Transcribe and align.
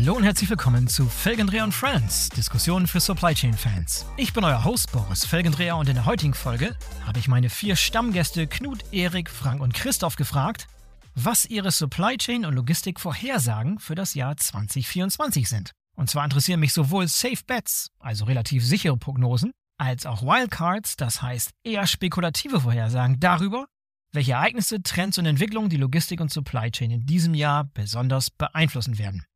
Hallo 0.00 0.14
und 0.14 0.24
herzlich 0.24 0.48
willkommen 0.48 0.88
zu 0.88 1.06
Felgendreher 1.10 1.62
und 1.62 1.74
Friends, 1.74 2.30
Diskussionen 2.30 2.86
für 2.86 3.00
Supply 3.00 3.34
Chain 3.34 3.52
Fans. 3.52 4.06
Ich 4.16 4.32
bin 4.32 4.44
euer 4.44 4.64
Host 4.64 4.90
Boris 4.92 5.26
Felgendreher 5.26 5.76
und 5.76 5.90
in 5.90 5.94
der 5.94 6.06
heutigen 6.06 6.32
Folge 6.32 6.74
habe 7.04 7.18
ich 7.18 7.28
meine 7.28 7.50
vier 7.50 7.76
Stammgäste 7.76 8.46
Knut, 8.46 8.78
Erik, 8.92 9.28
Frank 9.28 9.60
und 9.60 9.74
Christoph 9.74 10.16
gefragt, 10.16 10.68
was 11.14 11.44
ihre 11.44 11.70
Supply 11.70 12.16
Chain 12.16 12.46
und 12.46 12.54
Logistik 12.54 12.98
Vorhersagen 12.98 13.78
für 13.78 13.94
das 13.94 14.14
Jahr 14.14 14.38
2024 14.38 15.46
sind. 15.46 15.72
Und 15.96 16.08
zwar 16.08 16.24
interessieren 16.24 16.60
mich 16.60 16.72
sowohl 16.72 17.06
Safe 17.06 17.44
Bets, 17.46 17.90
also 17.98 18.24
relativ 18.24 18.64
sichere 18.64 18.96
Prognosen, 18.96 19.52
als 19.76 20.06
auch 20.06 20.22
Wildcards, 20.22 20.96
das 20.96 21.20
heißt 21.20 21.50
eher 21.62 21.86
spekulative 21.86 22.62
Vorhersagen 22.62 23.20
darüber, 23.20 23.66
welche 24.12 24.32
Ereignisse, 24.32 24.82
Trends 24.82 25.18
und 25.18 25.26
Entwicklungen 25.26 25.68
die 25.68 25.76
Logistik 25.76 26.22
und 26.22 26.32
Supply 26.32 26.70
Chain 26.70 26.90
in 26.90 27.04
diesem 27.04 27.34
Jahr 27.34 27.64
besonders 27.74 28.30
beeinflussen 28.30 28.96
werden. 28.96 29.26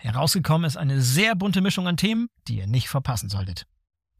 Herausgekommen 0.00 0.64
ist 0.64 0.76
eine 0.76 1.02
sehr 1.02 1.34
bunte 1.34 1.60
Mischung 1.60 1.88
an 1.88 1.96
Themen, 1.96 2.28
die 2.46 2.58
ihr 2.58 2.68
nicht 2.68 2.88
verpassen 2.88 3.28
solltet. 3.28 3.66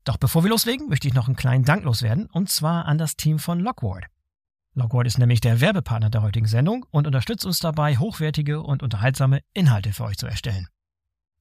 Doch 0.02 0.16
bevor 0.16 0.42
wir 0.42 0.50
loslegen, 0.50 0.88
möchte 0.88 1.06
ich 1.06 1.14
noch 1.14 1.28
einen 1.28 1.36
kleinen 1.36 1.64
Dank 1.64 1.84
loswerden, 1.84 2.26
und 2.32 2.50
zwar 2.50 2.86
an 2.86 2.98
das 2.98 3.16
Team 3.16 3.38
von 3.38 3.60
Lockward. 3.60 4.06
Lockward 4.74 5.06
ist 5.06 5.18
nämlich 5.18 5.40
der 5.40 5.60
Werbepartner 5.60 6.10
der 6.10 6.22
heutigen 6.22 6.46
Sendung 6.46 6.84
und 6.90 7.06
unterstützt 7.06 7.46
uns 7.46 7.60
dabei, 7.60 7.96
hochwertige 7.96 8.60
und 8.60 8.82
unterhaltsame 8.82 9.40
Inhalte 9.54 9.92
für 9.92 10.04
euch 10.04 10.18
zu 10.18 10.26
erstellen. 10.26 10.66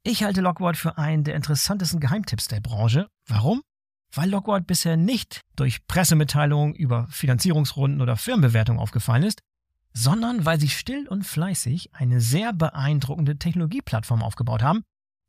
Ich 0.04 0.24
halte 0.24 0.42
Lockward 0.42 0.78
für 0.78 1.00
einen 1.00 1.24
der 1.24 1.36
interessantesten 1.36 2.00
Geheimtipps 2.00 2.48
der 2.48 2.62
Branche. 2.62 3.10
Warum? 3.26 3.64
Weil 4.14 4.30
Lockward 4.30 4.68
bisher 4.68 4.98
nicht 4.98 5.42
durch 5.56 5.86
Pressemitteilungen 5.88 6.76
über 6.76 7.08
Finanzierungsrunden 7.10 8.02
oder 8.02 8.18
Firmenbewertungen 8.18 8.80
aufgefallen 8.80 9.24
ist, 9.24 9.42
sondern 9.98 10.46
weil 10.46 10.60
sie 10.60 10.70
still 10.70 11.08
und 11.08 11.24
fleißig 11.24 11.94
eine 11.94 12.22
sehr 12.22 12.54
beeindruckende 12.54 13.38
Technologieplattform 13.38 14.22
aufgebaut 14.22 14.62
haben, 14.62 14.84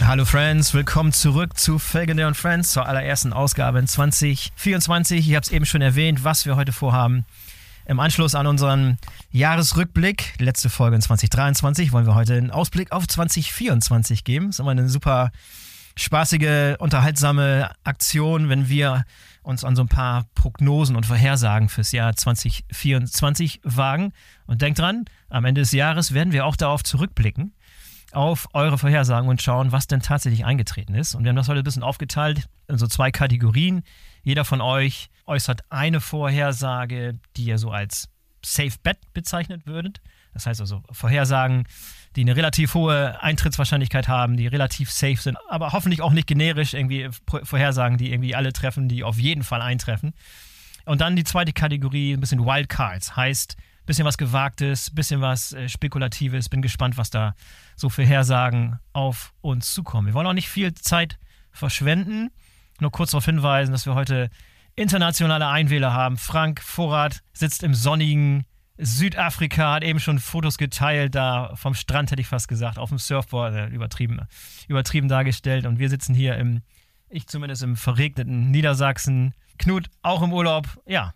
Hallo 0.00 0.24
Friends, 0.24 0.72
willkommen 0.72 1.12
zurück 1.12 1.58
zu 1.58 1.78
Felgendale 1.78 2.28
und 2.28 2.36
Friends 2.36 2.72
zur 2.72 2.86
allerersten 2.86 3.34
Ausgabe 3.34 3.78
in 3.78 3.86
2024. 3.86 5.28
Ich 5.28 5.34
habe 5.34 5.44
es 5.44 5.52
eben 5.52 5.66
schon 5.66 5.82
erwähnt, 5.82 6.24
was 6.24 6.46
wir 6.46 6.56
heute 6.56 6.72
vorhaben. 6.72 7.26
Im 7.86 8.00
Anschluss 8.00 8.34
an 8.34 8.46
unseren 8.46 8.96
Jahresrückblick, 9.30 10.34
letzte 10.38 10.70
Folge 10.70 10.96
in 10.96 11.02
2023, 11.02 11.92
wollen 11.92 12.06
wir 12.06 12.14
heute 12.14 12.34
einen 12.34 12.50
Ausblick 12.50 12.92
auf 12.92 13.06
2024 13.06 14.24
geben. 14.24 14.46
Das 14.46 14.56
ist 14.56 14.60
immer 14.60 14.70
eine 14.70 14.88
super 14.88 15.32
spaßige, 15.94 16.76
unterhaltsame 16.78 17.70
Aktion, 17.84 18.48
wenn 18.48 18.70
wir 18.70 19.04
uns 19.42 19.64
an 19.64 19.76
so 19.76 19.82
ein 19.82 19.88
paar 19.88 20.24
Prognosen 20.34 20.96
und 20.96 21.04
Vorhersagen 21.04 21.68
fürs 21.68 21.92
Jahr 21.92 22.16
2024 22.16 23.60
wagen. 23.64 24.12
Und 24.46 24.62
denkt 24.62 24.78
dran, 24.78 25.04
am 25.28 25.44
Ende 25.44 25.60
des 25.60 25.72
Jahres 25.72 26.14
werden 26.14 26.32
wir 26.32 26.46
auch 26.46 26.56
darauf 26.56 26.82
zurückblicken, 26.82 27.52
auf 28.14 28.48
eure 28.52 28.78
Vorhersagen 28.78 29.28
und 29.28 29.42
schauen, 29.42 29.72
was 29.72 29.86
denn 29.86 30.00
tatsächlich 30.00 30.44
eingetreten 30.44 30.94
ist. 30.94 31.14
Und 31.14 31.24
wir 31.24 31.30
haben 31.30 31.36
das 31.36 31.48
heute 31.48 31.60
ein 31.60 31.64
bisschen 31.64 31.82
aufgeteilt 31.82 32.48
in 32.68 32.78
so 32.78 32.86
zwei 32.86 33.10
Kategorien. 33.10 33.82
Jeder 34.22 34.44
von 34.44 34.60
euch 34.60 35.10
äußert 35.26 35.62
eine 35.70 36.00
Vorhersage, 36.00 37.18
die 37.36 37.44
ihr 37.44 37.58
so 37.58 37.70
als 37.70 38.08
Safe 38.44 38.74
Bet 38.82 38.98
bezeichnet 39.12 39.66
würdet. 39.66 40.00
Das 40.32 40.46
heißt 40.46 40.60
also 40.60 40.82
Vorhersagen, 40.90 41.64
die 42.16 42.22
eine 42.22 42.36
relativ 42.36 42.74
hohe 42.74 43.20
Eintrittswahrscheinlichkeit 43.22 44.08
haben, 44.08 44.36
die 44.36 44.46
relativ 44.46 44.90
safe 44.90 45.16
sind, 45.16 45.38
aber 45.48 45.72
hoffentlich 45.72 46.02
auch 46.02 46.12
nicht 46.12 46.26
generisch 46.26 46.74
irgendwie 46.74 47.08
Vorhersagen, 47.44 47.98
die 47.98 48.12
irgendwie 48.12 48.34
alle 48.34 48.52
treffen, 48.52 48.88
die 48.88 49.04
auf 49.04 49.18
jeden 49.18 49.44
Fall 49.44 49.62
eintreffen. 49.62 50.12
Und 50.84 51.00
dann 51.00 51.16
die 51.16 51.24
zweite 51.24 51.52
Kategorie, 51.52 52.12
ein 52.12 52.20
bisschen 52.20 52.44
Wildcards, 52.44 53.16
heißt 53.16 53.56
bisschen 53.86 54.04
was 54.04 54.18
Gewagtes, 54.18 54.90
bisschen 54.94 55.20
was 55.20 55.52
äh, 55.52 55.68
Spekulatives. 55.68 56.48
Bin 56.48 56.62
gespannt, 56.62 56.96
was 56.96 57.10
da 57.10 57.34
so 57.76 57.88
für 57.88 58.04
Hersagen 58.04 58.78
auf 58.92 59.32
uns 59.40 59.72
zukommen. 59.72 60.06
Wir 60.06 60.14
wollen 60.14 60.26
auch 60.26 60.32
nicht 60.32 60.48
viel 60.48 60.74
Zeit 60.74 61.18
verschwenden. 61.50 62.30
Nur 62.80 62.90
kurz 62.90 63.12
darauf 63.12 63.24
hinweisen, 63.24 63.72
dass 63.72 63.86
wir 63.86 63.94
heute 63.94 64.30
internationale 64.76 65.48
Einwähler 65.48 65.92
haben. 65.92 66.16
Frank 66.16 66.60
Vorrat 66.60 67.22
sitzt 67.32 67.62
im 67.62 67.74
sonnigen 67.74 68.44
Südafrika, 68.76 69.74
hat 69.74 69.84
eben 69.84 70.00
schon 70.00 70.18
Fotos 70.18 70.58
geteilt, 70.58 71.14
da 71.14 71.52
vom 71.54 71.74
Strand 71.74 72.10
hätte 72.10 72.20
ich 72.20 72.26
fast 72.26 72.48
gesagt, 72.48 72.78
auf 72.78 72.88
dem 72.88 72.98
Surfboard, 72.98 73.54
äh, 73.54 73.66
übertrieben, 73.68 74.20
übertrieben 74.66 75.08
dargestellt. 75.08 75.64
Und 75.66 75.78
wir 75.78 75.88
sitzen 75.88 76.14
hier 76.14 76.36
im, 76.36 76.62
ich 77.08 77.28
zumindest 77.28 77.62
im 77.62 77.76
verregneten 77.76 78.50
Niedersachsen. 78.50 79.34
Knut 79.58 79.88
auch 80.02 80.22
im 80.22 80.32
Urlaub. 80.32 80.66
Ja, 80.86 81.14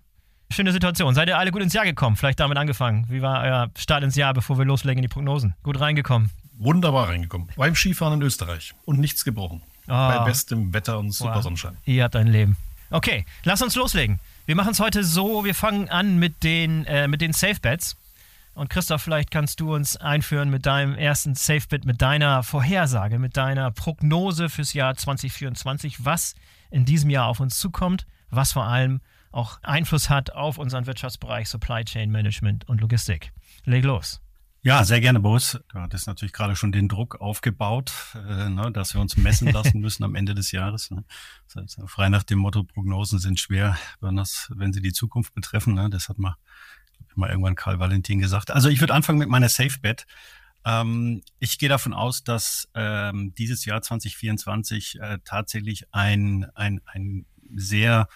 schöne 0.51 0.73
Situation. 0.73 1.15
Seid 1.15 1.29
ihr 1.29 1.39
alle 1.39 1.51
gut 1.51 1.63
ins 1.63 1.73
Jahr 1.73 1.85
gekommen? 1.85 2.17
Vielleicht 2.17 2.41
damit 2.41 2.59
angefangen. 2.59 3.07
Wie 3.09 3.23
war 3.23 3.43
euer 3.43 3.71
Start 3.77 4.03
ins 4.03 4.17
Jahr, 4.17 4.35
bevor 4.35 4.59
wir 4.59 4.65
loslegen 4.65 4.99
in 4.99 5.03
die 5.03 5.13
Prognosen? 5.13 5.55
Gut 5.63 5.81
reingekommen? 5.81 6.31
Wunderbar 6.59 7.09
reingekommen. 7.09 7.49
Beim 7.57 7.75
Skifahren 7.75 8.15
in 8.15 8.23
Österreich 8.23 8.75
und 8.85 8.99
nichts 8.99 9.25
gebrochen. 9.25 9.63
Oh. 9.87 9.93
Bei 9.93 10.25
bestem 10.25 10.73
Wetter 10.73 10.99
und 10.99 11.13
super 11.13 11.37
wow. 11.37 11.43
Sonnenschein. 11.43 11.77
Ihr 11.85 12.05
habt 12.05 12.17
ein 12.17 12.27
Leben. 12.27 12.57
Okay, 12.91 13.25
lass 13.45 13.63
uns 13.63 13.75
loslegen. 13.75 14.19
Wir 14.47 14.55
machen 14.55 14.73
es 14.73 14.81
heute 14.81 15.05
so, 15.05 15.45
wir 15.45 15.55
fangen 15.55 15.89
an 15.89 16.19
mit 16.19 16.43
den, 16.43 16.85
äh, 16.87 17.07
mit 17.07 17.21
den 17.21 17.33
Safe 17.33 17.61
Bets. 17.61 17.97
Und 18.55 18.71
Christoph, 18.71 19.03
vielleicht 19.03 19.31
kannst 19.31 19.61
du 19.61 19.75
uns 19.75 19.97
einführen 19.97 20.51
mit 20.51 20.67
deinem 20.67 20.95
ersten 20.97 21.37
Safe 21.37 21.63
Bet, 21.69 21.85
mit 21.85 22.03
deiner 22.03 22.43
Vorhersage, 22.43 23.19
mit 23.19 23.37
deiner 23.37 23.71
Prognose 23.71 24.49
fürs 24.49 24.73
Jahr 24.73 24.97
2024, 24.97 26.05
was 26.05 26.35
in 26.71 26.85
diesem 26.85 27.09
Jahr 27.09 27.27
auf 27.27 27.39
uns 27.39 27.59
zukommt, 27.59 28.05
was 28.31 28.53
vor 28.53 28.65
allem 28.65 29.01
auch 29.31 29.59
Einfluss 29.62 30.11
hat 30.11 30.33
auf 30.33 30.59
unseren 30.59 30.87
Wirtschaftsbereich 30.87 31.49
Supply 31.49 31.84
Chain 31.84 32.11
Management 32.11 32.69
und 32.69 32.81
Logistik. 32.81 33.33
Leg 33.65 33.84
los. 33.84 34.21
Ja, 34.62 34.84
sehr 34.84 35.00
gerne, 35.00 35.21
Boris. 35.21 35.59
Du 35.69 35.78
hattest 35.78 36.09
natürlich 36.09 36.33
gerade 36.33 36.56
schon 36.56 36.72
den 36.72 36.89
Druck 36.89 37.21
aufgebaut, 37.21 37.93
äh, 38.15 38.49
ne, 38.49 38.72
dass 38.72 38.93
wir 38.93 39.00
uns 39.00 39.17
messen 39.17 39.49
lassen 39.53 39.81
müssen 39.81 40.03
am 40.03 40.17
Ende 40.17 40.34
des 40.34 40.50
Jahres. 40.50 40.91
Ne. 40.91 41.05
Das 41.47 41.62
heißt, 41.62 41.81
frei 41.87 42.09
nach 42.09 42.25
dem 42.25 42.41
Motto, 42.41 42.65
Prognosen 42.65 43.21
sind 43.21 43.38
schwer, 43.38 43.78
besonders 44.00 44.50
wenn 44.55 44.72
sie 44.72 44.83
die 44.83 44.93
Zukunft 44.93 45.33
betreffen. 45.33 45.75
Ne. 45.75 45.88
Das 45.91 46.09
hat 46.09 46.19
mal, 46.19 46.37
mal 47.15 47.31
irgendwann 47.31 47.55
Karl 47.55 47.78
Valentin 47.78 48.19
gesagt. 48.19 48.50
Also 48.50 48.69
ich 48.69 48.81
würde 48.81 48.94
anfangen 48.94 49.19
mit 49.19 49.28
meiner 49.28 49.49
Safe 49.49 49.78
Bet. 49.81 50.06
Ähm, 50.65 51.22
ich 51.38 51.59
gehe 51.59 51.69
davon 51.69 51.94
aus, 51.94 52.25
dass 52.25 52.69
ähm, 52.75 53.33
dieses 53.38 53.65
Jahr 53.65 53.81
2024 53.81 55.00
äh, 55.00 55.19
tatsächlich 55.25 55.87
ein, 55.94 56.47
ein, 56.56 56.81
ein 56.87 57.27
sehr 57.55 58.09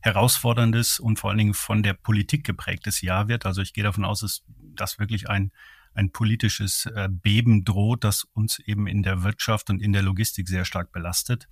herausforderndes 0.00 1.00
und 1.00 1.18
vor 1.18 1.30
allen 1.30 1.38
Dingen 1.38 1.54
von 1.54 1.82
der 1.82 1.94
Politik 1.94 2.44
geprägtes 2.44 3.00
Jahr 3.00 3.28
wird. 3.28 3.46
Also 3.46 3.62
ich 3.62 3.72
gehe 3.72 3.84
davon 3.84 4.04
aus, 4.04 4.20
dass 4.20 4.42
das 4.74 4.98
wirklich 4.98 5.28
ein 5.28 5.52
ein 5.94 6.12
politisches 6.12 6.86
äh, 6.86 7.08
Beben 7.10 7.64
droht, 7.64 8.04
das 8.04 8.24
uns 8.32 8.58
eben 8.60 8.86
in 8.86 9.02
der 9.02 9.22
Wirtschaft 9.22 9.70
und 9.70 9.82
in 9.82 9.92
der 9.92 10.02
Logistik 10.02 10.48
sehr 10.48 10.64
stark 10.64 10.92
belastet. 10.92 11.48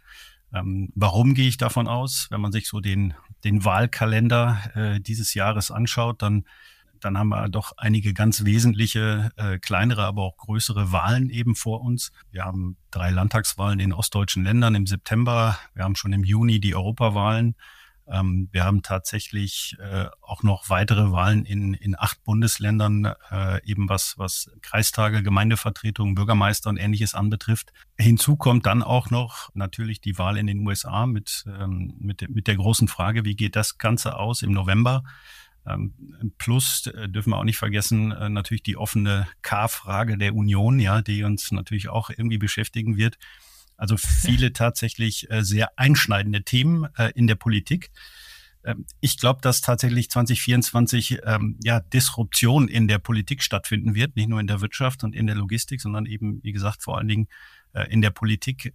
Ähm, 0.52 0.90
warum 0.94 1.34
gehe 1.34 1.48
ich 1.48 1.56
davon 1.56 1.88
aus? 1.88 2.28
Wenn 2.30 2.40
man 2.40 2.52
sich 2.52 2.68
so 2.68 2.80
den, 2.80 3.14
den 3.44 3.64
Wahlkalender 3.64 4.58
äh, 4.74 5.00
dieses 5.00 5.34
Jahres 5.34 5.70
anschaut, 5.70 6.22
dann, 6.22 6.44
dann 7.00 7.18
haben 7.18 7.28
wir 7.28 7.48
doch 7.48 7.72
einige 7.76 8.14
ganz 8.14 8.44
wesentliche, 8.44 9.30
äh, 9.36 9.58
kleinere, 9.58 10.04
aber 10.04 10.22
auch 10.22 10.36
größere 10.36 10.92
Wahlen 10.92 11.30
eben 11.30 11.54
vor 11.54 11.82
uns. 11.82 12.12
Wir 12.30 12.44
haben 12.44 12.76
drei 12.90 13.10
Landtagswahlen 13.10 13.80
in 13.80 13.92
ostdeutschen 13.92 14.44
Ländern 14.44 14.74
im 14.74 14.86
September. 14.86 15.58
Wir 15.74 15.84
haben 15.84 15.96
schon 15.96 16.12
im 16.12 16.24
Juni 16.24 16.60
die 16.60 16.74
Europawahlen. 16.74 17.56
Ähm, 18.10 18.48
wir 18.52 18.64
haben 18.64 18.82
tatsächlich 18.82 19.76
äh, 19.80 20.06
auch 20.22 20.42
noch 20.42 20.70
weitere 20.70 21.12
Wahlen 21.12 21.44
in, 21.44 21.74
in 21.74 21.98
acht 21.98 22.22
Bundesländern, 22.24 23.12
äh, 23.30 23.64
eben 23.64 23.88
was, 23.88 24.14
was 24.16 24.50
Kreistage, 24.62 25.22
Gemeindevertretungen, 25.22 26.14
Bürgermeister 26.14 26.70
und 26.70 26.78
ähnliches 26.78 27.14
anbetrifft. 27.14 27.72
Hinzu 27.98 28.36
kommt 28.36 28.66
dann 28.66 28.82
auch 28.82 29.10
noch 29.10 29.50
natürlich 29.54 30.00
die 30.00 30.18
Wahl 30.18 30.36
in 30.38 30.46
den 30.46 30.66
USA 30.66 31.06
mit, 31.06 31.44
ähm, 31.46 31.94
mit, 31.98 32.28
mit 32.28 32.46
der 32.46 32.56
großen 32.56 32.88
Frage, 32.88 33.24
wie 33.24 33.36
geht 33.36 33.56
das 33.56 33.78
Ganze 33.78 34.16
aus 34.16 34.42
im 34.42 34.52
November? 34.52 35.02
Ähm, 35.66 35.92
plus 36.38 36.86
äh, 36.86 37.08
dürfen 37.08 37.30
wir 37.30 37.38
auch 37.38 37.44
nicht 37.44 37.58
vergessen, 37.58 38.12
äh, 38.12 38.28
natürlich 38.28 38.62
die 38.62 38.76
offene 38.76 39.28
K-Frage 39.42 40.16
der 40.16 40.34
Union, 40.34 40.80
ja, 40.80 41.02
die 41.02 41.24
uns 41.24 41.52
natürlich 41.52 41.88
auch 41.88 42.10
irgendwie 42.10 42.38
beschäftigen 42.38 42.96
wird. 42.96 43.18
Also 43.78 43.96
viele 43.96 44.52
tatsächlich 44.52 45.30
äh, 45.30 45.42
sehr 45.42 45.70
einschneidende 45.78 46.42
Themen 46.42 46.86
in 47.14 47.26
der 47.26 47.36
Politik. 47.36 47.90
Ähm, 48.64 48.86
ich 49.00 49.18
glaube, 49.18 49.40
dass 49.40 49.60
tatsächlich 49.60 50.10
2024 50.10 51.20
ähm, 51.24 51.58
ja 51.62 51.80
Disruption 51.80 52.68
in 52.68 52.88
der 52.88 52.98
Politik 52.98 53.42
stattfinden 53.42 53.94
wird, 53.94 54.16
nicht 54.16 54.28
nur 54.28 54.40
in 54.40 54.46
der 54.46 54.60
Wirtschaft 54.60 55.04
und 55.04 55.14
in 55.14 55.26
der 55.26 55.36
Logistik, 55.36 55.80
sondern 55.80 56.06
eben, 56.06 56.42
wie 56.42 56.52
gesagt, 56.52 56.82
vor 56.82 56.98
allen 56.98 57.08
Dingen 57.08 57.28
äh, 57.72 57.90
in 57.90 58.02
der 58.02 58.10
Politik. 58.10 58.74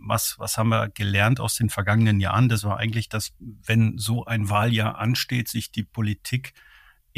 Was, 0.00 0.36
was 0.38 0.56
haben 0.56 0.70
wir 0.70 0.88
gelernt 0.88 1.40
aus 1.40 1.56
den 1.56 1.70
vergangenen 1.70 2.20
Jahren? 2.20 2.48
Das 2.48 2.64
war 2.64 2.78
eigentlich, 2.78 3.08
dass 3.08 3.32
wenn 3.38 3.98
so 3.98 4.24
ein 4.24 4.48
Wahljahr 4.48 4.98
ansteht, 4.98 5.48
sich 5.48 5.70
die 5.70 5.82
Politik 5.82 6.54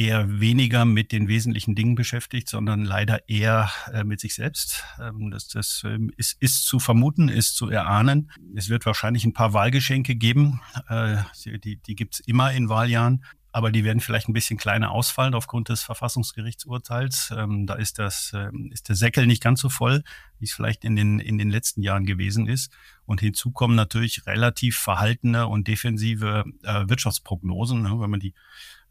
eher 0.01 0.41
weniger 0.41 0.87
mit 0.87 1.13
den 1.13 1.29
wesentlichen 1.29 1.75
Dingen 1.75 1.95
beschäftigt, 1.95 2.49
sondern 2.49 2.87
leider 2.87 3.29
eher 3.29 3.71
äh, 3.93 4.03
mit 4.03 4.19
sich 4.19 4.35
selbst. 4.35 4.83
Ähm, 4.99 5.31
das 5.31 5.49
das 5.49 5.83
ähm, 5.85 6.11
ist, 6.17 6.41
ist 6.41 6.65
zu 6.65 6.79
vermuten, 6.79 7.29
ist 7.29 7.55
zu 7.55 7.69
erahnen. 7.69 8.31
Es 8.57 8.71
wird 8.71 8.87
wahrscheinlich 8.87 9.27
ein 9.27 9.35
paar 9.35 9.53
Wahlgeschenke 9.53 10.15
geben. 10.17 10.63
Äh, 10.89 11.19
die 11.45 11.77
die 11.77 11.95
gibt's 11.95 12.21
immer 12.21 12.51
in 12.53 12.71
Wahljahren. 12.71 13.23
Aber 13.53 13.73
die 13.73 13.83
werden 13.83 14.01
vielleicht 14.01 14.29
ein 14.29 14.33
bisschen 14.33 14.59
kleiner 14.59 14.93
ausfallen 14.93 15.35
aufgrund 15.35 15.71
des 15.71 15.83
Verfassungsgerichtsurteils. 15.83 17.35
Ähm, 17.37 17.67
da 17.67 17.75
ist 17.75 17.99
das, 17.99 18.33
ähm, 18.33 18.71
ist 18.73 18.89
der 18.89 18.95
Säckel 18.95 19.27
nicht 19.27 19.43
ganz 19.43 19.61
so 19.61 19.69
voll, 19.69 20.05
wie 20.39 20.45
es 20.45 20.53
vielleicht 20.53 20.85
in 20.85 20.95
den, 20.95 21.19
in 21.19 21.37
den 21.37 21.51
letzten 21.51 21.83
Jahren 21.83 22.07
gewesen 22.07 22.47
ist. 22.47 22.73
Und 23.07 23.21
hinzu 23.21 23.51
kommen 23.51 23.75
natürlich 23.75 24.25
relativ 24.25 24.79
verhaltene 24.79 25.49
und 25.49 25.67
defensive 25.67 26.45
äh, 26.63 26.89
Wirtschaftsprognosen. 26.89 27.83
Ne? 27.83 27.91
Wenn 27.99 28.11
man 28.11 28.21
die 28.21 28.35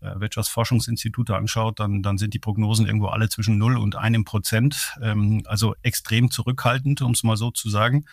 Wirtschaftsforschungsinstitute 0.02 1.36
anschaut, 1.36 1.80
dann, 1.80 2.02
dann 2.02 2.18
sind 2.18 2.34
die 2.34 2.40
Prognosen 2.40 2.86
irgendwo 2.86 3.08
alle 3.08 3.30
zwischen 3.30 3.58
0 3.58 3.78
und 3.78 3.96
einem 3.96 4.26
Prozent. 4.26 4.98
Ähm, 5.02 5.44
also 5.46 5.76
extrem 5.82 6.32
zurückhaltend, 6.32 7.02
um 7.02 7.12
es 7.12 7.24
mal 7.24 7.38
so 7.38 7.52
zu 7.52 7.70
sagen. 7.70 8.06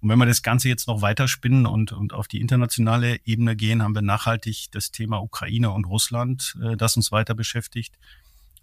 Und 0.00 0.08
wenn 0.08 0.18
wir 0.18 0.26
das 0.26 0.42
Ganze 0.42 0.68
jetzt 0.68 0.88
noch 0.88 1.00
weiterspinnen 1.00 1.64
und, 1.64 1.92
und 1.92 2.12
auf 2.12 2.26
die 2.26 2.40
internationale 2.40 3.20
Ebene 3.24 3.54
gehen, 3.54 3.82
haben 3.82 3.94
wir 3.94 4.02
nachhaltig 4.02 4.66
das 4.72 4.90
Thema 4.90 5.22
Ukraine 5.22 5.70
und 5.70 5.86
Russland, 5.86 6.56
äh, 6.62 6.76
das 6.76 6.96
uns 6.96 7.12
weiter 7.12 7.34
beschäftigt. 7.34 7.98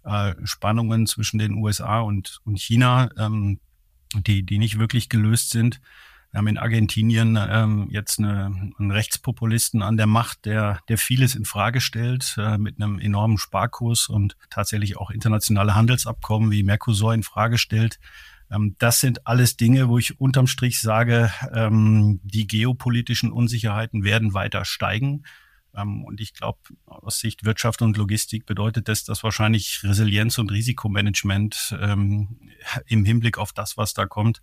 Äh, 0.04 0.34
Spannungen 0.44 1.06
zwischen 1.06 1.38
den 1.38 1.54
USA 1.54 2.00
und, 2.00 2.40
und 2.44 2.58
China, 2.58 3.10
ähm, 3.16 3.58
die, 4.14 4.42
die 4.42 4.58
nicht 4.58 4.78
wirklich 4.78 5.08
gelöst 5.08 5.50
sind. 5.50 5.80
Wir 6.30 6.38
haben 6.38 6.46
in 6.46 6.58
Argentinien 6.58 7.36
ähm, 7.36 7.88
jetzt 7.90 8.20
eine, 8.20 8.72
einen 8.78 8.90
Rechtspopulisten 8.90 9.82
an 9.82 9.96
der 9.96 10.06
Macht, 10.06 10.44
der, 10.44 10.78
der 10.88 10.96
vieles 10.96 11.34
in 11.34 11.44
Frage 11.44 11.80
stellt, 11.80 12.36
äh, 12.38 12.56
mit 12.56 12.80
einem 12.80 13.00
enormen 13.00 13.36
Sparkurs 13.36 14.08
und 14.08 14.36
tatsächlich 14.48 14.96
auch 14.96 15.10
internationale 15.10 15.74
Handelsabkommen 15.74 16.52
wie 16.52 16.62
Mercosur 16.62 17.14
in 17.14 17.24
Frage 17.24 17.58
stellt. 17.58 17.98
Ähm, 18.48 18.76
das 18.78 19.00
sind 19.00 19.26
alles 19.26 19.56
Dinge, 19.56 19.88
wo 19.88 19.98
ich 19.98 20.20
unterm 20.20 20.46
Strich 20.46 20.80
sage, 20.80 21.32
ähm, 21.52 22.20
die 22.22 22.46
geopolitischen 22.46 23.32
Unsicherheiten 23.32 24.04
werden 24.04 24.32
weiter 24.32 24.64
steigen. 24.64 25.24
Ähm, 25.74 26.04
und 26.04 26.20
ich 26.20 26.32
glaube, 26.32 26.60
aus 26.86 27.18
Sicht 27.18 27.44
Wirtschaft 27.44 27.82
und 27.82 27.96
Logistik 27.96 28.46
bedeutet 28.46 28.86
das, 28.86 29.02
dass 29.02 29.24
wahrscheinlich 29.24 29.80
Resilienz 29.82 30.38
und 30.38 30.52
Risikomanagement 30.52 31.76
ähm, 31.80 32.38
im 32.86 33.04
Hinblick 33.04 33.36
auf 33.36 33.52
das, 33.52 33.76
was 33.76 33.94
da 33.94 34.06
kommt, 34.06 34.42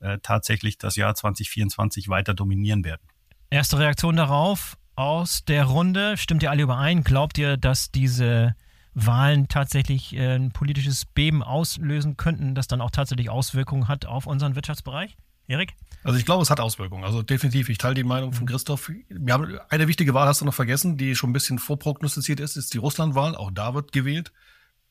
äh, 0.00 0.18
tatsächlich 0.22 0.78
das 0.78 0.96
Jahr 0.96 1.14
2024 1.14 2.08
weiter 2.08 2.34
dominieren 2.34 2.84
werden. 2.84 3.02
Erste 3.50 3.78
Reaktion 3.78 4.16
darauf 4.16 4.76
aus 4.96 5.44
der 5.44 5.64
Runde. 5.64 6.16
Stimmt 6.16 6.42
ihr 6.42 6.50
alle 6.50 6.62
überein? 6.62 7.04
Glaubt 7.04 7.38
ihr, 7.38 7.56
dass 7.56 7.90
diese 7.90 8.54
Wahlen 8.94 9.48
tatsächlich 9.48 10.16
äh, 10.16 10.36
ein 10.36 10.52
politisches 10.52 11.04
Beben 11.04 11.42
auslösen 11.42 12.16
könnten, 12.16 12.54
das 12.54 12.66
dann 12.66 12.80
auch 12.80 12.90
tatsächlich 12.90 13.30
Auswirkungen 13.30 13.88
hat 13.88 14.06
auf 14.06 14.26
unseren 14.26 14.54
Wirtschaftsbereich? 14.54 15.16
Erik? 15.48 15.74
Also 16.02 16.18
ich 16.18 16.24
glaube, 16.24 16.42
es 16.42 16.50
hat 16.50 16.60
Auswirkungen. 16.60 17.04
Also 17.04 17.22
definitiv, 17.22 17.68
ich 17.68 17.78
teile 17.78 17.94
die 17.94 18.04
Meinung 18.04 18.32
von 18.32 18.44
mhm. 18.44 18.48
Christoph. 18.48 18.90
Wir 19.08 19.34
haben 19.34 19.58
eine 19.68 19.86
wichtige 19.86 20.14
Wahl, 20.14 20.26
hast 20.26 20.40
du 20.40 20.44
noch 20.44 20.54
vergessen, 20.54 20.96
die 20.96 21.14
schon 21.14 21.30
ein 21.30 21.32
bisschen 21.32 21.58
vorprognostiziert 21.58 22.40
ist, 22.40 22.56
ist 22.56 22.74
die 22.74 22.78
Russlandwahl. 22.78 23.36
Auch 23.36 23.50
da 23.52 23.74
wird 23.74 23.92
gewählt. 23.92 24.32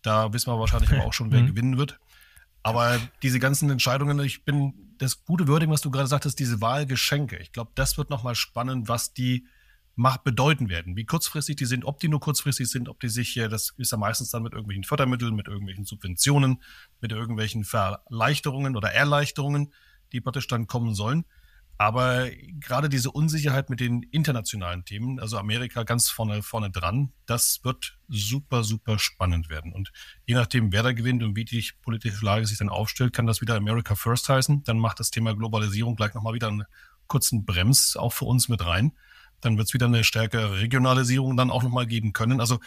Da 0.01 0.31
wissen 0.33 0.51
wir 0.51 0.59
wahrscheinlich 0.59 0.91
aber 0.91 1.05
auch 1.05 1.13
schon, 1.13 1.31
wer 1.31 1.41
mhm. 1.41 1.47
gewinnen 1.47 1.77
wird. 1.77 1.99
Aber 2.63 2.99
diese 3.21 3.39
ganzen 3.39 3.69
Entscheidungen, 3.69 4.19
ich 4.19 4.43
bin 4.43 4.73
das 4.97 5.23
gute 5.23 5.47
Wording, 5.47 5.69
was 5.69 5.81
du 5.81 5.91
gerade 5.91 6.07
sagtest, 6.07 6.39
diese 6.39 6.61
Wahlgeschenke. 6.61 7.37
Ich 7.37 7.51
glaube, 7.51 7.71
das 7.75 7.97
wird 7.97 8.09
nochmal 8.09 8.35
spannend, 8.35 8.87
was 8.87 9.13
die 9.13 9.47
Macht 9.97 10.23
bedeuten 10.25 10.67
werden. 10.67 10.97
Wie 10.97 11.05
kurzfristig 11.05 11.55
die 11.55 11.65
sind, 11.65 11.85
ob 11.85 11.99
die 11.99 12.09
nur 12.09 12.19
kurzfristig 12.19 12.69
sind, 12.69 12.89
ob 12.89 12.99
die 12.99 13.07
sich, 13.07 13.33
das 13.49 13.73
ist 13.77 13.91
ja 13.91 13.97
meistens 13.97 14.29
dann 14.29 14.43
mit 14.43 14.51
irgendwelchen 14.51 14.83
Fördermitteln, 14.83 15.35
mit 15.35 15.47
irgendwelchen 15.47 15.85
Subventionen, 15.85 16.61
mit 16.99 17.13
irgendwelchen 17.13 17.63
Verleichterungen 17.63 18.75
oder 18.75 18.91
Erleichterungen, 18.91 19.73
die 20.11 20.19
praktisch 20.19 20.47
dann 20.47 20.67
kommen 20.67 20.93
sollen. 20.95 21.23
Aber 21.77 22.29
gerade 22.59 22.87
diese 22.87 23.11
Unsicherheit 23.11 23.69
mit 23.69 23.81
den 23.81 24.03
internationalen 24.03 24.85
Themen, 24.85 25.19
also 25.19 25.37
Amerika 25.37 25.83
ganz 25.83 26.09
vorne, 26.09 26.41
vorne 26.41 26.71
dran, 26.71 27.11
das 27.25 27.59
wird 27.63 27.97
super, 28.07 28.63
super 28.63 28.97
spannend 28.97 29.49
werden. 29.49 29.73
Und 29.73 29.91
je 30.25 30.35
nachdem, 30.35 30.71
wer 30.71 30.83
da 30.83 30.93
gewinnt 30.93 31.21
und 31.21 31.35
wie 31.35 31.43
die 31.43 31.65
politische 31.81 32.23
Lage 32.23 32.45
sich 32.45 32.57
dann 32.57 32.69
aufstellt, 32.69 33.11
kann 33.11 33.27
das 33.27 33.41
wieder 33.41 33.55
America 33.55 33.95
First 33.95 34.29
heißen. 34.29 34.63
Dann 34.63 34.79
macht 34.79 35.01
das 35.01 35.11
Thema 35.11 35.35
Globalisierung 35.35 35.97
gleich 35.97 36.13
nochmal 36.13 36.33
wieder 36.33 36.47
einen 36.47 36.63
kurzen 37.07 37.45
Brems 37.45 37.97
auch 37.97 38.13
für 38.13 38.25
uns 38.25 38.47
mit 38.47 38.65
rein. 38.65 38.93
Dann 39.41 39.57
wird 39.57 39.67
es 39.67 39.73
wieder 39.73 39.87
eine 39.87 40.05
stärkere 40.05 40.59
Regionalisierung 40.59 41.35
dann 41.35 41.51
auch 41.51 41.61
nochmal 41.61 41.87
geben 41.87 42.13
können. 42.13 42.39
Also 42.39 42.59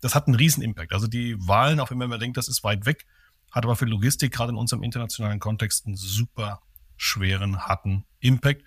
das 0.00 0.16
hat 0.16 0.26
einen 0.26 0.36
riesen 0.36 0.62
Impact. 0.62 0.92
Also 0.92 1.06
die 1.06 1.36
Wahlen, 1.38 1.78
auch 1.78 1.90
wenn 1.90 1.98
man 1.98 2.18
denkt, 2.18 2.36
das 2.36 2.48
ist 2.48 2.64
weit 2.64 2.84
weg, 2.84 3.06
hat 3.52 3.64
aber 3.64 3.76
für 3.76 3.86
Logistik 3.86 4.32
gerade 4.32 4.50
in 4.50 4.56
unserem 4.56 4.82
internationalen 4.82 5.38
Kontext 5.38 5.86
einen 5.86 5.96
super 5.96 6.60
schweren, 6.96 7.66
harten 7.66 8.04
Impact. 8.20 8.64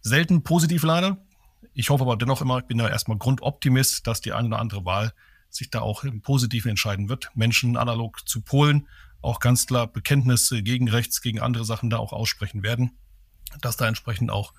Selten 0.00 0.42
positiv 0.42 0.82
leider. 0.82 1.24
Ich 1.72 1.90
hoffe 1.90 2.02
aber 2.02 2.16
dennoch 2.16 2.40
immer, 2.40 2.58
ich 2.58 2.66
bin 2.66 2.78
da 2.78 2.88
erstmal 2.88 3.18
Grundoptimist, 3.18 4.06
dass 4.06 4.20
die 4.20 4.32
eine 4.32 4.48
oder 4.48 4.58
andere 4.58 4.84
Wahl 4.84 5.12
sich 5.50 5.70
da 5.70 5.80
auch 5.80 6.04
im 6.04 6.22
Positiven 6.22 6.70
entscheiden 6.70 7.08
wird. 7.08 7.30
Menschen 7.34 7.76
analog 7.76 8.28
zu 8.28 8.40
Polen 8.40 8.88
auch 9.22 9.40
ganz 9.40 9.66
klar 9.66 9.86
Bekenntnisse 9.86 10.62
gegen 10.62 10.88
rechts, 10.88 11.20
gegen 11.20 11.40
andere 11.40 11.64
Sachen 11.64 11.90
da 11.90 11.98
auch 11.98 12.12
aussprechen 12.12 12.62
werden, 12.62 12.98
dass 13.60 13.76
da 13.76 13.88
entsprechend 13.88 14.30
auch 14.30 14.52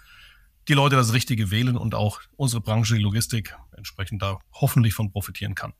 die 0.68 0.74
Leute 0.74 0.98
das 0.98 1.14
Richtige 1.14 1.52
wählen 1.52 1.78
und 1.78 1.96
auch 1.96 2.22
unsere 2.36 2.62
Branche, 2.62 2.96
die 2.96 3.02
Logistik, 3.02 3.56
entsprechend 3.75 4.22
da 4.22 4.40
hoffentlich 4.52 4.94
von 4.94 5.12
profitieren 5.12 5.56
kann. 5.56 5.74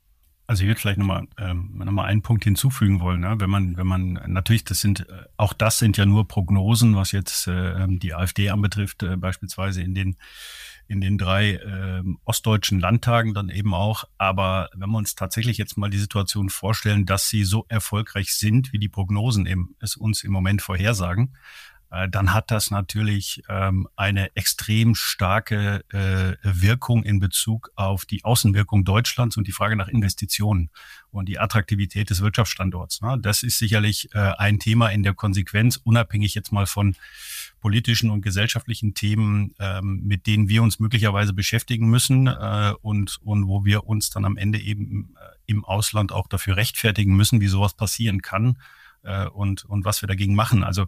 Also 0.50 0.62
ich 0.62 0.68
würde 0.68 0.80
vielleicht 0.80 0.98
nochmal 0.98 1.28
ähm, 1.36 1.74
noch 1.76 2.02
einen 2.02 2.22
Punkt 2.22 2.42
hinzufügen 2.42 3.00
wollen. 3.00 3.20
Ne? 3.20 3.36
Wenn 3.38 3.50
man, 3.50 3.76
wenn 3.76 3.86
man 3.86 4.14
natürlich, 4.28 4.64
das 4.64 4.80
sind 4.80 5.00
äh, 5.00 5.24
auch 5.36 5.52
das 5.52 5.78
sind 5.78 5.98
ja 5.98 6.06
nur 6.06 6.26
Prognosen, 6.26 6.96
was 6.96 7.12
jetzt 7.12 7.46
äh, 7.48 7.86
die 7.86 8.14
AfD 8.14 8.48
anbetrifft, 8.48 9.02
äh, 9.02 9.18
beispielsweise 9.18 9.82
in 9.82 9.94
den 9.94 10.16
in 10.86 11.02
den 11.02 11.18
drei 11.18 11.56
äh, 11.56 12.02
ostdeutschen 12.24 12.80
Landtagen 12.80 13.34
dann 13.34 13.50
eben 13.50 13.74
auch. 13.74 14.04
Aber 14.16 14.70
wenn 14.74 14.88
wir 14.88 14.96
uns 14.96 15.14
tatsächlich 15.14 15.58
jetzt 15.58 15.76
mal 15.76 15.90
die 15.90 15.98
Situation 15.98 16.48
vorstellen, 16.48 17.04
dass 17.04 17.28
sie 17.28 17.44
so 17.44 17.66
erfolgreich 17.68 18.32
sind, 18.32 18.72
wie 18.72 18.78
die 18.78 18.88
Prognosen 18.88 19.44
eben 19.44 19.76
es 19.80 19.96
uns 19.96 20.24
im 20.24 20.32
Moment 20.32 20.62
vorhersagen, 20.62 21.34
dann 22.10 22.34
hat 22.34 22.50
das 22.50 22.70
natürlich 22.70 23.42
ähm, 23.48 23.88
eine 23.96 24.36
extrem 24.36 24.94
starke 24.94 25.84
äh, 25.88 26.36
Wirkung 26.42 27.02
in 27.02 27.18
Bezug 27.18 27.70
auf 27.76 28.04
die 28.04 28.24
Außenwirkung 28.24 28.84
Deutschlands 28.84 29.38
und 29.38 29.48
die 29.48 29.52
Frage 29.52 29.74
nach 29.74 29.88
Investitionen 29.88 30.68
und 31.10 31.30
die 31.30 31.38
Attraktivität 31.38 32.10
des 32.10 32.20
Wirtschaftsstandorts. 32.20 33.00
Ne? 33.00 33.18
Das 33.22 33.42
ist 33.42 33.58
sicherlich 33.58 34.14
äh, 34.14 34.18
ein 34.18 34.58
Thema 34.58 34.88
in 34.90 35.02
der 35.02 35.14
Konsequenz, 35.14 35.78
unabhängig 35.82 36.34
jetzt 36.34 36.52
mal 36.52 36.66
von 36.66 36.94
politischen 37.60 38.10
und 38.10 38.20
gesellschaftlichen 38.20 38.92
Themen, 38.92 39.54
ähm, 39.58 40.02
mit 40.04 40.26
denen 40.26 40.50
wir 40.50 40.62
uns 40.62 40.80
möglicherweise 40.80 41.32
beschäftigen 41.32 41.88
müssen 41.88 42.28
und, 42.28 43.18
und 43.22 43.46
wo 43.48 43.64
wir 43.64 43.86
uns 43.86 44.10
dann 44.10 44.24
am 44.24 44.36
Ende 44.36 44.58
eben 44.60 45.14
im 45.46 45.64
Ausland 45.64 46.12
auch 46.12 46.28
dafür 46.28 46.56
rechtfertigen 46.56 47.16
müssen, 47.16 47.40
wie 47.40 47.48
sowas 47.48 47.74
passieren 47.74 48.22
kann 48.22 48.58
und, 49.32 49.64
und 49.64 49.84
was 49.84 50.02
wir 50.02 50.06
dagegen 50.06 50.34
machen. 50.34 50.62
Also 50.62 50.86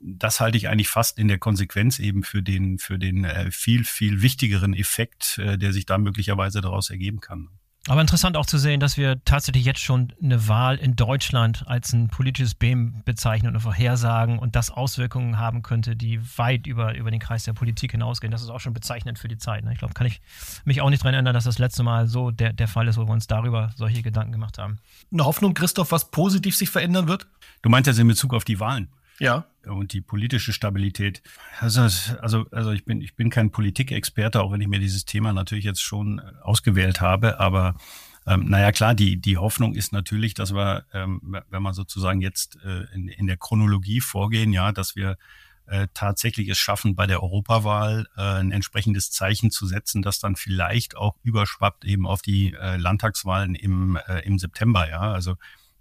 das 0.00 0.40
halte 0.40 0.58
ich 0.58 0.68
eigentlich 0.68 0.88
fast 0.88 1.18
in 1.18 1.28
der 1.28 1.38
Konsequenz 1.38 1.98
eben 1.98 2.22
für 2.22 2.42
den, 2.42 2.78
für 2.78 2.98
den 2.98 3.24
äh, 3.24 3.50
viel, 3.50 3.84
viel 3.84 4.22
wichtigeren 4.22 4.74
Effekt, 4.74 5.38
äh, 5.38 5.58
der 5.58 5.72
sich 5.72 5.86
da 5.86 5.98
möglicherweise 5.98 6.60
daraus 6.60 6.90
ergeben 6.90 7.20
kann. 7.20 7.48
Aber 7.88 8.00
interessant 8.00 8.36
auch 8.36 8.46
zu 8.46 8.58
sehen, 8.58 8.80
dass 8.80 8.96
wir 8.96 9.22
tatsächlich 9.24 9.64
jetzt 9.64 9.78
schon 9.78 10.12
eine 10.20 10.48
Wahl 10.48 10.76
in 10.76 10.96
Deutschland 10.96 11.62
als 11.68 11.92
ein 11.92 12.08
politisches 12.08 12.56
Beam 12.56 13.02
bezeichnen 13.04 13.54
und 13.54 13.60
vorhersagen 13.60 14.40
und 14.40 14.56
das 14.56 14.70
Auswirkungen 14.70 15.38
haben 15.38 15.62
könnte, 15.62 15.94
die 15.94 16.20
weit 16.36 16.66
über, 16.66 16.96
über 16.96 17.12
den 17.12 17.20
Kreis 17.20 17.44
der 17.44 17.52
Politik 17.52 17.92
hinausgehen. 17.92 18.32
Das 18.32 18.42
ist 18.42 18.50
auch 18.50 18.58
schon 18.58 18.74
bezeichnend 18.74 19.20
für 19.20 19.28
die 19.28 19.38
Zeit. 19.38 19.64
Ne? 19.64 19.72
Ich 19.72 19.78
glaube, 19.78 19.94
kann 19.94 20.08
ich 20.08 20.20
mich 20.64 20.80
auch 20.80 20.90
nicht 20.90 21.02
daran 21.02 21.14
erinnern, 21.14 21.34
dass 21.34 21.44
das 21.44 21.60
letzte 21.60 21.84
Mal 21.84 22.08
so 22.08 22.32
der, 22.32 22.52
der 22.52 22.66
Fall 22.66 22.88
ist, 22.88 22.96
wo 22.96 23.04
wir 23.06 23.12
uns 23.12 23.28
darüber 23.28 23.70
solche 23.76 24.02
Gedanken 24.02 24.32
gemacht 24.32 24.58
haben. 24.58 24.78
Eine 25.12 25.24
Hoffnung, 25.24 25.54
Christoph, 25.54 25.92
was 25.92 26.10
positiv 26.10 26.56
sich 26.56 26.70
verändern 26.70 27.06
wird? 27.06 27.28
Du 27.62 27.68
meinst 27.68 27.86
jetzt 27.86 28.00
in 28.00 28.08
Bezug 28.08 28.34
auf 28.34 28.44
die 28.44 28.58
Wahlen? 28.58 28.88
Ja. 29.18 29.46
Und 29.66 29.92
die 29.92 30.00
politische 30.00 30.52
Stabilität. 30.52 31.22
Also, 31.60 31.82
also, 32.20 32.46
also 32.50 32.70
ich 32.72 32.84
bin, 32.84 33.00
ich 33.00 33.14
bin 33.16 33.30
kein 33.30 33.50
Politikexperte, 33.50 34.42
auch 34.42 34.52
wenn 34.52 34.60
ich 34.60 34.68
mir 34.68 34.80
dieses 34.80 35.04
Thema 35.04 35.32
natürlich 35.32 35.64
jetzt 35.64 35.82
schon 35.82 36.20
ausgewählt 36.42 37.00
habe, 37.00 37.40
aber 37.40 37.74
Ähm, 38.28 38.46
naja, 38.48 38.72
klar, 38.72 38.96
die, 38.96 39.20
die 39.20 39.36
Hoffnung 39.36 39.74
ist 39.74 39.92
natürlich, 39.92 40.34
dass 40.34 40.52
wir, 40.52 40.84
ähm, 40.92 41.36
wenn 41.48 41.62
wir 41.62 41.72
sozusagen 41.74 42.20
jetzt 42.20 42.58
äh, 42.64 42.92
in, 42.92 43.06
in 43.06 43.28
der 43.28 43.36
Chronologie 43.36 44.00
vorgehen, 44.00 44.52
ja, 44.52 44.72
dass 44.72 44.96
wir 44.96 45.16
äh, 45.66 45.86
tatsächlich 45.94 46.48
es 46.48 46.58
schaffen, 46.58 46.96
bei 46.96 47.06
der 47.06 47.22
Europawahl 47.22 48.08
äh, 48.16 48.40
ein 48.40 48.50
entsprechendes 48.50 49.12
Zeichen 49.12 49.52
zu 49.52 49.68
setzen, 49.68 50.02
das 50.02 50.18
dann 50.18 50.34
vielleicht 50.34 50.96
auch 50.96 51.14
überschwappt 51.22 51.84
eben 51.84 52.04
auf 52.04 52.20
die 52.20 52.52
äh, 52.54 52.76
Landtagswahlen 52.76 53.54
im, 53.54 53.96
äh, 54.08 54.26
im 54.26 54.40
September. 54.40 54.88
Ja, 54.88 55.12
also 55.12 55.36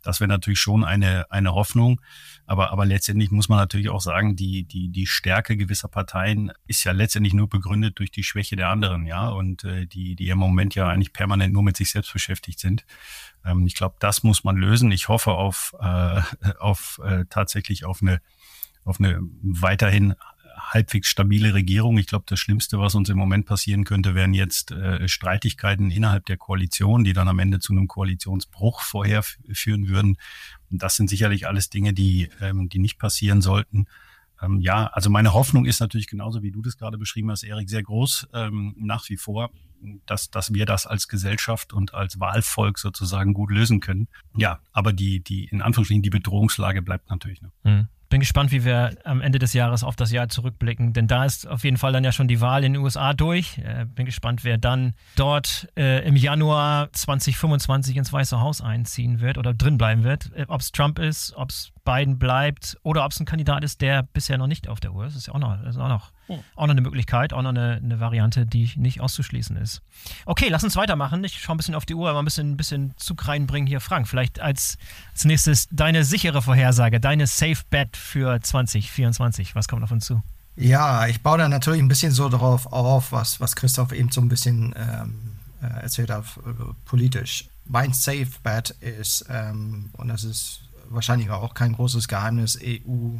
das 0.05 0.19
wäre 0.19 0.27
natürlich 0.27 0.59
schon 0.59 0.83
eine, 0.83 1.29
eine 1.31 1.53
Hoffnung. 1.53 1.99
Aber, 2.45 2.71
aber 2.71 2.85
letztendlich 2.85 3.31
muss 3.31 3.49
man 3.49 3.57
natürlich 3.57 3.89
auch 3.89 4.01
sagen, 4.01 4.35
die, 4.35 4.63
die, 4.63 4.89
die 4.89 5.07
Stärke 5.07 5.57
gewisser 5.57 5.87
Parteien 5.87 6.51
ist 6.67 6.83
ja 6.83 6.91
letztendlich 6.91 7.33
nur 7.33 7.49
begründet 7.49 7.97
durch 7.97 8.11
die 8.11 8.23
Schwäche 8.23 8.55
der 8.55 8.69
anderen, 8.69 9.07
ja, 9.07 9.29
und 9.29 9.63
äh, 9.63 9.87
die, 9.87 10.15
die 10.15 10.29
im 10.29 10.37
Moment 10.37 10.75
ja 10.75 10.87
eigentlich 10.87 11.11
permanent 11.11 11.53
nur 11.53 11.63
mit 11.63 11.75
sich 11.75 11.89
selbst 11.89 12.13
beschäftigt 12.13 12.59
sind. 12.59 12.85
Ähm, 13.43 13.65
ich 13.65 13.73
glaube, 13.75 13.95
das 13.99 14.21
muss 14.21 14.43
man 14.43 14.57
lösen. 14.57 14.91
Ich 14.91 15.07
hoffe 15.07 15.31
auf, 15.31 15.73
äh, 15.79 16.21
auf 16.59 17.01
äh, 17.03 17.25
tatsächlich 17.29 17.85
auf 17.85 18.01
eine, 18.01 18.21
auf 18.83 18.99
eine 18.99 19.19
weiterhin 19.41 20.13
halbwegs 20.57 21.07
stabile 21.07 21.53
Regierung. 21.53 21.97
Ich 21.97 22.07
glaube, 22.07 22.25
das 22.27 22.39
Schlimmste, 22.39 22.79
was 22.79 22.95
uns 22.95 23.09
im 23.09 23.17
Moment 23.17 23.45
passieren 23.45 23.83
könnte, 23.83 24.15
wären 24.15 24.33
jetzt 24.33 24.71
äh, 24.71 25.07
Streitigkeiten 25.07 25.91
innerhalb 25.91 26.25
der 26.25 26.37
Koalition, 26.37 27.03
die 27.03 27.13
dann 27.13 27.27
am 27.27 27.39
Ende 27.39 27.59
zu 27.59 27.73
einem 27.73 27.87
Koalitionsbruch 27.87 28.81
vorher 28.81 29.23
führen 29.23 29.87
würden. 29.87 30.17
Und 30.71 30.81
das 30.81 30.95
sind 30.95 31.09
sicherlich 31.09 31.47
alles 31.47 31.69
Dinge, 31.69 31.93
die, 31.93 32.29
ähm, 32.41 32.69
die 32.69 32.79
nicht 32.79 32.97
passieren 32.97 33.41
sollten. 33.41 33.85
Ähm, 34.41 34.59
ja, 34.59 34.87
also 34.87 35.09
meine 35.09 35.33
Hoffnung 35.33 35.65
ist 35.65 35.79
natürlich 35.79 36.07
genauso, 36.07 36.41
wie 36.41 36.51
du 36.51 36.61
das 36.61 36.77
gerade 36.77 36.97
beschrieben 36.97 37.31
hast, 37.31 37.43
Erik, 37.43 37.69
sehr 37.69 37.83
groß 37.83 38.29
ähm, 38.33 38.75
nach 38.77 39.07
wie 39.09 39.17
vor, 39.17 39.51
dass, 40.05 40.29
dass 40.29 40.53
wir 40.53 40.65
das 40.65 40.87
als 40.87 41.07
Gesellschaft 41.07 41.73
und 41.73 41.93
als 41.93 42.19
Wahlvolk 42.19 42.79
sozusagen 42.79 43.33
gut 43.33 43.51
lösen 43.51 43.81
können. 43.81 44.07
Ja, 44.35 44.59
aber 44.71 44.93
die, 44.93 45.21
die 45.21 45.45
in 45.45 45.61
Anführungsstrichen, 45.61 46.01
die 46.01 46.09
Bedrohungslage 46.09 46.81
bleibt 46.81 47.09
natürlich 47.09 47.41
noch. 47.41 47.51
Mhm 47.63 47.87
bin 48.09 48.19
gespannt, 48.19 48.51
wie 48.51 48.63
wir 48.63 48.97
am 49.03 49.21
Ende 49.21 49.39
des 49.39 49.53
Jahres 49.53 49.83
auf 49.83 49.95
das 49.95 50.11
Jahr 50.11 50.29
zurückblicken, 50.29 50.93
denn 50.93 51.07
da 51.07 51.25
ist 51.25 51.47
auf 51.47 51.63
jeden 51.63 51.77
Fall 51.77 51.93
dann 51.93 52.03
ja 52.03 52.11
schon 52.11 52.27
die 52.27 52.41
Wahl 52.41 52.63
in 52.63 52.73
den 52.73 52.81
USA 52.81 53.13
durch. 53.13 53.57
Äh, 53.59 53.85
bin 53.85 54.05
gespannt, 54.05 54.43
wer 54.43 54.57
dann 54.57 54.93
dort 55.15 55.67
äh, 55.77 56.05
im 56.07 56.15
Januar 56.15 56.91
2025 56.91 57.97
ins 57.97 58.13
Weiße 58.13 58.39
Haus 58.39 58.61
einziehen 58.61 59.19
wird 59.19 59.37
oder 59.37 59.53
drin 59.53 59.77
bleiben 59.77 60.03
wird. 60.03 60.31
Äh, 60.35 60.45
ob 60.47 60.61
es 60.61 60.71
Trump 60.71 60.99
ist, 60.99 61.33
ob 61.35 61.49
es 61.49 61.71
Biden 61.85 62.19
bleibt 62.19 62.77
oder 62.83 63.05
ob 63.05 63.11
es 63.11 63.19
ein 63.19 63.25
Kandidat 63.25 63.63
ist, 63.63 63.79
der 63.79 64.03
bisher 64.03 64.37
noch 64.37 64.47
nicht 64.47 64.67
auf 64.67 64.79
der 64.79 64.93
Uhr 64.93 65.05
ist. 65.05 65.13
Das 65.13 65.21
ist 65.21 65.27
ja 65.27 65.33
auch 65.33 65.39
noch, 65.39 65.63
ist 65.63 65.77
auch 65.77 65.87
noch, 65.87 66.11
hm. 66.27 66.39
auch 66.55 66.65
noch 66.65 66.71
eine 66.71 66.81
Möglichkeit, 66.81 67.31
auch 67.31 67.41
noch 67.41 67.51
eine, 67.51 67.79
eine, 67.81 67.99
Variante, 67.99 68.45
die 68.45 68.71
nicht 68.75 68.99
auszuschließen 68.99 69.55
ist. 69.55 69.81
Okay, 70.25 70.47
lass 70.49 70.63
uns 70.63 70.75
weitermachen. 70.75 71.23
Ich 71.23 71.39
schaue 71.39 71.55
ein 71.55 71.57
bisschen 71.57 71.75
auf 71.75 71.85
die 71.85 71.93
Uhr, 71.93 72.11
mal 72.11 72.19
ein 72.19 72.25
bisschen, 72.25 72.51
ein 72.51 72.57
bisschen 72.57 72.93
Zug 72.97 73.27
reinbringen 73.27 73.67
hier. 73.67 73.79
Frank, 73.79 74.07
vielleicht 74.07 74.39
als, 74.39 74.77
als 75.13 75.23
nächstes 75.23 75.67
deine 75.71 76.03
sichere 76.03 76.41
Vorhersage, 76.41 76.99
deine 76.99 77.27
Safe 77.27 77.61
Bet 77.69 77.95
für 77.95 78.41
2024. 78.41 79.55
Was 79.55 79.67
kommt 79.67 79.83
auf 79.83 79.91
uns 79.91 80.05
zu? 80.05 80.21
Ja, 80.57 81.07
ich 81.07 81.21
baue 81.21 81.37
da 81.37 81.47
natürlich 81.47 81.81
ein 81.81 81.87
bisschen 81.87 82.11
so 82.11 82.29
darauf 82.29 82.67
auf, 82.67 83.11
was, 83.11 83.39
was 83.39 83.55
Christoph 83.55 83.91
eben 83.91 84.11
so 84.11 84.21
ein 84.21 84.29
bisschen 84.29 84.73
ähm, 84.77 85.35
äh, 85.61 85.81
erzählt 85.81 86.09
hat, 86.09 86.25
äh, 86.45 86.73
politisch. 86.85 87.49
Mein 87.65 87.93
Safe 87.93 88.27
Bet 88.43 88.69
ist, 88.79 89.25
ähm, 89.29 89.89
und 89.93 90.07
das 90.07 90.23
ist 90.23 90.64
wahrscheinlich 90.95 91.29
auch 91.29 91.53
kein 91.53 91.73
großes 91.73 92.07
Geheimnis, 92.07 92.57
EU, 92.61 93.17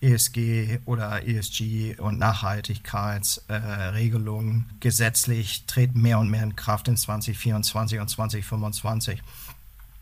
ESG 0.00 0.78
oder 0.84 1.26
ESG 1.26 1.96
und 1.98 2.18
Nachhaltigkeitsregelungen 2.18 4.66
äh, 4.68 4.74
gesetzlich 4.80 5.66
treten 5.66 6.00
mehr 6.00 6.18
und 6.18 6.30
mehr 6.30 6.44
in 6.44 6.56
Kraft 6.56 6.88
in 6.88 6.96
2024 6.96 8.00
und 8.00 8.08
2025. 8.08 9.22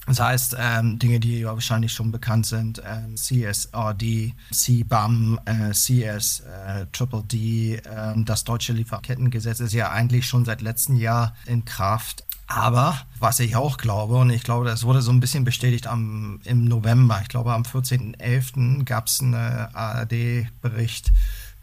Das 0.06 0.20
heißt, 0.20 0.56
ähm, 0.56 1.00
Dinge, 1.00 1.18
die 1.18 1.44
wahrscheinlich 1.44 1.92
schon 1.92 2.12
bekannt 2.12 2.46
sind, 2.46 2.80
ähm, 2.86 3.16
CSRD, 3.16 4.34
CBAM, 4.52 5.40
äh, 5.46 5.72
CS, 5.72 6.44
äh, 6.46 6.82
äh, 6.82 8.24
das 8.24 8.44
deutsche 8.44 8.72
Lieferkettengesetz 8.72 9.58
ist 9.58 9.72
ja 9.72 9.90
eigentlich 9.90 10.26
schon 10.26 10.44
seit 10.44 10.62
letztem 10.62 10.94
Jahr 10.94 11.34
in 11.46 11.64
Kraft. 11.64 12.24
Aber 12.46 13.00
was 13.18 13.40
ich 13.40 13.56
auch 13.56 13.76
glaube, 13.76 14.16
und 14.16 14.30
ich 14.30 14.44
glaube, 14.44 14.66
das 14.66 14.84
wurde 14.84 15.02
so 15.02 15.10
ein 15.10 15.20
bisschen 15.20 15.44
bestätigt 15.44 15.86
am, 15.86 16.40
im 16.44 16.64
November, 16.64 17.18
ich 17.22 17.28
glaube 17.28 17.52
am 17.52 17.62
14.11. 17.62 18.84
gab 18.84 19.08
es 19.08 19.20
einen 19.20 19.34
ARD-Bericht 19.34 21.12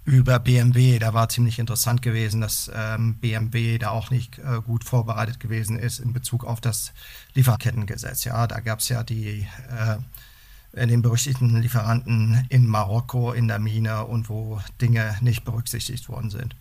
über 0.05 0.39
BMW. 0.39 0.99
Da 0.99 1.13
war 1.13 1.29
ziemlich 1.29 1.59
interessant 1.59 2.01
gewesen, 2.01 2.41
dass 2.41 2.69
ähm, 2.75 3.15
BMW 3.15 3.77
da 3.77 3.91
auch 3.91 4.09
nicht 4.09 4.39
äh, 4.39 4.59
gut 4.61 4.83
vorbereitet 4.83 5.39
gewesen 5.39 5.79
ist 5.79 5.99
in 5.99 6.11
Bezug 6.11 6.43
auf 6.43 6.59
das 6.59 6.91
Lieferkettengesetz. 7.33 8.25
Ja, 8.25 8.45
da 8.47 8.59
gab 8.59 8.79
es 8.79 8.89
ja 8.89 9.03
die 9.03 9.47
äh, 9.69 9.97
den 10.87 11.01
berüchtigten 11.01 11.61
Lieferanten 11.61 12.45
in 12.49 12.65
Marokko 12.65 13.31
in 13.31 13.47
der 13.47 13.59
Mine 13.59 14.05
und 14.05 14.27
wo 14.27 14.59
Dinge 14.81 15.15
nicht 15.21 15.45
berücksichtigt 15.45 16.09
worden 16.09 16.31
sind. 16.31 16.55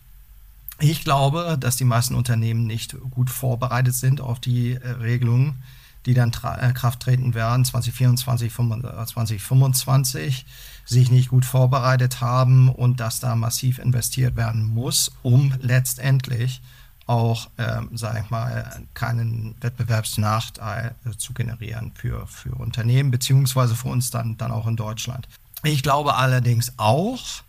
Ich 0.79 1.03
glaube, 1.03 1.57
dass 1.59 1.75
die 1.75 1.85
meisten 1.85 2.15
Unternehmen 2.15 2.65
nicht 2.65 2.95
gut 3.11 3.29
vorbereitet 3.29 3.95
sind 3.95 4.21
auf 4.21 4.39
die 4.39 4.73
äh, 4.73 4.89
Regelungen, 4.89 5.61
die 6.05 6.13
dann 6.13 6.31
äh, 6.31 6.73
Kraft 6.73 7.01
treten 7.01 7.33
werden, 7.33 7.63
2024, 7.63 8.51
2025, 8.53 10.45
sich 10.85 11.11
nicht 11.11 11.29
gut 11.29 11.45
vorbereitet 11.45 12.19
haben 12.21 12.69
und 12.69 12.99
dass 12.99 13.19
da 13.19 13.35
massiv 13.35 13.79
investiert 13.79 14.35
werden 14.35 14.65
muss, 14.65 15.11
um 15.21 15.53
letztendlich 15.61 16.61
auch, 17.05 17.49
ähm, 17.57 17.89
sage 17.93 18.21
ich 18.23 18.29
mal, 18.29 18.81
keinen 18.93 19.55
Wettbewerbsnachteil 19.61 20.95
äh, 21.05 21.17
zu 21.17 21.33
generieren 21.33 21.91
für, 21.95 22.27
für 22.27 22.55
Unternehmen, 22.55 23.11
beziehungsweise 23.11 23.75
für 23.75 23.89
uns 23.89 24.09
dann, 24.09 24.37
dann 24.37 24.51
auch 24.51 24.67
in 24.67 24.75
Deutschland. 24.75 25.27
Ich 25.63 25.83
glaube 25.83 26.15
allerdings 26.15 26.73
auch, 26.77 27.42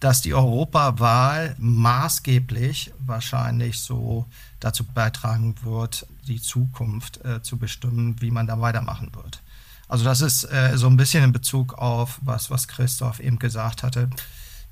dass 0.00 0.22
die 0.22 0.34
Europawahl 0.34 1.54
maßgeblich 1.58 2.92
wahrscheinlich 2.98 3.78
so 3.78 4.26
dazu 4.58 4.84
beitragen 4.84 5.54
wird, 5.62 6.06
die 6.26 6.40
Zukunft 6.40 7.22
äh, 7.24 7.42
zu 7.42 7.58
bestimmen, 7.58 8.20
wie 8.20 8.30
man 8.30 8.46
da 8.46 8.60
weitermachen 8.60 9.14
wird. 9.14 9.42
Also 9.88 10.04
das 10.04 10.20
ist 10.20 10.44
äh, 10.44 10.76
so 10.76 10.86
ein 10.86 10.96
bisschen 10.96 11.24
in 11.24 11.32
Bezug 11.32 11.74
auf 11.74 12.18
was, 12.22 12.50
was 12.50 12.68
Christoph 12.68 13.20
eben 13.20 13.38
gesagt 13.38 13.82
hatte, 13.82 14.08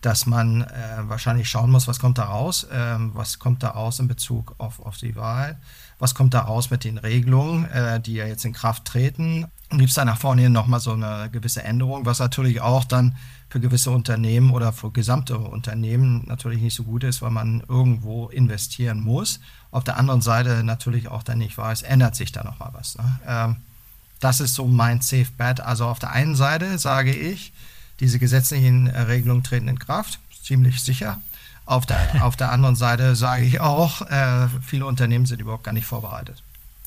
dass 0.01 0.27
man 0.27 0.63
äh, 0.63 0.69
wahrscheinlich 1.03 1.51
schauen 1.51 1.71
muss, 1.71 1.89
was 1.89 1.99
kommt 1.99 2.19
da 2.19 2.25
raus, 2.25 2.67
ähm, 2.73 3.11
was 3.15 3.39
kommt 3.39 3.63
da 3.63 3.71
raus 3.71 3.99
in 3.99 4.07
Bezug 4.07 4.55
auf, 4.59 4.81
auf 4.81 4.97
die 4.97 5.17
Wahl, 5.17 5.59
was 5.99 6.15
kommt 6.15 6.35
da 6.35 6.43
raus 6.43 6.71
mit 6.71 6.85
den 6.85 6.99
Regelungen, 6.99 7.65
äh, 7.67 8.01
die 8.01 8.15
ja 8.15 8.27
jetzt 8.27 8.45
in 8.45 8.53
Kraft 8.53 8.85
treten. 8.85 9.47
Gibt 9.71 9.89
es 9.89 9.95
da 9.95 10.05
nach 10.05 10.19
vorne 10.19 10.43
hin 10.43 10.53
nochmal 10.53 10.81
so 10.81 10.93
eine 10.93 11.29
gewisse 11.31 11.65
Änderung, 11.65 12.07
was 12.07 12.21
natürlich 12.21 12.61
auch 12.61 12.85
dann 12.85 13.17
für 13.49 13.61
gewisse 13.61 13.91
Unternehmen 13.91 14.51
oder 14.51 14.73
für 14.73 14.91
gesamte 14.91 15.39
Unternehmen 15.39 16.25
natürlich 16.27 16.61
nicht 16.61 16.75
so 16.75 16.85
gut 16.85 17.05
ist, 17.05 17.23
weil 17.23 17.31
man 17.31 17.63
irgendwo 17.69 18.29
investieren 18.29 19.01
muss. 19.01 19.41
Auf 19.71 19.85
der 19.85 19.97
anderen 19.97 20.21
Seite 20.21 20.63
natürlich 20.65 21.09
auch 21.09 21.23
dann 21.23 21.39
nicht 21.39 21.57
weiß, 21.57 21.83
ändert 21.83 22.15
sich 22.15 22.33
da 22.33 22.45
nochmal 22.45 22.71
was. 22.73 22.99
Ne? 22.99 23.21
Ähm, 23.27 23.57
das 24.21 24.41
ist 24.41 24.55
so 24.55 24.67
mein 24.67 25.01
Safe 25.01 25.29
Bet. 25.37 25.61
Also 25.61 25.87
auf 25.87 25.99
der 25.99 26.11
einen 26.11 26.37
Seite 26.37 26.79
sage 26.79 27.15
ich, 27.15 27.53
diese 28.01 28.19
gesetzlichen 28.19 28.89
Regelungen 28.89 29.43
treten 29.43 29.69
in 29.69 29.79
Kraft, 29.79 30.19
ziemlich 30.43 30.83
sicher. 30.83 31.21
Auf 31.65 31.87
der, 31.87 31.99
auf 32.25 32.37
der 32.37 32.53
anderen 32.53 32.77
Seite 32.77 33.17
sage 33.17 33.45
ich 33.45 33.61
auch, 33.61 34.03
äh, 34.03 34.49
viele 34.63 34.87
Unternehmen 34.87 35.27
sind 35.27 35.41
überhaupt 35.41 35.65
gar 35.65 35.73
nicht 35.73 35.87
vorbereitet 35.87 36.43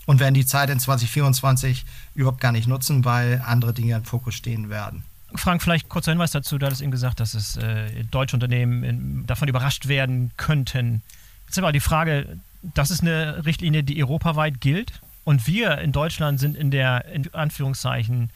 und 0.06 0.20
werden 0.20 0.34
die 0.34 0.46
Zeit 0.46 0.70
in 0.70 0.80
2024 0.80 1.86
überhaupt 2.16 2.42
gar 2.42 2.52
nicht 2.52 2.68
nutzen, 2.68 3.06
weil 3.06 3.42
andere 3.46 3.74
Dinge 3.74 3.96
im 3.96 4.04
Fokus 4.04 4.36
stehen 4.36 4.70
werden. 4.70 5.04
Frank, 5.36 5.62
vielleicht 5.62 5.90
kurzer 5.90 6.12
Hinweis 6.12 6.32
dazu. 6.32 6.58
Du 6.58 6.66
hattest 6.66 6.82
eben 6.82 6.92
gesagt, 6.92 7.20
dass 7.20 7.34
es 7.34 7.58
äh, 7.58 8.04
deutsche 8.12 8.36
Unternehmen 8.36 8.84
in, 8.84 9.26
davon 9.28 9.48
überrascht 9.48 9.88
werden 9.88 10.32
könnten. 10.38 11.02
Jetzt 11.48 11.58
aber 11.58 11.72
die 11.72 11.80
Frage, 11.80 12.38
das 12.62 12.92
ist 12.92 13.02
eine 13.02 13.46
Richtlinie, 13.46 13.84
die 13.84 14.02
europaweit 14.04 14.62
gilt. 14.62 15.02
Und 15.24 15.48
wir 15.48 15.78
in 15.80 15.92
Deutschland 15.92 16.40
sind 16.40 16.56
in 16.56 16.72
der, 16.72 17.06
in 17.06 17.34
Anführungszeichen, 17.34 18.32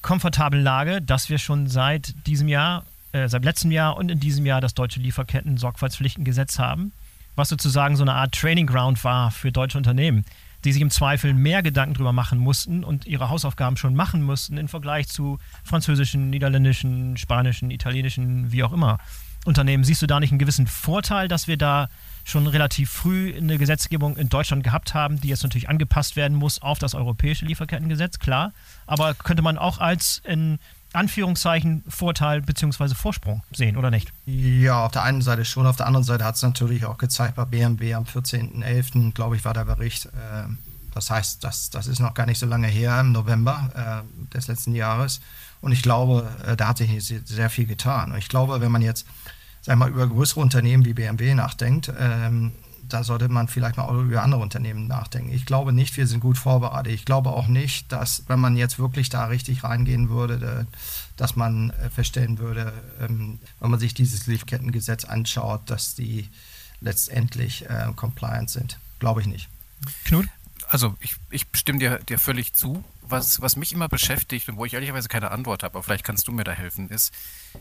komfortablen 0.00 0.62
Lage, 0.62 1.00
dass 1.00 1.28
wir 1.28 1.38
schon 1.38 1.68
seit 1.68 2.14
diesem 2.26 2.48
Jahr, 2.48 2.84
äh, 3.12 3.28
seit 3.28 3.44
letztem 3.44 3.70
Jahr 3.70 3.96
und 3.96 4.10
in 4.10 4.20
diesem 4.20 4.46
Jahr 4.46 4.60
das 4.60 4.74
deutsche 4.74 5.00
Lieferketten-Sorgfaltspflichtengesetz 5.00 6.58
haben, 6.58 6.92
was 7.36 7.48
sozusagen 7.48 7.96
so 7.96 8.02
eine 8.02 8.14
Art 8.14 8.32
Training 8.32 8.66
Ground 8.66 9.04
war 9.04 9.30
für 9.30 9.52
deutsche 9.52 9.78
Unternehmen 9.78 10.24
die 10.64 10.72
sich 10.72 10.82
im 10.82 10.90
Zweifel 10.90 11.34
mehr 11.34 11.62
Gedanken 11.62 11.94
darüber 11.94 12.12
machen 12.12 12.38
mussten 12.38 12.84
und 12.84 13.06
ihre 13.06 13.28
Hausaufgaben 13.28 13.76
schon 13.76 13.94
machen 13.94 14.22
mussten 14.22 14.58
im 14.58 14.68
Vergleich 14.68 15.08
zu 15.08 15.38
französischen, 15.64 16.30
niederländischen, 16.30 17.16
spanischen, 17.16 17.70
italienischen, 17.70 18.52
wie 18.52 18.62
auch 18.62 18.72
immer 18.72 18.98
Unternehmen. 19.44 19.82
Siehst 19.84 20.02
du 20.02 20.06
da 20.06 20.20
nicht 20.20 20.30
einen 20.30 20.38
gewissen 20.38 20.66
Vorteil, 20.66 21.26
dass 21.28 21.48
wir 21.48 21.56
da 21.56 21.88
schon 22.24 22.46
relativ 22.46 22.90
früh 22.90 23.34
eine 23.36 23.58
Gesetzgebung 23.58 24.16
in 24.16 24.28
Deutschland 24.28 24.62
gehabt 24.62 24.94
haben, 24.94 25.20
die 25.20 25.28
jetzt 25.28 25.42
natürlich 25.42 25.68
angepasst 25.68 26.14
werden 26.14 26.36
muss 26.36 26.62
auf 26.62 26.78
das 26.78 26.94
europäische 26.94 27.44
Lieferkettengesetz, 27.44 28.20
klar. 28.20 28.52
Aber 28.86 29.14
könnte 29.14 29.42
man 29.42 29.58
auch 29.58 29.78
als 29.78 30.22
in 30.24 30.58
Anführungszeichen 30.94 31.84
Vorteil 31.88 32.42
bzw. 32.42 32.94
Vorsprung 32.94 33.42
sehen, 33.52 33.76
oder 33.76 33.90
nicht? 33.90 34.12
Ja, 34.26 34.84
auf 34.84 34.92
der 34.92 35.02
einen 35.02 35.22
Seite 35.22 35.44
schon, 35.44 35.66
auf 35.66 35.76
der 35.76 35.86
anderen 35.86 36.04
Seite 36.04 36.24
hat 36.24 36.34
es 36.36 36.42
natürlich 36.42 36.84
auch 36.84 36.98
gezeigt 36.98 37.36
bei 37.36 37.44
BMW 37.44 37.94
am 37.94 38.04
14.11., 38.04 39.12
glaube 39.12 39.36
ich, 39.36 39.44
war 39.44 39.54
der 39.54 39.64
Bericht, 39.64 40.06
äh, 40.06 40.44
Das 40.94 41.10
heißt, 41.10 41.42
das, 41.42 41.70
das 41.70 41.86
ist 41.86 42.00
noch 42.00 42.14
gar 42.14 42.26
nicht 42.26 42.38
so 42.38 42.46
lange 42.46 42.68
her, 42.68 43.00
im 43.00 43.12
November 43.12 44.04
äh, 44.04 44.34
des 44.34 44.48
letzten 44.48 44.74
Jahres. 44.74 45.20
Und 45.62 45.72
ich 45.72 45.82
glaube, 45.82 46.28
äh, 46.46 46.56
da 46.56 46.68
hat 46.68 46.78
sich 46.78 46.90
sehr 47.24 47.48
viel 47.48 47.66
getan. 47.66 48.12
Und 48.12 48.18
ich 48.18 48.28
glaube, 48.28 48.60
wenn 48.60 48.72
man 48.72 48.82
jetzt, 48.82 49.06
sag 49.62 49.78
mal, 49.78 49.88
über 49.88 50.06
größere 50.06 50.40
Unternehmen 50.40 50.84
wie 50.84 50.92
BMW 50.92 51.34
nachdenkt, 51.34 51.90
ähm, 51.98 52.52
da 52.92 53.04
sollte 53.04 53.28
man 53.28 53.48
vielleicht 53.48 53.76
mal 53.76 53.84
auch 53.84 53.98
über 53.98 54.22
andere 54.22 54.40
Unternehmen 54.40 54.86
nachdenken. 54.86 55.32
Ich 55.32 55.46
glaube 55.46 55.72
nicht, 55.72 55.96
wir 55.96 56.06
sind 56.06 56.20
gut 56.20 56.38
vorbereitet. 56.38 56.92
Ich 56.92 57.04
glaube 57.04 57.30
auch 57.30 57.46
nicht, 57.46 57.90
dass, 57.90 58.24
wenn 58.28 58.40
man 58.40 58.56
jetzt 58.56 58.78
wirklich 58.78 59.08
da 59.08 59.26
richtig 59.26 59.64
reingehen 59.64 60.08
würde, 60.08 60.66
dass 61.16 61.36
man 61.36 61.70
äh, 61.70 61.90
feststellen 61.90 62.38
würde, 62.38 62.72
ähm, 63.00 63.38
wenn 63.60 63.70
man 63.70 63.80
sich 63.80 63.94
dieses 63.94 64.26
Lieferkettengesetz 64.26 65.04
anschaut, 65.04 65.62
dass 65.66 65.94
die 65.94 66.28
letztendlich 66.80 67.68
äh, 67.68 67.92
compliant 67.94 68.50
sind. 68.50 68.78
Glaube 68.98 69.20
ich 69.20 69.26
nicht. 69.26 69.48
Knut? 70.04 70.26
Also 70.68 70.94
ich, 71.00 71.16
ich 71.30 71.46
stimme 71.54 71.78
dir, 71.78 71.98
dir 71.98 72.18
völlig 72.18 72.54
zu. 72.54 72.84
Was, 73.02 73.42
was 73.42 73.56
mich 73.56 73.72
immer 73.72 73.88
beschäftigt 73.88 74.48
und 74.48 74.56
wo 74.56 74.64
ich 74.64 74.72
ehrlicherweise 74.72 75.08
keine 75.08 75.32
Antwort 75.32 75.62
habe, 75.62 75.74
aber 75.74 75.82
vielleicht 75.82 76.04
kannst 76.04 76.28
du 76.28 76.32
mir 76.32 76.44
da 76.44 76.52
helfen, 76.52 76.88
ist, 76.88 77.12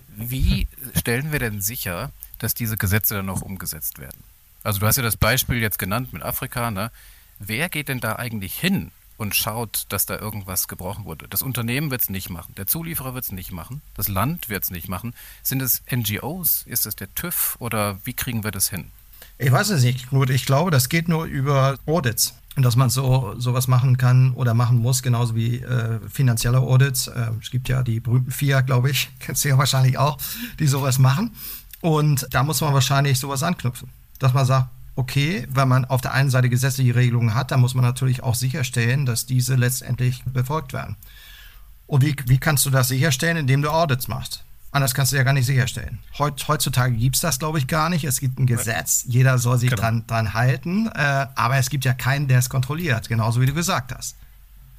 wie 0.08 0.68
stellen 0.98 1.32
wir 1.32 1.40
denn 1.40 1.62
sicher, 1.62 2.12
dass 2.38 2.54
diese 2.54 2.78
Gesetze 2.78 3.16
dann 3.16 3.30
auch 3.30 3.42
umgesetzt 3.42 4.00
werden? 4.00 4.24
Also 4.64 4.80
du 4.80 4.88
hast 4.88 4.98
ja 4.98 5.04
das 5.04 5.18
Beispiel 5.18 5.58
jetzt 5.58 5.80
genannt 5.80 6.14
mit 6.14 6.24
Afrika. 6.24 6.72
Ne? 6.72 6.92
Wer 7.40 7.70
geht 7.70 7.88
denn 7.88 8.00
da 8.00 8.16
eigentlich 8.18 8.54
hin 8.54 8.92
und 9.18 9.36
schaut, 9.36 9.86
dass 9.90 10.06
da 10.06 10.20
irgendwas 10.20 10.68
gebrochen 10.68 11.06
wurde? 11.06 11.28
Das 11.28 11.42
Unternehmen 11.42 11.90
wird 11.90 12.02
es 12.02 12.10
nicht 12.10 12.30
machen, 12.30 12.54
der 12.56 12.68
Zulieferer 12.68 13.14
wird 13.14 13.26
es 13.26 13.32
nicht 13.32 13.52
machen, 13.52 13.82
das 13.96 14.08
Land 14.08 14.50
wird 14.50 14.64
es 14.64 14.72
nicht 14.72 14.88
machen. 14.88 15.14
Sind 15.42 15.62
es 15.62 15.82
NGOs? 15.92 16.64
Ist 16.68 16.86
es 16.86 16.96
der 16.96 17.14
TÜV 17.16 17.58
oder 17.60 17.98
wie 18.06 18.14
kriegen 18.14 18.44
wir 18.44 18.52
das 18.52 18.70
hin? 18.70 18.92
Ich 19.38 19.52
weiß 19.52 19.70
es 19.72 19.84
nicht, 19.84 20.10
Knut. 20.10 20.30
Ich 20.30 20.46
glaube, 20.46 20.70
das 20.70 20.90
geht 20.90 21.08
nur 21.08 21.26
über 21.26 21.80
Audits. 21.88 22.36
Und 22.58 22.64
dass 22.64 22.76
man 22.76 22.90
so 22.90 23.34
sowas 23.38 23.68
machen 23.68 23.98
kann 23.98 24.34
oder 24.34 24.54
machen 24.54 24.78
muss, 24.78 25.02
genauso 25.02 25.36
wie 25.36 25.62
äh, 25.62 26.00
finanzielle 26.10 26.60
Audits. 26.60 27.08
Äh, 27.08 27.32
es 27.42 27.50
gibt 27.50 27.70
ja 27.70 27.82
die 27.82 28.02
berühmten 28.02 28.32
vier, 28.32 28.62
glaube 28.62 28.92
ich, 28.92 29.10
kennst 29.20 29.44
du 29.46 29.50
ja 29.50 29.58
wahrscheinlich 29.58 29.98
auch, 29.98 30.18
die 30.60 30.68
sowas 30.68 31.00
machen. 31.00 31.34
Und 31.80 32.28
da 32.32 32.44
muss 32.44 32.62
man 32.62 32.74
wahrscheinlich 32.74 33.18
sowas 33.18 33.42
anknüpfen 33.42 33.90
dass 34.22 34.34
man 34.34 34.46
sagt, 34.46 34.70
okay, 34.96 35.48
wenn 35.50 35.68
man 35.68 35.86
auf 35.86 36.02
der 36.02 36.14
einen 36.14 36.30
Seite 36.30 36.50
gesetzliche 36.50 36.96
Regelungen 36.96 37.34
hat, 37.34 37.52
dann 37.52 37.62
muss 37.62 37.74
man 37.74 37.86
natürlich 37.86 38.24
auch 38.24 38.36
sicherstellen, 38.36 39.06
dass 39.06 39.26
diese 39.26 39.56
letztendlich 39.56 40.24
befolgt 40.26 40.74
werden. 40.74 40.96
Und 41.88 42.04
wie, 42.04 42.16
wie 42.26 42.38
kannst 42.38 42.66
du 42.66 42.70
das 42.70 42.88
sicherstellen, 42.88 43.38
indem 43.38 43.62
du 43.62 43.70
Audits 43.70 44.08
machst? 44.08 44.44
Anders 44.74 44.94
kannst 44.94 45.12
du 45.12 45.18
ja 45.18 45.24
gar 45.24 45.34
nicht 45.34 45.46
sicherstellen. 45.46 46.00
Heut, 46.18 46.48
heutzutage 46.48 46.96
gibt 46.96 47.16
es 47.16 47.22
das, 47.22 47.40
glaube 47.40 47.58
ich, 47.58 47.68
gar 47.68 47.90
nicht. 47.90 48.06
Es 48.06 48.22
gibt 48.22 48.40
ein 48.40 48.46
Gesetz, 48.46 49.04
jeder 49.06 49.38
soll 49.38 49.58
sich 49.58 49.70
genau. 49.70 49.82
dran, 49.82 50.08
dran 50.08 50.34
halten, 50.34 50.88
äh, 50.88 51.28
aber 51.36 51.58
es 51.58 51.70
gibt 51.70 51.84
ja 51.84 51.94
keinen, 51.94 52.30
der 52.30 52.40
es 52.40 52.50
kontrolliert, 52.50 53.10
genauso 53.10 53.42
wie 53.42 53.46
du 53.46 53.54
gesagt 53.54 53.94
hast. 53.94 54.16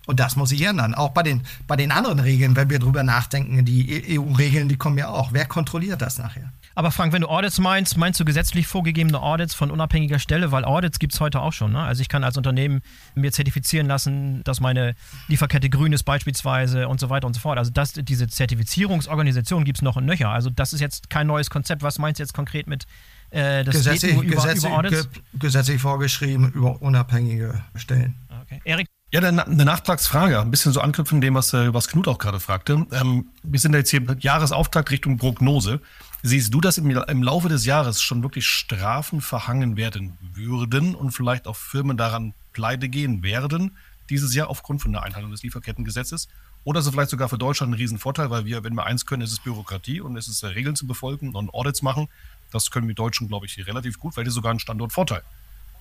Und 0.07 0.19
das 0.19 0.35
muss 0.37 0.49
sich 0.49 0.63
ändern. 0.63 0.95
Auch 0.95 1.11
bei 1.11 1.23
den, 1.23 1.43
bei 1.67 1.77
den 1.77 1.93
anderen 1.93 2.21
Regeln, 2.21 2.57
wenn 2.57 2.71
wir 2.71 2.79
drüber 2.79 3.03
nachdenken, 3.03 3.65
die 3.65 4.19
EU-Regeln, 4.19 4.69
die 4.69 4.77
kommen 4.77 4.99
ja 4.99 5.09
auch. 5.09 5.33
Wer 5.33 5.45
kontrolliert 5.45 6.01
das 6.01 6.19
nachher? 6.19 6.51
Aber 6.75 6.91
Frank, 6.91 7.13
wenn 7.13 7.23
du 7.23 7.29
Audits 7.29 7.59
meinst, 7.59 7.97
meinst 7.97 8.19
du 8.21 8.25
gesetzlich 8.25 8.67
vorgegebene 8.67 9.21
Audits 9.21 9.55
von 9.55 9.71
unabhängiger 9.71 10.19
Stelle? 10.19 10.53
Weil 10.53 10.65
Audits 10.65 10.99
gibt 10.99 11.13
es 11.15 11.21
heute 11.21 11.41
auch 11.41 11.53
schon. 11.53 11.73
Ne? 11.73 11.81
Also 11.81 12.03
ich 12.03 12.09
kann 12.09 12.25
als 12.25 12.37
Unternehmen 12.37 12.81
mir 13.15 13.33
zertifizieren 13.33 13.87
lassen, 13.87 14.43
dass 14.45 14.61
meine 14.61 14.95
Lieferkette 15.29 15.69
grün 15.69 15.93
ist 15.93 16.05
beispielsweise 16.05 16.89
und 16.89 17.01
so 17.01 17.11
weiter 17.11 17.27
und 17.27 17.35
so 17.35 17.41
fort. 17.41 17.59
Also 17.59 17.71
das, 17.71 17.93
diese 17.93 18.29
Zertifizierungsorganisation 18.29 19.65
gibt 19.65 19.79
es 19.79 19.83
noch 19.83 19.97
in 19.97 20.07
Nöcher. 20.07 20.31
Also 20.31 20.51
das 20.51 20.73
ist 20.73 20.81
jetzt 20.81 21.11
kein 21.11 21.27
neues 21.27 21.51
Konzept. 21.51 21.83
Was 21.83 21.99
meinst 21.99 22.19
du 22.19 22.23
jetzt 22.23 22.35
konkret 22.35 22.67
mit 22.67 22.87
äh, 23.31 23.65
das 23.65 23.75
gesetzlich, 23.75 24.15
über, 24.15 24.25
gesetzlich, 24.25 24.65
über 24.65 24.79
Audits? 24.79 25.09
gesetzlich 25.35 25.81
vorgeschrieben 25.81 26.51
über 26.53 26.81
unabhängige 26.81 27.63
Stellen. 27.77 28.17
Okay. 28.43 28.61
Erik? 28.65 28.87
Ja, 29.13 29.21
eine 29.21 29.45
Nachtragsfrage, 29.45 30.41
ein 30.41 30.51
bisschen 30.51 30.73
so 30.73 30.81
anknüpfen 30.81 31.21
dem, 31.21 31.35
was, 31.35 31.53
äh, 31.53 31.75
was 31.75 31.89
Knut 31.89 32.09
auch 32.09 32.17
gerade 32.17 32.41
fragte. 32.41 32.87
Ähm, 32.93 33.29
wir 33.43 33.61
sind 33.61 33.75
jetzt 33.75 33.91
hier 33.91 34.01
Jahresauftakt 34.19 34.91
Richtung 34.91 35.19
Prognose. 35.19 35.81
Siehst 36.23 36.55
du, 36.55 36.61
dass 36.61 36.79
im, 36.79 36.89
im 36.89 37.23
Laufe 37.23 37.49
des 37.49 37.65
Jahres 37.65 38.01
schon 38.01 38.23
wirklich 38.23 38.47
Strafen 38.47 39.21
verhangen 39.21 39.77
werden 39.77 40.17
würden 40.35 40.95
und 40.95 41.11
vielleicht 41.11 41.49
auch 41.49 41.57
Firmen 41.57 41.97
daran 41.97 42.33
pleite 42.53 42.89
gehen 42.89 43.23
werden, 43.25 43.77
dieses 44.09 44.35
Jahr 44.35 44.49
aufgrund 44.49 44.83
von 44.83 44.93
der 44.93 45.03
Einhaltung 45.03 45.33
des 45.33 45.43
Lieferkettengesetzes? 45.43 46.29
Oder 46.65 46.79
ist 46.79 46.87
es 46.87 46.93
vielleicht 46.93 47.11
sogar 47.11 47.29
für 47.29 47.39
Deutschland 47.39 47.73
ein 47.73 47.77
Riesenvorteil, 47.77 48.31
weil 48.31 48.45
wir, 48.45 48.63
wenn 48.63 48.75
wir 48.75 48.85
eins 48.85 49.05
können, 49.05 49.23
ist 49.23 49.33
es 49.33 49.41
Bürokratie 49.41 50.01
und 50.01 50.17
es 50.17 50.29
ist 50.29 50.45
Regeln 50.45 50.77
zu 50.77 50.87
befolgen 50.87 51.35
und 51.35 51.53
Audits 51.53 51.83
machen. 51.83 52.09
Das 52.53 52.71
können 52.71 52.87
wir 52.87 52.95
Deutschen, 52.95 53.27
glaube 53.27 53.47
ich, 53.47 53.67
relativ 53.67 53.99
gut, 53.99 54.17
weil 54.17 54.25
das 54.25 54.33
ist 54.33 54.37
sogar 54.37 54.53
ein 54.53 54.61
Standortvorteil, 54.61 55.23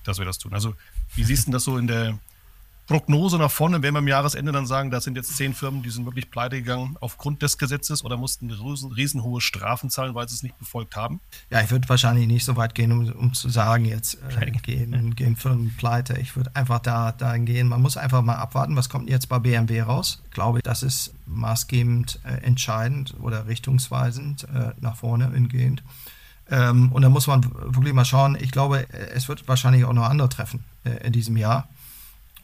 dass 0.02 0.18
wir 0.18 0.24
das 0.24 0.38
tun. 0.38 0.54
Also, 0.54 0.74
wie 1.14 1.22
siehst 1.22 1.46
du 1.46 1.52
das 1.52 1.62
so 1.62 1.78
in 1.78 1.86
der, 1.86 2.18
Prognose 2.86 3.38
nach 3.38 3.50
vorne, 3.50 3.82
werden 3.82 3.94
wir 3.94 4.00
am 4.00 4.08
Jahresende 4.08 4.50
dann 4.50 4.66
sagen, 4.66 4.90
da 4.90 5.00
sind 5.00 5.16
jetzt 5.16 5.36
zehn 5.36 5.54
Firmen, 5.54 5.82
die 5.82 5.90
sind 5.90 6.04
wirklich 6.04 6.30
pleite 6.30 6.56
gegangen 6.56 6.96
aufgrund 7.00 7.40
des 7.40 7.56
Gesetzes 7.56 8.04
oder 8.04 8.16
mussten 8.16 8.50
riesen, 8.50 8.90
riesenhohe 8.90 9.40
Strafen 9.40 9.88
zahlen, 9.88 10.14
weil 10.14 10.28
sie 10.28 10.34
es 10.34 10.42
nicht 10.42 10.58
befolgt 10.58 10.96
haben? 10.96 11.20
Ja, 11.50 11.60
ich 11.60 11.70
würde 11.70 11.88
wahrscheinlich 11.88 12.26
nicht 12.26 12.44
so 12.44 12.56
weit 12.56 12.74
gehen, 12.74 12.90
um, 12.90 13.08
um 13.12 13.34
zu 13.34 13.48
sagen, 13.48 13.84
jetzt 13.84 14.18
äh, 14.40 14.50
gehen, 14.50 15.14
gehen 15.14 15.36
Firmen 15.36 15.74
pleite. 15.76 16.18
Ich 16.18 16.34
würde 16.34 16.50
einfach 16.54 16.80
da 16.80 17.12
dahin 17.12 17.46
gehen. 17.46 17.68
Man 17.68 17.80
muss 17.80 17.96
einfach 17.96 18.22
mal 18.22 18.36
abwarten, 18.36 18.74
was 18.74 18.88
kommt 18.88 19.08
jetzt 19.08 19.28
bei 19.28 19.38
BMW 19.38 19.82
raus. 19.82 20.20
Ich 20.24 20.32
glaube, 20.32 20.60
das 20.62 20.82
ist 20.82 21.14
maßgebend 21.26 22.20
äh, 22.24 22.44
entscheidend 22.44 23.14
oder 23.20 23.46
richtungsweisend 23.46 24.44
äh, 24.44 24.72
nach 24.80 24.96
vorne 24.96 25.30
hingehend. 25.30 25.84
Ähm, 26.50 26.90
und 26.90 27.02
da 27.02 27.08
muss 27.08 27.28
man 27.28 27.44
wirklich 27.52 27.94
mal 27.94 28.04
schauen. 28.04 28.36
Ich 28.40 28.50
glaube, 28.50 28.86
es 28.90 29.28
wird 29.28 29.46
wahrscheinlich 29.46 29.84
auch 29.84 29.92
noch 29.92 30.08
andere 30.08 30.28
treffen 30.28 30.64
äh, 30.84 31.06
in 31.06 31.12
diesem 31.12 31.36
Jahr. 31.36 31.68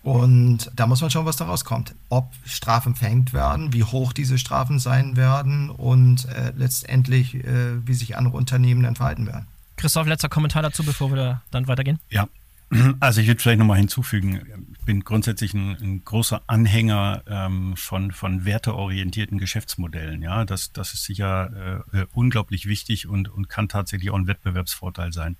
Und 0.02 0.70
da 0.74 0.86
muss 0.86 1.00
man 1.00 1.10
schauen, 1.10 1.26
was 1.26 1.36
da 1.36 1.46
rauskommt. 1.46 1.94
Ob 2.08 2.32
Strafen 2.44 2.94
verhängt 2.94 3.32
werden, 3.32 3.72
wie 3.72 3.84
hoch 3.84 4.12
diese 4.12 4.38
Strafen 4.38 4.78
sein 4.78 5.16
werden 5.16 5.70
und 5.70 6.26
äh, 6.26 6.52
letztendlich, 6.56 7.34
äh, 7.34 7.86
wie 7.86 7.94
sich 7.94 8.16
andere 8.16 8.36
Unternehmen 8.36 8.82
dann 8.82 8.96
verhalten 8.96 9.26
werden. 9.26 9.46
Christoph, 9.76 10.06
letzter 10.06 10.28
Kommentar 10.28 10.62
dazu, 10.62 10.82
bevor 10.82 11.10
wir 11.10 11.16
da 11.16 11.42
dann 11.50 11.68
weitergehen. 11.68 11.98
Ja, 12.10 12.28
also 13.00 13.20
ich 13.20 13.26
würde 13.26 13.40
vielleicht 13.40 13.58
nochmal 13.58 13.78
hinzufügen, 13.78 14.42
ich 14.78 14.84
bin 14.84 15.04
grundsätzlich 15.04 15.54
ein, 15.54 15.76
ein 15.80 16.04
großer 16.04 16.42
Anhänger 16.46 17.22
ähm, 17.26 17.76
von, 17.76 18.12
von 18.12 18.44
werteorientierten 18.44 19.38
Geschäftsmodellen. 19.38 20.22
Ja, 20.22 20.44
das, 20.44 20.72
das 20.72 20.94
ist 20.94 21.04
sicher 21.04 21.84
äh, 21.92 22.06
unglaublich 22.12 22.66
wichtig 22.66 23.06
und, 23.06 23.28
und 23.28 23.48
kann 23.48 23.68
tatsächlich 23.68 24.10
auch 24.10 24.16
ein 24.16 24.26
Wettbewerbsvorteil 24.26 25.12
sein. 25.12 25.36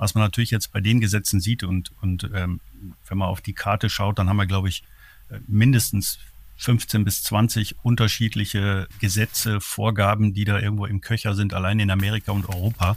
Was 0.00 0.14
man 0.14 0.24
natürlich 0.24 0.50
jetzt 0.50 0.72
bei 0.72 0.80
den 0.80 0.98
Gesetzen 0.98 1.40
sieht 1.40 1.62
und, 1.62 1.92
und 2.00 2.30
ähm, 2.34 2.60
wenn 3.06 3.18
man 3.18 3.28
auf 3.28 3.42
die 3.42 3.52
Karte 3.52 3.90
schaut, 3.90 4.18
dann 4.18 4.30
haben 4.30 4.38
wir, 4.38 4.46
glaube 4.46 4.70
ich, 4.70 4.82
äh, 5.28 5.40
mindestens 5.46 6.18
15 6.56 7.04
bis 7.04 7.22
20 7.22 7.76
unterschiedliche 7.82 8.88
Gesetze, 8.98 9.60
Vorgaben, 9.60 10.32
die 10.32 10.46
da 10.46 10.58
irgendwo 10.58 10.86
im 10.86 11.02
Köcher 11.02 11.34
sind, 11.34 11.52
allein 11.52 11.80
in 11.80 11.90
Amerika 11.90 12.32
und 12.32 12.48
Europa. 12.48 12.96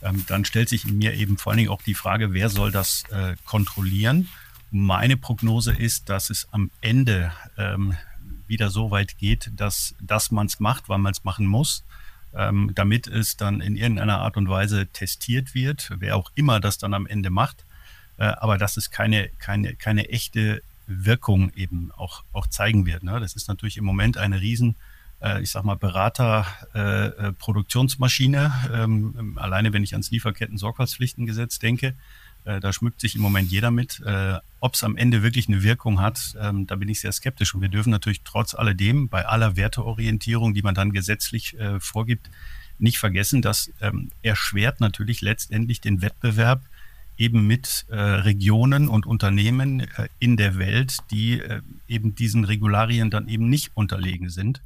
Ähm, 0.00 0.24
dann 0.26 0.46
stellt 0.46 0.70
sich 0.70 0.86
in 0.86 0.96
mir 0.96 1.12
eben 1.12 1.36
vor 1.36 1.52
allen 1.52 1.58
Dingen 1.58 1.70
auch 1.70 1.82
die 1.82 1.92
Frage, 1.92 2.32
wer 2.32 2.48
soll 2.48 2.72
das 2.72 3.02
äh, 3.10 3.36
kontrollieren? 3.44 4.28
Meine 4.70 5.18
Prognose 5.18 5.74
ist, 5.74 6.08
dass 6.08 6.30
es 6.30 6.48
am 6.50 6.70
Ende 6.80 7.30
ähm, 7.58 7.94
wieder 8.46 8.70
so 8.70 8.90
weit 8.90 9.18
geht, 9.18 9.50
dass, 9.54 9.94
dass 10.00 10.30
man 10.30 10.46
es 10.46 10.60
macht, 10.60 10.88
weil 10.88 10.98
man 10.98 11.12
es 11.12 11.24
machen 11.24 11.44
muss 11.44 11.84
ähm, 12.34 12.72
damit 12.74 13.06
es 13.06 13.36
dann 13.36 13.60
in 13.60 13.76
irgendeiner 13.76 14.18
Art 14.20 14.36
und 14.36 14.48
Weise 14.48 14.88
testiert 14.88 15.54
wird, 15.54 15.92
wer 15.98 16.16
auch 16.16 16.32
immer 16.34 16.58
das 16.60 16.78
dann 16.78 16.94
am 16.94 17.06
Ende 17.06 17.30
macht, 17.30 17.64
äh, 18.18 18.24
aber 18.24 18.58
dass 18.58 18.76
es 18.76 18.90
keine, 18.90 19.30
keine, 19.38 19.74
keine 19.74 20.08
echte 20.08 20.62
Wirkung 20.86 21.52
eben 21.54 21.90
auch, 21.92 22.24
auch 22.32 22.46
zeigen 22.46 22.86
wird. 22.86 23.02
Ne? 23.02 23.18
Das 23.20 23.34
ist 23.34 23.48
natürlich 23.48 23.76
im 23.76 23.84
Moment 23.84 24.16
eine 24.18 24.40
riesen, 24.40 24.76
äh, 25.20 25.42
ich 25.42 25.50
sag 25.50 25.64
mal, 25.64 25.76
Berater-Produktionsmaschine. 25.76 28.52
Äh, 28.70 28.82
ähm, 28.82 29.36
alleine 29.38 29.72
wenn 29.72 29.82
ich 29.82 29.92
ans 29.92 30.10
Lieferketten-Sorgfaltspflichtengesetz 30.10 31.58
denke, 31.58 31.94
äh, 32.48 32.60
da 32.60 32.72
schmückt 32.72 33.00
sich 33.00 33.14
im 33.14 33.20
Moment 33.20 33.50
jeder 33.50 33.70
mit. 33.70 34.00
Äh, 34.00 34.38
Ob 34.60 34.74
es 34.74 34.82
am 34.82 34.96
Ende 34.96 35.22
wirklich 35.22 35.48
eine 35.48 35.62
Wirkung 35.62 36.00
hat, 36.00 36.36
ähm, 36.40 36.66
da 36.66 36.76
bin 36.76 36.88
ich 36.88 37.00
sehr 37.00 37.12
skeptisch. 37.12 37.54
Und 37.54 37.60
wir 37.60 37.68
dürfen 37.68 37.90
natürlich 37.90 38.22
trotz 38.24 38.54
alledem 38.54 39.08
bei 39.08 39.26
aller 39.26 39.56
Werteorientierung, 39.56 40.54
die 40.54 40.62
man 40.62 40.74
dann 40.74 40.92
gesetzlich 40.92 41.58
äh, 41.58 41.78
vorgibt, 41.78 42.30
nicht 42.78 42.98
vergessen, 42.98 43.42
dass 43.42 43.70
ähm, 43.80 44.10
erschwert 44.22 44.80
natürlich 44.80 45.20
letztendlich 45.20 45.80
den 45.80 46.00
Wettbewerb 46.00 46.62
eben 47.18 47.46
mit 47.46 47.84
äh, 47.88 47.96
Regionen 47.96 48.88
und 48.88 49.04
Unternehmen 49.04 49.80
äh, 49.80 50.08
in 50.20 50.36
der 50.36 50.56
Welt, 50.56 50.98
die 51.10 51.40
äh, 51.40 51.60
eben 51.88 52.14
diesen 52.14 52.44
Regularien 52.44 53.10
dann 53.10 53.28
eben 53.28 53.48
nicht 53.48 53.72
unterlegen 53.74 54.30
sind. 54.30 54.62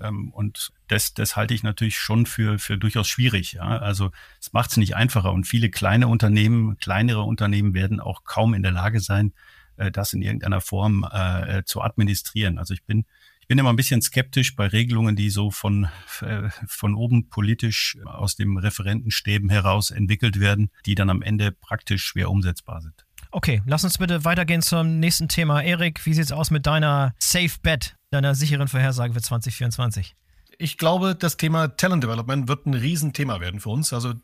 Ähm, 0.00 0.30
und 0.32 0.72
das, 0.88 1.14
das 1.14 1.36
halte 1.36 1.54
ich 1.54 1.62
natürlich 1.62 1.98
schon 1.98 2.26
für, 2.26 2.58
für 2.58 2.78
durchaus 2.78 3.08
schwierig. 3.08 3.52
Ja? 3.52 3.78
Also 3.78 4.10
es 4.40 4.52
macht 4.52 4.70
es 4.70 4.76
nicht 4.76 4.96
einfacher 4.96 5.32
und 5.32 5.46
viele 5.46 5.70
kleine 5.70 6.08
Unternehmen, 6.08 6.78
kleinere 6.78 7.22
Unternehmen 7.22 7.74
werden 7.74 8.00
auch 8.00 8.24
kaum 8.24 8.54
in 8.54 8.62
der 8.62 8.72
Lage 8.72 9.00
sein, 9.00 9.32
äh, 9.76 9.90
das 9.90 10.12
in 10.12 10.22
irgendeiner 10.22 10.60
Form 10.60 11.06
äh, 11.10 11.58
äh, 11.58 11.64
zu 11.64 11.82
administrieren. 11.82 12.58
Also 12.58 12.74
ich 12.74 12.84
bin, 12.84 13.04
ich 13.40 13.48
bin 13.48 13.58
immer 13.58 13.70
ein 13.70 13.76
bisschen 13.76 14.02
skeptisch 14.02 14.56
bei 14.56 14.66
Regelungen, 14.66 15.16
die 15.16 15.30
so 15.30 15.50
von, 15.50 15.88
äh, 16.20 16.48
von 16.66 16.94
oben 16.94 17.28
politisch 17.28 17.96
aus 18.04 18.36
dem 18.36 18.56
Referentenstäben 18.56 19.48
heraus 19.48 19.90
entwickelt 19.90 20.38
werden, 20.38 20.70
die 20.86 20.94
dann 20.94 21.10
am 21.10 21.22
Ende 21.22 21.52
praktisch 21.52 22.04
schwer 22.04 22.30
umsetzbar 22.30 22.82
sind. 22.82 23.06
Okay, 23.30 23.62
lass 23.66 23.84
uns 23.84 23.98
bitte 23.98 24.24
weitergehen 24.24 24.62
zum 24.62 25.00
nächsten 25.00 25.28
Thema. 25.28 25.60
Erik, 25.60 26.04
wie 26.06 26.14
sieht 26.14 26.24
es 26.24 26.32
aus 26.32 26.50
mit 26.50 26.66
deiner 26.66 27.14
Safe 27.18 27.50
Bet, 27.62 27.97
deiner 28.10 28.34
sicheren 28.34 28.68
Vorhersage 28.68 29.12
für 29.14 29.22
2024? 29.22 30.16
Ich 30.60 30.76
glaube, 30.76 31.14
das 31.14 31.36
Thema 31.36 31.68
Talent 31.68 32.02
Development 32.02 32.48
wird 32.48 32.66
ein 32.66 32.74
Riesenthema 32.74 33.40
werden 33.40 33.60
für 33.60 33.68
uns. 33.68 33.92
Also, 33.92 34.14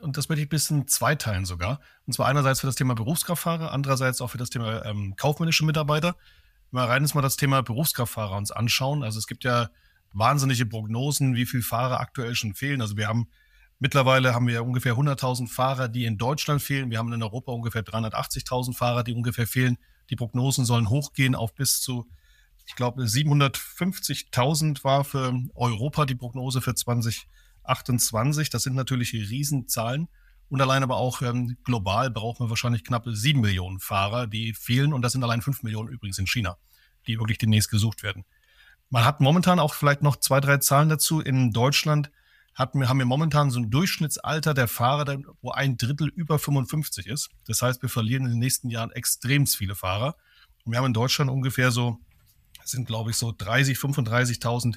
und 0.00 0.16
das 0.16 0.28
möchte 0.28 0.42
ich 0.42 0.46
ein 0.46 0.50
bisschen 0.50 0.86
zweiteilen 0.86 1.44
sogar. 1.44 1.80
Und 2.06 2.12
zwar 2.12 2.28
einerseits 2.28 2.60
für 2.60 2.68
das 2.68 2.76
Thema 2.76 2.94
Berufskraftfahrer, 2.94 3.72
andererseits 3.72 4.20
auch 4.20 4.28
für 4.28 4.38
das 4.38 4.50
Thema 4.50 4.84
ähm, 4.84 5.14
kaufmännische 5.16 5.64
Mitarbeiter. 5.64 6.14
Wir 6.70 6.82
rein 6.82 7.02
jetzt 7.02 7.14
mal 7.14 7.22
das 7.22 7.36
Thema 7.36 7.62
Berufskraftfahrer 7.62 8.36
uns 8.36 8.52
anschauen. 8.52 9.02
Also, 9.02 9.18
es 9.18 9.26
gibt 9.26 9.42
ja 9.42 9.70
wahnsinnige 10.12 10.66
Prognosen, 10.66 11.34
wie 11.34 11.46
viele 11.46 11.64
Fahrer 11.64 11.98
aktuell 11.98 12.36
schon 12.36 12.54
fehlen. 12.54 12.80
Also, 12.80 12.96
wir 12.96 13.08
haben 13.08 13.28
mittlerweile 13.80 14.32
haben 14.32 14.46
wir 14.46 14.62
ungefähr 14.62 14.94
100.000 14.94 15.48
Fahrer, 15.48 15.88
die 15.88 16.04
in 16.04 16.18
Deutschland 16.18 16.62
fehlen. 16.62 16.90
Wir 16.90 16.98
haben 16.98 17.12
in 17.12 17.22
Europa 17.22 17.50
ungefähr 17.50 17.82
380.000 17.82 18.76
Fahrer, 18.76 19.02
die 19.02 19.14
ungefähr 19.14 19.48
fehlen. 19.48 19.76
Die 20.10 20.16
Prognosen 20.16 20.64
sollen 20.64 20.88
hochgehen 20.88 21.34
auf 21.34 21.54
bis 21.54 21.80
zu 21.80 22.06
ich 22.70 22.76
glaube, 22.76 23.02
750.000 23.02 24.84
war 24.84 25.02
für 25.02 25.34
Europa 25.56 26.06
die 26.06 26.14
Prognose 26.14 26.60
für 26.60 26.72
2028. 26.72 28.48
Das 28.48 28.62
sind 28.62 28.76
natürlich 28.76 29.12
Riesenzahlen. 29.12 30.06
Und 30.48 30.60
allein 30.60 30.84
aber 30.84 30.94
auch 30.96 31.20
ähm, 31.20 31.56
global 31.64 32.10
brauchen 32.10 32.46
wir 32.46 32.50
wahrscheinlich 32.50 32.84
knapp 32.84 33.06
sieben 33.08 33.40
Millionen 33.40 33.80
Fahrer, 33.80 34.28
die 34.28 34.54
fehlen. 34.54 34.92
Und 34.92 35.02
das 35.02 35.10
sind 35.10 35.24
allein 35.24 35.42
fünf 35.42 35.64
Millionen 35.64 35.88
übrigens 35.88 36.18
in 36.20 36.28
China, 36.28 36.58
die 37.08 37.18
wirklich 37.18 37.38
demnächst 37.38 37.72
gesucht 37.72 38.04
werden. 38.04 38.24
Man 38.88 39.04
hat 39.04 39.20
momentan 39.20 39.58
auch 39.58 39.74
vielleicht 39.74 40.02
noch 40.02 40.14
zwei, 40.14 40.38
drei 40.38 40.58
Zahlen 40.58 40.88
dazu. 40.88 41.18
In 41.18 41.50
Deutschland 41.50 42.12
hat, 42.54 42.74
haben 42.74 42.98
wir 42.98 43.04
momentan 43.04 43.50
so 43.50 43.58
ein 43.58 43.70
Durchschnittsalter 43.70 44.54
der 44.54 44.68
Fahrer, 44.68 45.18
wo 45.42 45.50
ein 45.50 45.76
Drittel 45.76 46.06
über 46.06 46.38
55 46.38 47.08
ist. 47.08 47.30
Das 47.48 47.62
heißt, 47.62 47.82
wir 47.82 47.88
verlieren 47.88 48.26
in 48.26 48.30
den 48.30 48.38
nächsten 48.38 48.70
Jahren 48.70 48.92
extrem 48.92 49.48
viele 49.48 49.74
Fahrer. 49.74 50.14
Und 50.64 50.70
wir 50.70 50.78
haben 50.78 50.86
in 50.86 50.92
Deutschland 50.92 51.32
ungefähr 51.32 51.72
so 51.72 51.98
sind, 52.70 52.86
glaube 52.86 53.10
ich, 53.10 53.16
so 53.16 53.32
30, 53.36 53.78
35.000 53.78 54.76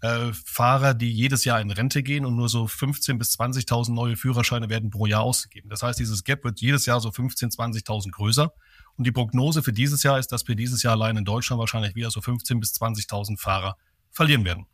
äh, 0.00 0.32
Fahrer, 0.32 0.92
die 0.94 1.10
jedes 1.10 1.44
Jahr 1.44 1.60
in 1.60 1.70
Rente 1.70 2.02
gehen 2.02 2.26
und 2.26 2.36
nur 2.36 2.48
so 2.48 2.64
15.000 2.64 3.18
bis 3.18 3.38
20.000 3.38 3.92
neue 3.92 4.16
Führerscheine 4.16 4.68
werden 4.68 4.90
pro 4.90 5.06
Jahr 5.06 5.22
ausgegeben. 5.22 5.70
Das 5.70 5.82
heißt, 5.82 5.98
dieses 5.98 6.24
Gap 6.24 6.44
wird 6.44 6.60
jedes 6.60 6.84
Jahr 6.86 7.00
so 7.00 7.08
15.000, 7.08 7.56
20.000 7.56 8.10
größer. 8.10 8.52
Und 8.96 9.06
die 9.06 9.12
Prognose 9.12 9.62
für 9.62 9.72
dieses 9.72 10.02
Jahr 10.02 10.18
ist, 10.18 10.30
dass 10.30 10.46
wir 10.46 10.54
dieses 10.54 10.82
Jahr 10.82 10.92
allein 10.92 11.16
in 11.16 11.24
Deutschland 11.24 11.58
wahrscheinlich 11.58 11.94
wieder 11.94 12.10
so 12.10 12.20
15.000 12.20 12.60
bis 12.60 12.74
20.000 12.74 13.38
Fahrer 13.38 13.76
verlieren 14.10 14.44
werden. 14.44 14.66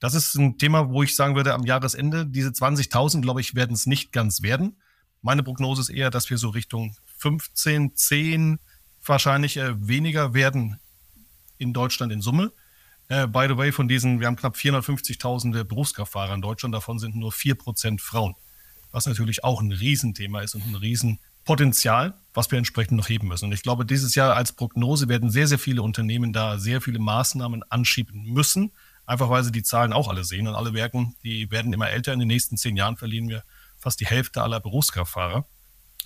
Das 0.00 0.14
ist 0.14 0.34
ein 0.34 0.58
Thema, 0.58 0.88
wo 0.88 1.02
ich 1.02 1.14
sagen 1.14 1.36
würde, 1.36 1.54
am 1.54 1.64
Jahresende, 1.64 2.26
diese 2.26 2.48
20.000, 2.48 3.20
glaube 3.20 3.40
ich, 3.40 3.54
werden 3.54 3.74
es 3.74 3.86
nicht 3.86 4.10
ganz 4.10 4.42
werden. 4.42 4.76
Meine 5.20 5.44
Prognose 5.44 5.82
ist 5.82 5.90
eher, 5.90 6.10
dass 6.10 6.28
wir 6.28 6.38
so 6.38 6.48
Richtung 6.48 6.96
15, 7.18 7.94
10 7.94 8.58
wahrscheinlich 9.04 9.58
äh, 9.58 9.74
weniger 9.86 10.34
werden 10.34 10.80
in 11.58 11.72
Deutschland 11.72 12.12
in 12.12 12.20
Summe. 12.20 12.52
Äh, 13.08 13.26
by 13.26 13.46
the 13.48 13.56
way, 13.56 13.72
von 13.72 13.88
diesen, 13.88 14.20
wir 14.20 14.26
haben 14.26 14.36
knapp 14.36 14.56
450.000 14.56 15.64
Berufskraftfahrer 15.64 16.34
in 16.34 16.40
Deutschland, 16.40 16.74
davon 16.74 16.98
sind 16.98 17.16
nur 17.16 17.32
4% 17.32 18.00
Frauen. 18.00 18.34
Was 18.90 19.06
natürlich 19.06 19.44
auch 19.44 19.60
ein 19.60 19.72
Riesenthema 19.72 20.40
ist 20.40 20.54
und 20.54 20.66
ein 20.66 20.74
Riesenpotenzial, 20.74 22.14
was 22.34 22.50
wir 22.50 22.58
entsprechend 22.58 22.96
noch 22.98 23.08
heben 23.08 23.28
müssen. 23.28 23.46
Und 23.46 23.52
ich 23.52 23.62
glaube, 23.62 23.86
dieses 23.86 24.14
Jahr 24.14 24.36
als 24.36 24.52
Prognose 24.52 25.08
werden 25.08 25.30
sehr, 25.30 25.46
sehr 25.46 25.58
viele 25.58 25.82
Unternehmen 25.82 26.32
da 26.32 26.58
sehr 26.58 26.80
viele 26.80 26.98
Maßnahmen 26.98 27.62
anschieben 27.70 28.22
müssen, 28.24 28.72
einfach 29.06 29.30
weil 29.30 29.44
sie 29.44 29.52
die 29.52 29.62
Zahlen 29.62 29.92
auch 29.92 30.08
alle 30.08 30.24
sehen 30.24 30.46
und 30.46 30.54
alle 30.54 30.74
Werken, 30.74 31.16
die 31.24 31.50
werden 31.50 31.72
immer 31.72 31.90
älter. 31.90 32.12
In 32.12 32.18
den 32.18 32.28
nächsten 32.28 32.56
zehn 32.56 32.76
Jahren 32.76 32.96
verlieren 32.96 33.28
wir 33.28 33.44
fast 33.78 34.00
die 34.00 34.06
Hälfte 34.06 34.42
aller 34.42 34.60
Berufskraftfahrer 34.60 35.46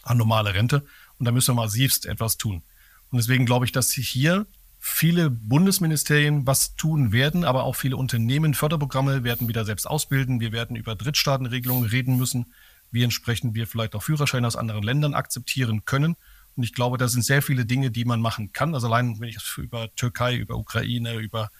an 0.02 0.18
normale 0.18 0.54
Rente. 0.54 0.84
Und 1.18 1.26
da 1.26 1.32
müssen 1.32 1.54
wir 1.54 1.62
massivst 1.62 2.06
etwas 2.06 2.36
tun. 2.36 2.62
Und 3.10 3.18
deswegen 3.18 3.46
glaube 3.46 3.64
ich, 3.64 3.72
dass 3.72 3.90
hier 3.92 4.46
viele 4.88 5.30
Bundesministerien 5.30 6.46
was 6.46 6.76
tun 6.76 7.10
werden, 7.10 7.44
aber 7.44 7.64
auch 7.64 7.74
viele 7.74 7.96
Unternehmen 7.96 8.54
Förderprogramme 8.54 9.24
werden 9.24 9.48
wieder 9.48 9.64
selbst 9.64 9.84
ausbilden. 9.84 10.38
Wir 10.38 10.52
werden 10.52 10.76
über 10.76 10.94
Drittstaatenregelungen 10.94 11.90
reden 11.90 12.16
müssen, 12.16 12.46
wie 12.92 13.02
entsprechend 13.02 13.56
wir 13.56 13.66
vielleicht 13.66 13.96
auch 13.96 14.02
Führerscheine 14.04 14.46
aus 14.46 14.54
anderen 14.54 14.84
Ländern 14.84 15.14
akzeptieren 15.14 15.84
können. 15.84 16.16
Und 16.54 16.62
ich 16.62 16.72
glaube, 16.72 16.98
da 16.98 17.08
sind 17.08 17.22
sehr 17.22 17.42
viele 17.42 17.66
Dinge, 17.66 17.90
die 17.90 18.04
man 18.04 18.20
machen 18.20 18.52
kann. 18.52 18.74
Also 18.74 18.86
allein, 18.86 19.18
wenn 19.18 19.28
ich 19.28 19.38
über 19.58 19.92
Türkei, 19.96 20.36
über 20.36 20.56
Ukraine, 20.56 21.16
über 21.16 21.50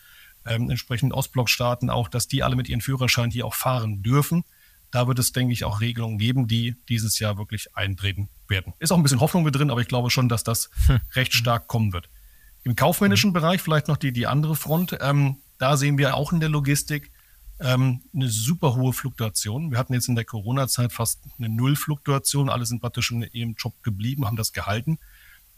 ähm, 0.47 0.71
entsprechend 0.71 1.13
Ostblockstaaten 1.13 1.91
auch, 1.91 2.09
dass 2.09 2.29
die 2.29 2.45
alle 2.45 2.55
mit 2.55 2.69
ihren 2.69 2.81
Führerscheinen 2.81 3.33
hier 3.33 3.45
auch 3.45 3.55
fahren 3.55 4.05
dürfen. 4.05 4.45
Da 4.93 5.09
wird 5.09 5.19
es, 5.19 5.33
denke 5.33 5.53
ich, 5.53 5.65
auch 5.65 5.81
Regelungen 5.81 6.19
geben, 6.19 6.47
die 6.47 6.77
dieses 6.89 7.19
Jahr 7.19 7.37
wirklich 7.39 7.77
eintreten 7.77 8.29
werden. 8.47 8.73
Ist 8.79 8.93
auch 8.93 8.97
ein 8.97 9.03
bisschen 9.03 9.21
Hoffnung 9.21 9.43
mit 9.43 9.57
drin, 9.57 9.71
aber 9.73 9.81
ich 9.81 9.89
glaube 9.89 10.11
schon, 10.11 10.29
dass 10.29 10.45
das 10.45 10.71
hm. 10.87 11.01
recht 11.17 11.35
stark 11.35 11.67
kommen 11.67 11.93
wird. 11.93 12.09
Im 12.67 12.75
kaufmännischen 12.75 13.33
Bereich 13.33 13.63
vielleicht 13.63 13.87
noch 13.87 13.97
die, 13.97 14.11
die 14.13 14.27
andere 14.27 14.57
Front. 14.57 14.99
Ähm, 15.01 15.37
da 15.57 15.77
sehen 15.77 15.99
wir 15.99 16.17
auch 16.17 16.33
in 16.33 16.41
der 16.41 16.49
Logistik 16.49 17.13
ähm, 17.61 18.03
eine 18.13 18.29
super 18.29 18.75
hohe 18.75 18.93
Fluktuation. 18.93 19.71
Wir 19.71 19.79
hatten 19.79 19.95
jetzt 19.95 20.09
in 20.09 20.17
der 20.17 20.25
Corona-Zeit 20.25 20.93
fast 20.93 21.21
eine 21.39 21.49
Nullfluktuation. 21.49 22.49
Alle 22.49 22.67
sind 22.67 22.81
praktisch 22.81 23.13
in 23.13 23.23
ihrem 23.23 23.55
Job 23.57 23.81
geblieben, 23.85 24.27
haben 24.27 24.37
das 24.37 24.53
gehalten. 24.53 24.99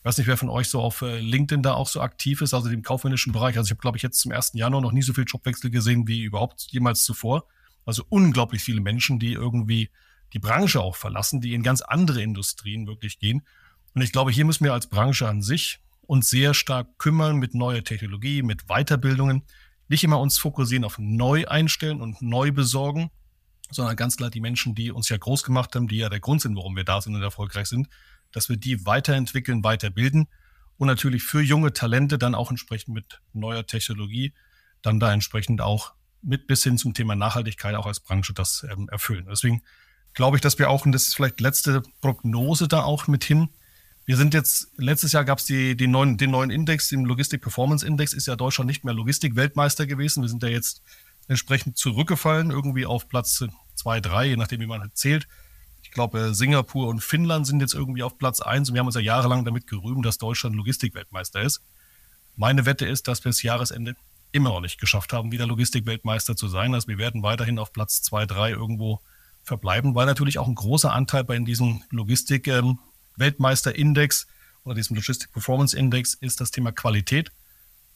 Ich 0.00 0.04
weiß 0.04 0.18
nicht, 0.18 0.26
wer 0.26 0.36
von 0.36 0.50
euch 0.50 0.68
so 0.68 0.82
auf 0.82 1.00
äh, 1.00 1.18
LinkedIn 1.18 1.62
da 1.62 1.72
auch 1.72 1.88
so 1.88 2.02
aktiv 2.02 2.42
ist, 2.42 2.52
also 2.52 2.68
im 2.68 2.82
kaufmännischen 2.82 3.32
Bereich. 3.32 3.56
Also 3.56 3.68
ich 3.68 3.70
habe, 3.70 3.80
glaube 3.80 3.96
ich, 3.96 4.02
jetzt 4.02 4.20
zum 4.20 4.32
1. 4.32 4.50
Januar 4.52 4.82
noch 4.82 4.92
nie 4.92 5.00
so 5.00 5.14
viel 5.14 5.24
Jobwechsel 5.26 5.70
gesehen 5.70 6.06
wie 6.08 6.20
überhaupt 6.24 6.66
jemals 6.72 7.04
zuvor. 7.04 7.46
Also 7.86 8.04
unglaublich 8.10 8.62
viele 8.62 8.82
Menschen, 8.82 9.18
die 9.18 9.32
irgendwie 9.32 9.88
die 10.34 10.40
Branche 10.40 10.82
auch 10.82 10.96
verlassen, 10.96 11.40
die 11.40 11.54
in 11.54 11.62
ganz 11.62 11.80
andere 11.80 12.20
Industrien 12.20 12.86
wirklich 12.86 13.18
gehen. 13.18 13.46
Und 13.94 14.02
ich 14.02 14.12
glaube, 14.12 14.30
hier 14.30 14.44
müssen 14.44 14.64
wir 14.64 14.74
als 14.74 14.88
Branche 14.88 15.26
an 15.26 15.40
sich 15.40 15.80
uns 16.08 16.30
sehr 16.30 16.54
stark 16.54 16.98
kümmern 16.98 17.36
mit 17.36 17.54
neuer 17.54 17.84
Technologie, 17.84 18.42
mit 18.42 18.66
Weiterbildungen. 18.66 19.42
Nicht 19.88 20.04
immer 20.04 20.18
uns 20.18 20.38
fokussieren 20.38 20.84
auf 20.84 20.96
neu 20.98 21.46
einstellen 21.46 22.00
und 22.00 22.22
neu 22.22 22.50
besorgen, 22.50 23.10
sondern 23.70 23.94
ganz 23.94 24.16
klar 24.16 24.30
die 24.30 24.40
Menschen, 24.40 24.74
die 24.74 24.90
uns 24.90 25.10
ja 25.10 25.18
groß 25.18 25.42
gemacht 25.42 25.76
haben, 25.76 25.86
die 25.86 25.98
ja 25.98 26.08
der 26.08 26.20
Grund 26.20 26.40
sind, 26.40 26.56
warum 26.56 26.74
wir 26.76 26.84
da 26.84 27.02
sind 27.02 27.14
und 27.14 27.22
erfolgreich 27.22 27.68
sind, 27.68 27.88
dass 28.32 28.48
wir 28.48 28.56
die 28.56 28.86
weiterentwickeln, 28.86 29.62
weiterbilden 29.62 30.28
und 30.78 30.86
natürlich 30.86 31.24
für 31.24 31.42
junge 31.42 31.74
Talente 31.74 32.16
dann 32.16 32.34
auch 32.34 32.50
entsprechend 32.50 32.94
mit 32.94 33.20
neuer 33.34 33.66
Technologie 33.66 34.32
dann 34.80 35.00
da 35.00 35.12
entsprechend 35.12 35.60
auch 35.60 35.92
mit 36.22 36.46
bis 36.46 36.64
hin 36.64 36.78
zum 36.78 36.94
Thema 36.94 37.16
Nachhaltigkeit 37.16 37.74
auch 37.74 37.86
als 37.86 38.00
Branche 38.00 38.32
das 38.32 38.66
ähm, 38.70 38.88
erfüllen. 38.88 39.26
Deswegen 39.30 39.62
glaube 40.14 40.38
ich, 40.38 40.40
dass 40.40 40.58
wir 40.58 40.70
auch, 40.70 40.86
und 40.86 40.92
das 40.92 41.02
ist 41.02 41.16
vielleicht 41.16 41.40
letzte 41.40 41.82
Prognose 42.00 42.66
da 42.66 42.82
auch 42.82 43.08
mit 43.08 43.24
hin, 43.24 43.50
wir 44.08 44.16
sind 44.16 44.32
jetzt, 44.32 44.68
letztes 44.78 45.12
Jahr 45.12 45.26
gab 45.26 45.38
es 45.38 45.44
die 45.44 45.86
neuen, 45.86 46.16
den 46.16 46.30
neuen 46.30 46.48
Index, 46.48 46.88
den 46.88 47.04
Logistik 47.04 47.42
Performance 47.42 47.86
Index, 47.86 48.14
ist 48.14 48.26
ja 48.26 48.36
Deutschland 48.36 48.66
nicht 48.66 48.82
mehr 48.82 48.94
Logistik-Weltmeister 48.94 49.86
gewesen. 49.86 50.22
Wir 50.22 50.30
sind 50.30 50.42
ja 50.42 50.48
jetzt 50.48 50.80
entsprechend 51.26 51.76
zurückgefallen, 51.76 52.50
irgendwie 52.50 52.86
auf 52.86 53.10
Platz 53.10 53.44
2, 53.74 54.00
3, 54.00 54.28
je 54.28 54.36
nachdem, 54.38 54.62
wie 54.62 54.66
man 54.66 54.80
halt 54.80 54.96
zählt. 54.96 55.28
Ich 55.82 55.90
glaube, 55.90 56.34
Singapur 56.34 56.88
und 56.88 57.04
Finnland 57.04 57.46
sind 57.46 57.60
jetzt 57.60 57.74
irgendwie 57.74 58.02
auf 58.02 58.16
Platz 58.16 58.40
1 58.40 58.70
und 58.70 58.74
wir 58.74 58.80
haben 58.80 58.86
uns 58.86 58.94
ja 58.94 59.02
jahrelang 59.02 59.44
damit 59.44 59.66
gerühmt, 59.66 60.06
dass 60.06 60.16
Deutschland 60.16 60.56
Logistik-Weltmeister 60.56 61.42
ist. 61.42 61.60
Meine 62.34 62.64
Wette 62.64 62.86
ist, 62.86 63.08
dass 63.08 63.22
wir 63.26 63.28
das 63.28 63.42
Jahresende 63.42 63.94
immer 64.32 64.48
noch 64.48 64.62
nicht 64.62 64.80
geschafft 64.80 65.12
haben, 65.12 65.32
wieder 65.32 65.46
Logistik-Weltmeister 65.46 66.34
zu 66.34 66.48
sein. 66.48 66.72
Also 66.72 66.88
wir 66.88 66.96
werden 66.96 67.22
weiterhin 67.22 67.58
auf 67.58 67.74
Platz 67.74 68.00
2, 68.00 68.24
3 68.24 68.52
irgendwo 68.52 69.00
verbleiben, 69.42 69.94
weil 69.94 70.06
natürlich 70.06 70.38
auch 70.38 70.48
ein 70.48 70.54
großer 70.54 70.94
Anteil 70.94 71.24
bei 71.24 71.38
diesen 71.40 71.84
Logistik- 71.90 72.48
ähm, 72.48 72.78
Weltmeisterindex 73.18 74.26
oder 74.64 74.74
diesem 74.74 74.96
Logistic 74.96 75.32
Performance 75.32 75.76
Index 75.76 76.14
ist 76.14 76.40
das 76.40 76.50
Thema 76.50 76.72
Qualität. 76.72 77.32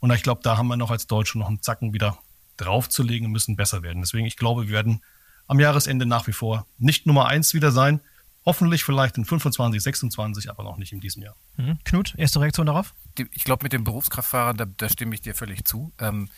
Und 0.00 0.10
ich 0.12 0.22
glaube, 0.22 0.40
da 0.42 0.56
haben 0.56 0.68
wir 0.68 0.76
noch 0.76 0.90
als 0.90 1.06
Deutsche 1.06 1.38
noch 1.38 1.48
einen 1.48 1.62
Zacken 1.62 1.92
wieder 1.92 2.18
draufzulegen 2.56 3.26
und 3.26 3.32
müssen 3.32 3.56
besser 3.56 3.82
werden. 3.82 4.02
Deswegen, 4.02 4.26
ich 4.26 4.36
glaube, 4.36 4.66
wir 4.66 4.74
werden 4.74 5.02
am 5.46 5.60
Jahresende 5.60 6.06
nach 6.06 6.26
wie 6.26 6.32
vor 6.32 6.66
nicht 6.78 7.06
Nummer 7.06 7.26
eins 7.26 7.54
wieder 7.54 7.72
sein. 7.72 8.00
Hoffentlich 8.44 8.82
vielleicht 8.82 9.16
in 9.18 9.24
25, 9.24 9.80
26, 9.80 10.50
aber 10.50 10.64
noch 10.64 10.76
nicht 10.76 10.92
in 10.92 11.00
diesem 11.00 11.22
Jahr. 11.22 11.36
Mhm. 11.56 11.78
Knut, 11.84 12.14
erste 12.16 12.40
Reaktion 12.40 12.66
darauf? 12.66 12.94
Ich 13.30 13.44
glaube, 13.44 13.64
mit 13.64 13.72
den 13.72 13.84
Berufskraftfahrern, 13.84 14.56
da, 14.56 14.64
da, 14.64 14.88
stimme 14.88 15.14
ich 15.14 15.20
dir 15.20 15.34
völlig 15.34 15.64
zu. 15.64 15.92
Ähm, 15.98 16.28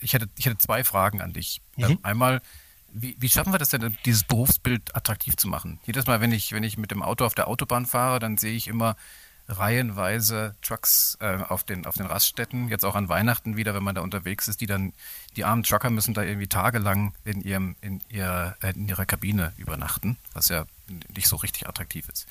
ich, 0.00 0.12
hätte, 0.12 0.28
ich 0.36 0.46
hätte 0.46 0.58
zwei 0.58 0.82
Fragen 0.82 1.20
an 1.20 1.32
dich. 1.32 1.62
Mhm. 1.76 1.84
Ähm, 1.84 1.98
einmal, 2.02 2.42
wie, 2.92 3.16
wie, 3.18 3.28
schaffen 3.28 3.52
wir 3.52 3.58
das 3.58 3.70
denn, 3.70 3.96
dieses 4.04 4.24
Berufsbild 4.24 4.94
attraktiv 4.94 5.36
zu 5.36 5.48
machen? 5.48 5.80
Jedes 5.84 6.06
Mal, 6.06 6.20
wenn 6.20 6.32
ich, 6.32 6.52
wenn 6.52 6.62
ich 6.62 6.78
mit 6.78 6.90
dem 6.90 7.02
Auto 7.02 7.24
auf 7.24 7.34
der 7.34 7.48
Autobahn 7.48 7.86
fahre, 7.86 8.18
dann 8.18 8.38
sehe 8.38 8.54
ich 8.54 8.68
immer 8.68 8.96
reihenweise 9.50 10.54
Trucks 10.62 11.18
äh, 11.20 11.38
auf, 11.48 11.64
den, 11.64 11.86
auf 11.86 11.96
den 11.96 12.06
Raststätten, 12.06 12.68
jetzt 12.68 12.84
auch 12.84 12.94
an 12.94 13.08
Weihnachten 13.08 13.56
wieder, 13.56 13.74
wenn 13.74 13.82
man 13.82 13.94
da 13.94 14.00
unterwegs 14.00 14.48
ist, 14.48 14.60
die 14.60 14.66
dann, 14.66 14.92
die 15.36 15.44
armen 15.44 15.64
Trucker 15.64 15.90
müssen 15.90 16.14
da 16.14 16.22
irgendwie 16.22 16.46
tagelang 16.46 17.14
in, 17.24 17.40
ihrem, 17.40 17.76
in, 17.80 18.00
ihr, 18.08 18.56
äh, 18.62 18.72
in 18.72 18.88
ihrer 18.88 19.06
Kabine 19.06 19.52
übernachten, 19.56 20.18
was 20.32 20.48
ja 20.48 20.66
nicht 21.14 21.28
so 21.28 21.36
richtig 21.36 21.68
attraktiv 21.68 22.08
ist. 22.08 22.26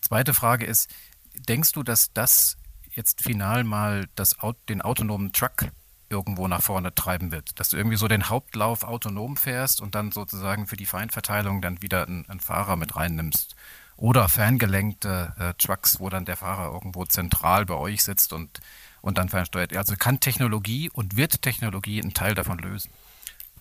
Zweite 0.00 0.34
Frage 0.34 0.66
ist, 0.66 0.90
denkst 1.34 1.72
du, 1.72 1.82
dass 1.82 2.12
das 2.12 2.56
jetzt 2.92 3.22
final 3.22 3.64
mal 3.64 4.08
das, 4.14 4.36
den 4.68 4.82
autonomen 4.82 5.32
Truck 5.32 5.70
irgendwo 6.10 6.48
nach 6.48 6.62
vorne 6.62 6.94
treiben 6.94 7.32
wird. 7.32 7.58
Dass 7.58 7.70
du 7.70 7.76
irgendwie 7.76 7.96
so 7.96 8.08
den 8.08 8.28
Hauptlauf 8.28 8.84
autonom 8.84 9.36
fährst 9.36 9.80
und 9.80 9.94
dann 9.94 10.12
sozusagen 10.12 10.66
für 10.66 10.76
die 10.76 10.86
Feinverteilung 10.86 11.62
dann 11.62 11.80
wieder 11.82 12.06
einen, 12.06 12.28
einen 12.28 12.40
Fahrer 12.40 12.76
mit 12.76 12.96
reinnimmst. 12.96 13.56
oder 13.96 14.28
ferngelenkte 14.28 15.34
äh, 15.38 15.54
Trucks, 15.62 16.00
wo 16.00 16.08
dann 16.08 16.24
der 16.24 16.36
Fahrer 16.36 16.72
irgendwo 16.72 17.04
zentral 17.04 17.66
bei 17.66 17.74
euch 17.74 18.02
sitzt 18.02 18.32
und, 18.32 18.60
und 19.02 19.18
dann 19.18 19.28
fernsteuert. 19.28 19.76
Also 19.76 19.94
kann 19.96 20.20
Technologie 20.20 20.90
und 20.90 21.16
wird 21.16 21.42
Technologie 21.42 22.00
einen 22.02 22.14
Teil 22.14 22.34
davon 22.34 22.58
lösen? 22.58 22.90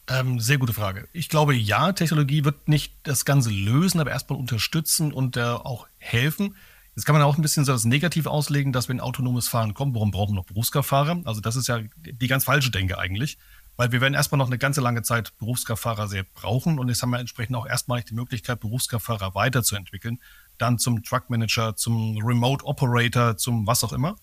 Ähm, 0.07 0.39
sehr 0.39 0.57
gute 0.57 0.73
Frage. 0.73 1.07
Ich 1.13 1.29
glaube, 1.29 1.53
ja, 1.53 1.91
Technologie 1.91 2.43
wird 2.43 2.67
nicht 2.67 2.93
das 3.03 3.25
Ganze 3.25 3.51
lösen, 3.51 3.99
aber 3.99 4.11
erstmal 4.11 4.39
unterstützen 4.39 5.13
und 5.13 5.37
äh, 5.37 5.41
auch 5.41 5.87
helfen. 5.99 6.55
Jetzt 6.99 7.05
kann 7.05 7.15
man 7.15 7.21
auch 7.21 7.37
ein 7.37 7.41
bisschen 7.41 7.63
so 7.63 7.71
das 7.71 7.85
Negativ 7.85 8.25
auslegen, 8.25 8.73
dass 8.73 8.89
wenn 8.89 8.99
autonomes 8.99 9.47
Fahren 9.47 9.73
kommt, 9.73 9.95
warum 9.95 10.11
brauchen 10.11 10.33
wir 10.33 10.35
noch 10.35 10.45
Berufskraftfahrer? 10.45 11.21
Also 11.23 11.39
das 11.39 11.55
ist 11.55 11.69
ja 11.69 11.79
die 11.95 12.27
ganz 12.27 12.43
falsche 12.43 12.71
Denke 12.71 12.97
eigentlich, 12.97 13.37
weil 13.77 13.93
wir 13.93 14.01
werden 14.01 14.15
erstmal 14.15 14.37
noch 14.37 14.47
eine 14.47 14.57
ganze 14.57 14.81
lange 14.81 15.01
Zeit 15.01 15.31
Berufskraftfahrer 15.37 16.09
sehr 16.09 16.23
brauchen 16.23 16.77
und 16.77 16.89
jetzt 16.89 17.01
haben 17.01 17.11
wir 17.11 17.19
entsprechend 17.19 17.55
auch 17.55 17.65
erstmalig 17.65 18.03
die 18.03 18.15
Möglichkeit, 18.15 18.59
Berufskraftfahrer 18.59 19.33
weiterzuentwickeln, 19.33 20.19
dann 20.57 20.77
zum 20.77 21.01
Truckmanager, 21.01 21.77
zum 21.77 22.17
Remote 22.21 22.65
Operator, 22.65 23.37
zum 23.37 23.65
was 23.65 23.81
auch 23.85 23.93
immer. 23.93 24.17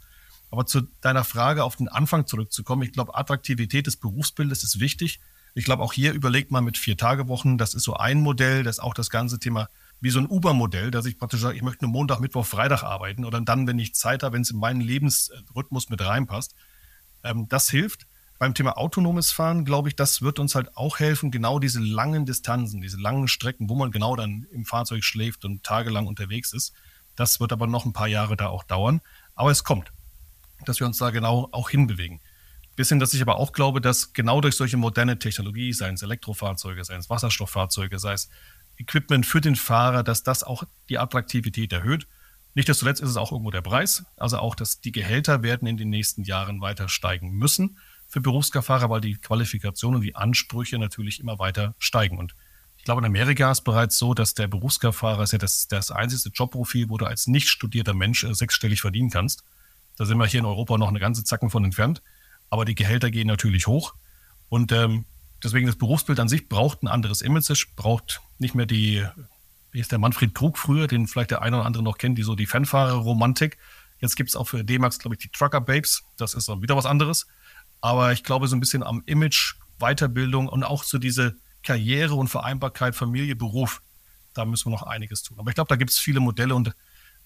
Aber 0.51 0.67
zu 0.67 0.83
deiner 1.01 1.25
Frage 1.25 1.65
auf 1.65 1.77
den 1.77 1.89
Anfang 1.89 2.27
zurückzukommen, 2.27 2.83
ich 2.83 2.93
glaube, 2.93 3.15
Attraktivität 3.15 3.87
des 3.87 3.97
Berufsbildes 3.97 4.65
ist 4.65 4.81
wichtig. 4.81 5.21
Ich 5.55 5.65
glaube, 5.65 5.83
auch 5.83 5.95
hier 5.95 6.13
überlegt 6.13 6.51
man 6.51 6.63
mit 6.63 6.77
vier 6.77 6.99
Tagewochen, 6.99 7.57
das 7.57 7.73
ist 7.73 7.85
so 7.85 7.95
ein 7.95 8.21
Modell, 8.21 8.65
das 8.65 8.81
auch 8.81 8.93
das 8.93 9.09
ganze 9.09 9.39
Thema 9.39 9.71
wie 10.01 10.11
so 10.11 10.19
ein 10.19 10.27
Uber-Modell, 10.27 10.91
dass 10.91 11.07
ich 11.07 11.19
praktisch 11.19 11.41
sage, 11.41 11.57
ich 11.57 11.63
möchte 11.63 11.85
nur 11.85 11.93
Montag, 11.93 12.21
Mittwoch, 12.21 12.47
Freitag 12.47 12.83
arbeiten 12.83 13.25
oder 13.25 13.41
dann, 13.41 13.67
wenn 13.67 13.79
ich 13.79 13.95
Zeit 13.95 14.23
habe, 14.23 14.35
wenn 14.35 14.43
es 14.43 14.51
in 14.51 14.59
meinen 14.59 14.81
Lebensrhythmus 14.81 15.89
mit 15.89 16.01
reinpasst. 16.01 16.55
Ähm, 17.25 17.49
das 17.49 17.71
hilft. 17.71 18.07
Beim 18.39 18.53
Thema 18.53 18.77
autonomes 18.77 19.33
Fahren, 19.33 19.65
glaube 19.65 19.89
ich, 19.89 19.97
das 19.97 20.21
wird 20.21 20.39
uns 20.39 20.55
halt 20.55 20.77
auch 20.77 20.99
helfen, 20.99 21.31
genau 21.31 21.59
diese 21.59 21.81
langen 21.81 22.27
Distanzen, 22.27 22.83
diese 22.83 23.01
langen 23.01 23.29
Strecken, 23.29 23.71
wo 23.71 23.75
man 23.75 23.91
genau 23.91 24.15
dann 24.15 24.47
im 24.53 24.67
Fahrzeug 24.67 25.05
schläft 25.05 25.47
und 25.47 25.65
tagelang 25.65 26.07
unterwegs 26.07 26.53
ist. 26.53 26.75
Das 27.15 27.41
wird 27.41 27.53
aber 27.53 27.67
noch 27.67 27.87
ein 27.87 27.95
paar 27.95 28.09
Jahre 28.09 28.37
da 28.37 28.49
auch 28.49 28.63
dauern. 28.65 29.01
Aber 29.35 29.51
es 29.51 29.65
kommt, 29.65 29.91
dass 30.67 30.81
wir 30.81 30.87
uns 30.87 30.99
da 30.99 31.11
genau 31.11 31.49
auch 31.53 31.71
hinbewegen. 31.71 32.21
Bisschen, 32.77 33.01
dass 33.01 33.15
ich 33.15 33.23
aber 33.23 33.37
auch 33.37 33.55
glaube, 33.55 33.81
dass 33.81 34.13
genau 34.13 34.43
durch 34.43 34.55
solche 34.55 34.77
moderne 34.77 35.19
Technologie, 35.19 35.73
seien 35.73 35.95
es 35.95 36.03
Elektrofahrzeuge, 36.03 36.85
seien 36.85 37.01
es 37.01 37.09
Wasserstofffahrzeuge, 37.09 37.99
sei 37.99 38.13
es 38.13 38.29
Equipment 38.79 39.27
für 39.27 39.41
den 39.41 39.57
Fahrer, 39.57 40.03
dass 40.03 40.23
das 40.23 40.43
auch 40.43 40.65
die 40.89 40.99
Attraktivität 40.99 41.73
erhöht. 41.73 42.07
Nicht 42.55 42.73
zuletzt 42.75 43.03
ist 43.03 43.11
es 43.11 43.17
auch 43.17 43.33
irgendwo 43.33 43.51
der 43.51 43.63
Preis. 43.63 44.05
Also 44.17 44.39
auch, 44.39 44.55
dass 44.55 44.81
die 44.81 44.93
Gehälter 44.93 45.43
werden 45.43 45.69
in 45.69 45.77
den 45.77 45.91
nächsten 45.91 46.23
Jahren 46.23 46.61
weiter 46.61 46.89
steigen 46.89 47.33
müssen 47.33 47.79
für 48.09 48.21
Berufskraftfahrer, 48.21 48.89
weil 48.89 49.01
die 49.01 49.17
Qualifikationen 49.17 49.97
und 49.97 50.03
die 50.03 50.15
Ansprüche 50.15 50.79
natürlich 50.79 51.21
immer 51.21 51.39
weiter 51.39 51.75
steigen. 51.79 52.19
Und 52.19 52.35
ich 52.79 52.85
glaube, 52.85 53.01
in 53.01 53.07
Amerika 53.07 53.51
ist 53.51 53.63
bereits 53.63 53.99
so, 53.99 54.15
dass 54.15 54.35
der 54.35 54.47
Berufskraftfahrer 54.47 55.25
ist 55.25 55.33
ja 55.33 55.39
das, 55.39 55.69
das 55.69 55.91
einzige 55.91 56.31
Jobprofil, 56.33 56.89
wo 56.89 56.99
du 56.99 57.07
als 57.07 57.27
nicht 57.27 57.49
studierter 57.49 57.95
Mensch 57.95 58.25
äh, 58.25 58.33
sechsstellig 58.33 58.81
verdienen 58.81 59.11
kannst. 59.11 59.43
Da 59.97 60.05
sind 60.05 60.19
wir 60.19 60.27
hier 60.27 60.41
in 60.41 60.47
Europa 60.47 60.79
noch 60.79 60.89
eine 60.89 61.01
ganze 61.01 61.25
Zacken 61.25 61.51
von 61.51 61.65
entfernt 61.65 62.03
aber 62.51 62.65
die 62.65 62.75
Gehälter 62.75 63.11
gehen 63.11 63.27
natürlich 63.27 63.67
hoch. 63.67 63.95
Und 64.49 64.73
ähm, 64.73 65.05
deswegen 65.47 65.67
das 65.67 65.77
Berufsbild 65.77 66.19
an 66.19 66.29
sich 66.29 66.49
braucht 66.49 66.83
ein 66.83 66.89
anderes 66.89 67.23
Image, 67.23 67.69
braucht 67.77 68.21
nicht 68.39 68.55
mehr 68.57 68.67
die, 68.67 69.07
wie 69.71 69.79
ist 69.79 69.93
der 69.93 69.99
Manfred 69.99 70.35
Krug 70.35 70.59
früher, 70.59 70.89
den 70.89 71.07
vielleicht 71.07 71.31
der 71.31 71.41
eine 71.41 71.57
oder 71.57 71.67
andere 71.67 71.85
noch 71.85 71.99
kennt, 71.99 72.19
die 72.19 72.25
so 72.25 72.35
die 72.35 72.47
Fanfahrer-Romantik. 72.47 73.57
Jetzt 74.01 74.17
gibt 74.17 74.29
es 74.29 74.37
auch 74.37 74.49
für 74.49 74.65
D-Max, 74.65 74.99
glaube 74.99 75.15
ich, 75.15 75.23
die 75.23 75.29
Trucker 75.29 75.61
Babes. 75.61 76.03
Das 76.17 76.35
ist 76.35 76.49
dann 76.49 76.63
wieder 76.63 76.77
was 76.77 76.85
anderes. 76.85 77.29
Aber 77.81 78.13
ich 78.13 78.25
glaube, 78.25 78.49
so 78.49 78.57
ein 78.57 78.61
bisschen 78.61 78.83
am 78.83 79.05
Image, 79.07 79.55
Weiterbildung 79.79 80.49
und 80.49 80.65
auch 80.65 80.83
so 80.83 80.99
diese 80.99 81.37
Karriere 81.63 82.15
und 82.15 82.29
Vereinbarkeit, 82.29 82.97
Familie, 82.97 83.37
Beruf, 83.37 83.83
da 84.35 84.45
müssen 84.45 84.67
wir 84.67 84.73
noch 84.73 84.83
einiges 84.83 85.23
tun. 85.23 85.39
Aber 85.39 85.51
ich 85.51 85.55
glaube, 85.55 85.69
da 85.69 85.77
gibt 85.77 85.93
es 85.93 85.99
viele 85.99 86.21
Modelle 86.21 86.55
und 86.57 86.75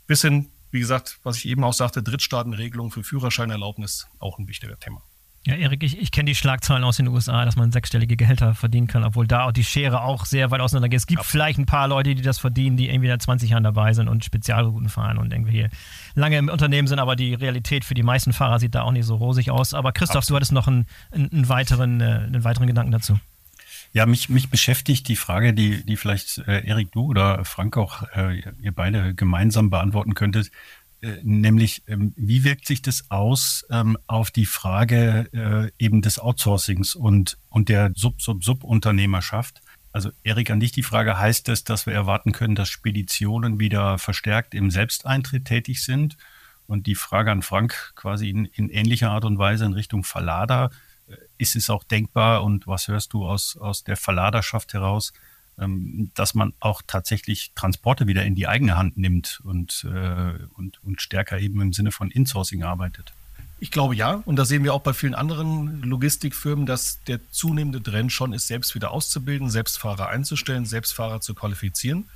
bis 0.06 0.20
hin, 0.20 0.50
wie 0.70 0.80
gesagt, 0.80 1.18
was 1.22 1.38
ich 1.38 1.46
eben 1.46 1.64
auch 1.64 1.72
sagte, 1.72 2.02
Drittstaatenregelung 2.02 2.90
für 2.90 3.02
Führerscheinerlaubnis, 3.02 4.08
auch 4.18 4.38
ein 4.38 4.46
wichtiger 4.46 4.78
Thema. 4.78 5.02
Ja, 5.46 5.54
Erik, 5.54 5.82
ich, 5.82 5.98
ich 5.98 6.10
kenne 6.10 6.30
die 6.30 6.34
Schlagzeilen 6.34 6.84
aus 6.84 6.98
den 6.98 7.08
USA, 7.08 7.46
dass 7.46 7.56
man 7.56 7.72
sechsstellige 7.72 8.14
Gehälter 8.14 8.54
verdienen 8.54 8.88
kann, 8.88 9.04
obwohl 9.04 9.26
da 9.26 9.44
auch 9.44 9.52
die 9.52 9.64
Schere 9.64 10.02
auch 10.02 10.26
sehr 10.26 10.50
weit 10.50 10.60
auseinander 10.60 10.90
geht. 10.90 10.98
Es 10.98 11.06
gibt 11.06 11.22
ja. 11.22 11.24
vielleicht 11.24 11.58
ein 11.58 11.64
paar 11.64 11.88
Leute, 11.88 12.14
die 12.14 12.20
das 12.20 12.38
verdienen, 12.38 12.76
die 12.76 12.90
irgendwie 12.90 13.08
seit 13.08 13.22
20 13.22 13.50
Jahren 13.50 13.64
dabei 13.64 13.94
sind 13.94 14.08
und 14.08 14.22
Spezialrouten 14.22 14.90
fahren 14.90 15.16
und 15.16 15.32
irgendwie 15.32 15.52
hier 15.52 15.70
lange 16.14 16.36
im 16.36 16.50
Unternehmen 16.50 16.88
sind, 16.88 16.98
aber 16.98 17.16
die 17.16 17.32
Realität 17.32 17.86
für 17.86 17.94
die 17.94 18.02
meisten 18.02 18.34
Fahrer 18.34 18.58
sieht 18.58 18.74
da 18.74 18.82
auch 18.82 18.92
nicht 18.92 19.06
so 19.06 19.14
rosig 19.14 19.50
aus. 19.50 19.72
Aber 19.72 19.92
Christoph, 19.92 20.26
du 20.26 20.36
hattest 20.36 20.52
noch 20.52 20.68
einen, 20.68 20.86
einen, 21.10 21.48
weiteren, 21.48 22.02
äh, 22.02 22.04
einen 22.26 22.44
weiteren 22.44 22.66
Gedanken 22.66 22.92
dazu. 22.92 23.18
Ja, 23.92 24.04
mich, 24.06 24.28
mich 24.28 24.50
beschäftigt 24.50 25.08
die 25.08 25.16
Frage, 25.16 25.54
die, 25.54 25.84
die 25.84 25.96
vielleicht 25.96 26.38
äh, 26.46 26.64
Erik, 26.66 26.92
du 26.92 27.06
oder 27.06 27.44
Frank 27.46 27.76
auch, 27.78 28.02
äh, 28.14 28.40
ihr 28.60 28.72
beide 28.72 29.14
gemeinsam 29.14 29.70
beantworten 29.70 30.14
könntet. 30.14 30.52
Äh, 31.02 31.18
nämlich 31.22 31.82
ähm, 31.86 32.12
wie 32.16 32.44
wirkt 32.44 32.66
sich 32.66 32.82
das 32.82 33.10
aus 33.10 33.64
ähm, 33.70 33.96
auf 34.06 34.30
die 34.30 34.46
Frage 34.46 35.28
äh, 35.32 35.84
eben 35.84 36.02
des 36.02 36.18
Outsourcings 36.18 36.94
und, 36.94 37.38
und 37.48 37.68
der 37.68 37.92
Sub-Sub-Sub-Unternehmerschaft? 37.94 39.62
Also 39.92 40.10
Erik, 40.22 40.50
an 40.50 40.60
dich 40.60 40.72
die 40.72 40.82
Frage, 40.82 41.18
heißt 41.18 41.48
das, 41.48 41.64
dass 41.64 41.86
wir 41.86 41.94
erwarten 41.94 42.32
können, 42.32 42.54
dass 42.54 42.68
Speditionen 42.68 43.58
wieder 43.58 43.98
verstärkt 43.98 44.54
im 44.54 44.70
Selbsteintritt 44.70 45.46
tätig 45.46 45.82
sind? 45.82 46.16
Und 46.66 46.86
die 46.86 46.94
Frage 46.94 47.32
an 47.32 47.42
Frank 47.42 47.92
quasi 47.96 48.28
in, 48.28 48.44
in 48.44 48.68
ähnlicher 48.68 49.10
Art 49.10 49.24
und 49.24 49.38
Weise 49.38 49.64
in 49.64 49.72
Richtung 49.72 50.04
Verlader. 50.04 50.70
Äh, 51.08 51.16
ist 51.38 51.56
es 51.56 51.70
auch 51.70 51.82
denkbar 51.82 52.44
und 52.44 52.66
was 52.66 52.88
hörst 52.88 53.14
du 53.14 53.26
aus, 53.26 53.56
aus 53.56 53.84
der 53.84 53.96
Verladerschaft 53.96 54.74
heraus, 54.74 55.14
dass 56.14 56.34
man 56.34 56.52
auch 56.60 56.82
tatsächlich 56.86 57.52
Transporte 57.54 58.06
wieder 58.06 58.24
in 58.24 58.34
die 58.34 58.48
eigene 58.48 58.76
Hand 58.76 58.96
nimmt 58.96 59.40
und, 59.44 59.86
äh, 59.92 60.32
und, 60.56 60.82
und 60.84 61.02
stärker 61.02 61.38
eben 61.38 61.60
im 61.60 61.72
Sinne 61.72 61.92
von 61.92 62.10
Insourcing 62.10 62.62
arbeitet. 62.62 63.12
Ich 63.62 63.70
glaube 63.70 63.94
ja, 63.94 64.22
und 64.24 64.36
da 64.36 64.46
sehen 64.46 64.64
wir 64.64 64.72
auch 64.72 64.80
bei 64.80 64.94
vielen 64.94 65.14
anderen 65.14 65.82
Logistikfirmen, 65.82 66.64
dass 66.64 67.04
der 67.04 67.20
zunehmende 67.30 67.82
Trend 67.82 68.10
schon 68.10 68.32
ist, 68.32 68.46
selbst 68.46 68.74
wieder 68.74 68.90
auszubilden, 68.90 69.50
Selbstfahrer 69.50 70.08
einzustellen, 70.08 70.64
Selbstfahrer 70.64 71.20
zu 71.20 71.34
qualifizieren, 71.34 72.06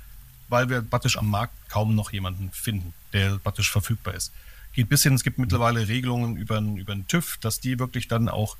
weil 0.49 0.69
wir 0.69 0.81
praktisch 0.81 1.19
am 1.19 1.29
Markt 1.29 1.53
kaum 1.69 1.93
noch 1.93 2.11
jemanden 2.11 2.49
finden, 2.51 2.95
der 3.13 3.37
praktisch 3.37 3.71
verfügbar 3.71 4.15
ist. 4.15 4.33
Geht 4.73 4.89
bis 4.89 5.03
hin, 5.03 5.13
es 5.13 5.23
gibt 5.23 5.37
mittlerweile 5.37 5.87
Regelungen 5.87 6.35
über, 6.35 6.57
über 6.59 6.95
den 6.95 7.07
TÜV, 7.07 7.37
dass 7.37 7.59
die 7.59 7.77
wirklich 7.77 8.07
dann 8.07 8.27
auch 8.27 8.57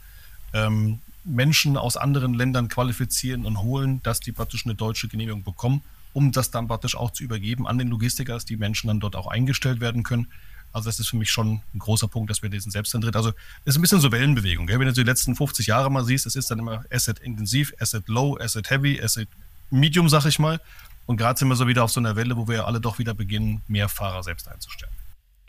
ähm, 0.54 1.00
Menschen 1.26 1.76
aus 1.78 1.98
anderen 1.98 2.34
Ländern 2.34 2.68
qualifizieren 2.70 3.46
und 3.46 3.62
holen, 3.62 4.02
dass 4.04 4.20
die 4.20 4.32
praktisch 4.32 4.66
eine 4.66 4.76
deutsche 4.76 5.08
Genehmigung 5.08 5.44
bekommen, 5.44 5.82
um 6.14 6.32
das 6.32 6.52
dann 6.52 6.68
praktisch 6.68 6.96
auch 6.96 7.12
zu 7.12 7.24
übergeben 7.24 7.68
an 7.68 7.78
den 7.78 7.90
Logistiker, 7.90 8.34
dass 8.34 8.46
die 8.46 8.58
Menschen 8.58 8.88
dann 8.88 9.00
dort 9.00 9.16
auch 9.16 9.28
eingestellt 9.28 9.80
werden 9.80 10.04
können. 10.04 10.28
Also 10.72 10.90
das 10.90 11.00
ist 11.00 11.10
für 11.10 11.18
mich 11.18 11.32
schon 11.32 11.62
ein 11.74 11.80
großer 11.80 12.08
Punkt, 12.08 12.30
dass 12.30 12.44
wir 12.44 12.50
diesen 12.50 12.72
Selbstantritt, 12.72 13.16
also 13.16 13.30
es 13.64 13.74
ist 13.74 13.78
ein 13.78 13.82
bisschen 13.82 14.02
so 14.02 14.12
Wellenbewegung. 14.12 14.68
Gell? 14.68 14.80
Wenn 14.80 14.88
du 14.88 14.94
die 14.94 15.04
letzten 15.04 15.36
50 15.36 15.68
Jahre 15.68 15.90
mal 15.90 16.04
siehst, 16.04 16.26
es 16.26 16.36
ist 16.36 16.52
dann 16.52 16.60
immer 16.60 16.84
Asset 16.92 17.20
intensiv, 17.20 17.74
Asset 17.80 18.08
low, 18.08 18.38
Asset 18.38 18.70
heavy, 18.70 19.02
Asset 19.02 19.30
medium, 19.72 20.10
sag 20.10 20.26
ich 20.26 20.38
mal. 20.38 20.60
Und 21.06 21.18
gerade 21.18 21.40
sind 21.40 21.48
wir 21.48 21.56
so 21.56 21.68
wieder 21.68 21.84
auf 21.84 21.92
so 21.92 22.00
einer 22.00 22.16
Welle, 22.16 22.36
wo 22.36 22.48
wir 22.48 22.68
alle 22.68 22.82
doch 22.82 23.00
wieder 23.00 23.14
beginnen, 23.14 23.62
mehr 23.68 23.90
Fahrer 23.90 24.24
selbst 24.24 24.48
einzustellen. 24.48 24.94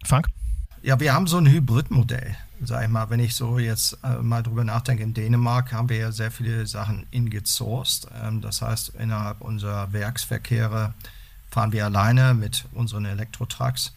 Frank? 0.05 0.29
Ja, 0.87 1.01
wir 1.01 1.13
haben 1.13 1.27
so 1.27 1.39
ein 1.39 1.49
Hybridmodell 1.49 2.37
sag 2.63 2.85
ich 2.85 2.89
mal, 2.89 3.11
wenn 3.11 3.21
ich 3.21 3.35
so 3.35 3.59
jetzt 3.59 3.99
äh, 4.05 4.23
mal 4.23 4.45
drüber 4.45 4.63
nachdenke, 4.63 5.03
in 5.03 5.15
Dänemark 5.15 5.73
haben 5.73 5.89
wir 5.89 5.97
ja 5.97 6.13
sehr 6.13 6.31
viele 6.31 6.65
Sachen 6.67 7.07
ingesourced. 7.11 8.09
Ähm, 8.23 8.41
das 8.41 8.63
heißt, 8.63 8.91
innerhalb 8.91 9.41
unserer 9.41 9.93
Werksverkehre 9.93 10.95
fahren 11.51 11.73
wir 11.73 11.85
alleine 11.87 12.35
mit 12.35 12.67
unseren 12.73 13.05
Elektrotrucks. 13.05 13.95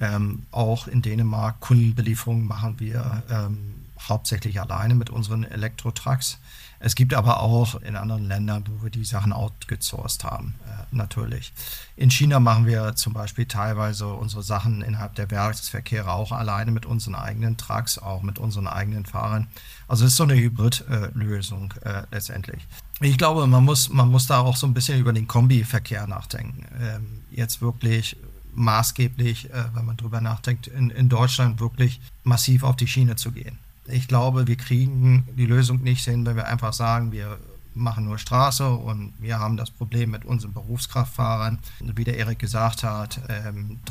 Ähm, 0.00 0.46
auch 0.52 0.86
in 0.86 1.02
Dänemark 1.02 1.58
Kundenbelieferungen 1.58 2.46
machen 2.46 2.78
wir 2.78 3.24
ähm, 3.28 3.74
hauptsächlich 4.08 4.60
alleine 4.60 4.94
mit 4.94 5.10
unseren 5.10 5.42
Elektrotrucks. 5.42 6.38
Es 6.82 6.94
gibt 6.94 7.12
aber 7.12 7.40
auch 7.40 7.74
in 7.82 7.94
anderen 7.94 8.26
Ländern, 8.26 8.64
wo 8.66 8.82
wir 8.82 8.90
die 8.90 9.04
Sachen 9.04 9.34
outgesourced 9.34 10.24
haben, 10.24 10.54
äh, 10.66 10.84
natürlich. 10.90 11.52
In 11.94 12.10
China 12.10 12.40
machen 12.40 12.64
wir 12.64 12.96
zum 12.96 13.12
Beispiel 13.12 13.44
teilweise 13.44 14.06
unsere 14.06 14.42
Sachen 14.42 14.80
innerhalb 14.80 15.14
der 15.14 15.30
Werksverkehre 15.30 16.10
auch 16.10 16.32
alleine 16.32 16.70
mit 16.70 16.86
unseren 16.86 17.16
eigenen 17.16 17.58
Trucks, 17.58 17.98
auch 17.98 18.22
mit 18.22 18.38
unseren 18.38 18.66
eigenen 18.66 19.04
Fahrern. 19.04 19.46
Also 19.88 20.06
es 20.06 20.12
ist 20.12 20.16
so 20.16 20.24
eine 20.24 20.36
Hybridlösung 20.36 21.74
äh, 21.84 22.04
letztendlich. 22.10 22.66
Ich 23.00 23.18
glaube, 23.18 23.46
man 23.46 23.62
muss, 23.62 23.90
man 23.90 24.08
muss 24.08 24.26
da 24.26 24.40
auch 24.40 24.56
so 24.56 24.66
ein 24.66 24.72
bisschen 24.72 24.98
über 24.98 25.12
den 25.12 25.28
Kombiverkehr 25.28 26.06
nachdenken. 26.06 26.64
Ähm, 26.80 27.20
jetzt 27.30 27.60
wirklich 27.60 28.16
maßgeblich, 28.54 29.50
äh, 29.50 29.64
wenn 29.74 29.84
man 29.84 29.98
drüber 29.98 30.22
nachdenkt, 30.22 30.66
in, 30.66 30.88
in 30.88 31.10
Deutschland 31.10 31.60
wirklich 31.60 32.00
massiv 32.24 32.62
auf 32.62 32.76
die 32.76 32.88
Schiene 32.88 33.16
zu 33.16 33.32
gehen. 33.32 33.58
Ich 33.86 34.08
glaube, 34.08 34.46
wir 34.46 34.56
kriegen 34.56 35.26
die 35.36 35.46
Lösung 35.46 35.82
nicht 35.82 36.04
hin, 36.04 36.24
wenn 36.26 36.36
wir 36.36 36.46
einfach 36.46 36.72
sagen, 36.72 37.12
wir 37.12 37.38
machen 37.74 38.04
nur 38.04 38.18
Straße 38.18 38.68
und 38.68 39.12
wir 39.18 39.38
haben 39.38 39.56
das 39.56 39.70
Problem 39.70 40.10
mit 40.10 40.24
unseren 40.24 40.52
Berufskraftfahrern. 40.52 41.58
Wie 41.80 42.04
der 42.04 42.18
Erik 42.18 42.38
gesagt 42.38 42.82
hat, 42.82 43.20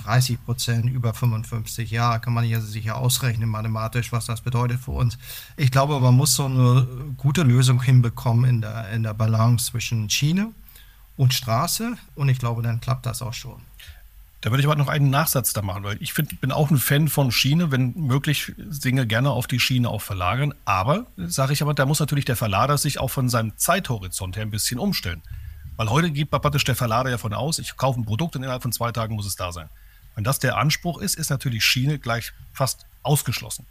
30 0.04 0.36
ähm, 0.36 0.46
Prozent 0.46 0.90
über 0.90 1.14
55 1.14 1.90
Jahre 1.92 2.20
kann 2.20 2.34
man 2.34 2.44
hier 2.44 2.62
sicher 2.62 2.98
ausrechnen 2.98 3.50
mathematisch, 3.50 4.12
was 4.12 4.26
das 4.26 4.42
bedeutet 4.42 4.80
für 4.80 4.92
uns. 4.92 5.18
Ich 5.58 5.72
glaube, 5.72 6.00
man 6.00 6.16
muss 6.16 6.36
so 6.36 6.46
eine 6.46 6.88
gute 7.18 7.44
Lösung 7.44 7.82
hinbekommen 7.82 8.50
in 8.50 8.62
der, 8.62 8.90
in 8.92 9.04
der 9.04 9.14
Balance 9.14 9.72
zwischen 9.72 10.10
Schiene 10.10 10.52
und 11.18 11.34
Straße 11.34 11.96
und 12.16 12.30
ich 12.30 12.40
glaube, 12.40 12.62
dann 12.62 12.82
klappt 12.82 13.06
das 13.06 13.22
auch 13.22 13.34
schon. 13.34 13.62
Da 14.42 14.52
würde 14.52 14.62
ich 14.62 14.68
aber 14.68 14.78
noch 14.78 14.88
einen 14.88 15.10
Nachsatz 15.10 15.52
da 15.52 15.62
machen, 15.62 15.84
weil 15.84 15.98
ich 16.02 16.14
find, 16.14 16.40
bin 16.40 16.54
auch 16.54 16.72
ein 16.72 16.78
Fan 16.78 17.10
von 17.10 17.30
Schiene, 17.32 17.72
wenn 17.72 17.94
möglich 17.96 18.54
Dinge 18.58 19.06
gerne 19.06 19.32
auf 19.32 19.48
die 19.48 19.60
Schiene 19.60 19.90
auch 19.90 20.02
verlagern. 20.02 20.54
Aber, 20.64 21.08
sage 21.18 21.52
ich 21.52 21.62
aber, 21.62 21.74
da 21.74 21.86
muss 21.86 22.00
natürlich 22.00 22.24
der 22.24 22.38
Verlader 22.38 22.78
sich 22.78 23.00
auch 23.00 23.10
von 23.10 23.28
seinem 23.28 23.58
Zeithorizont 23.58 24.38
her 24.38 24.44
ein 24.44 24.52
bisschen 24.52 24.80
umstellen. 24.80 25.22
Weil 25.76 25.90
heute 25.90 26.12
geht 26.12 26.32
praktisch 26.32 26.64
der 26.64 26.76
Verlader 26.76 27.10
ja 27.10 27.18
von 27.18 27.34
aus, 27.34 27.60
ich 27.60 27.76
kaufe 27.76 28.00
ein 28.00 28.06
Produkt 28.06 28.36
und 28.36 28.44
innerhalb 28.44 28.62
von 28.62 28.72
zwei 28.72 28.92
Tagen 28.94 29.16
muss 29.16 29.26
es 29.26 29.36
da 29.36 29.52
sein. 29.52 29.70
Wenn 30.16 30.24
das 30.24 30.40
der 30.40 30.58
Anspruch 30.58 31.00
ist, 31.02 31.16
ist 31.16 31.30
natürlich 31.30 31.64
Schiene 31.66 32.00
gleich 32.00 32.32
fast 32.54 32.86
ausgeschlossen. 33.04 33.66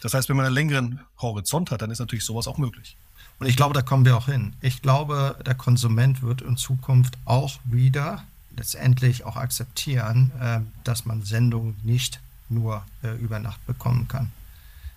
Das 0.00 0.14
heißt, 0.14 0.28
wenn 0.28 0.36
man 0.36 0.46
einen 0.46 0.54
längeren 0.54 1.00
Horizont 1.20 1.70
hat, 1.70 1.82
dann 1.82 1.90
ist 1.90 1.98
natürlich 1.98 2.24
sowas 2.24 2.46
auch 2.46 2.58
möglich. 2.58 2.96
Und 3.38 3.46
ich 3.46 3.56
glaube, 3.56 3.74
da 3.74 3.82
kommen 3.82 4.04
wir 4.04 4.16
auch 4.16 4.26
hin. 4.26 4.54
Ich 4.60 4.82
glaube, 4.82 5.36
der 5.44 5.54
Konsument 5.54 6.22
wird 6.22 6.42
in 6.42 6.56
Zukunft 6.56 7.18
auch 7.24 7.58
wieder 7.64 8.24
letztendlich 8.58 9.24
auch 9.24 9.36
akzeptieren, 9.36 10.30
äh, 10.40 10.60
dass 10.84 11.06
man 11.06 11.22
Sendungen 11.22 11.76
nicht 11.82 12.20
nur 12.48 12.84
äh, 13.02 13.16
über 13.16 13.38
Nacht 13.38 13.64
bekommen 13.66 14.08
kann. 14.08 14.32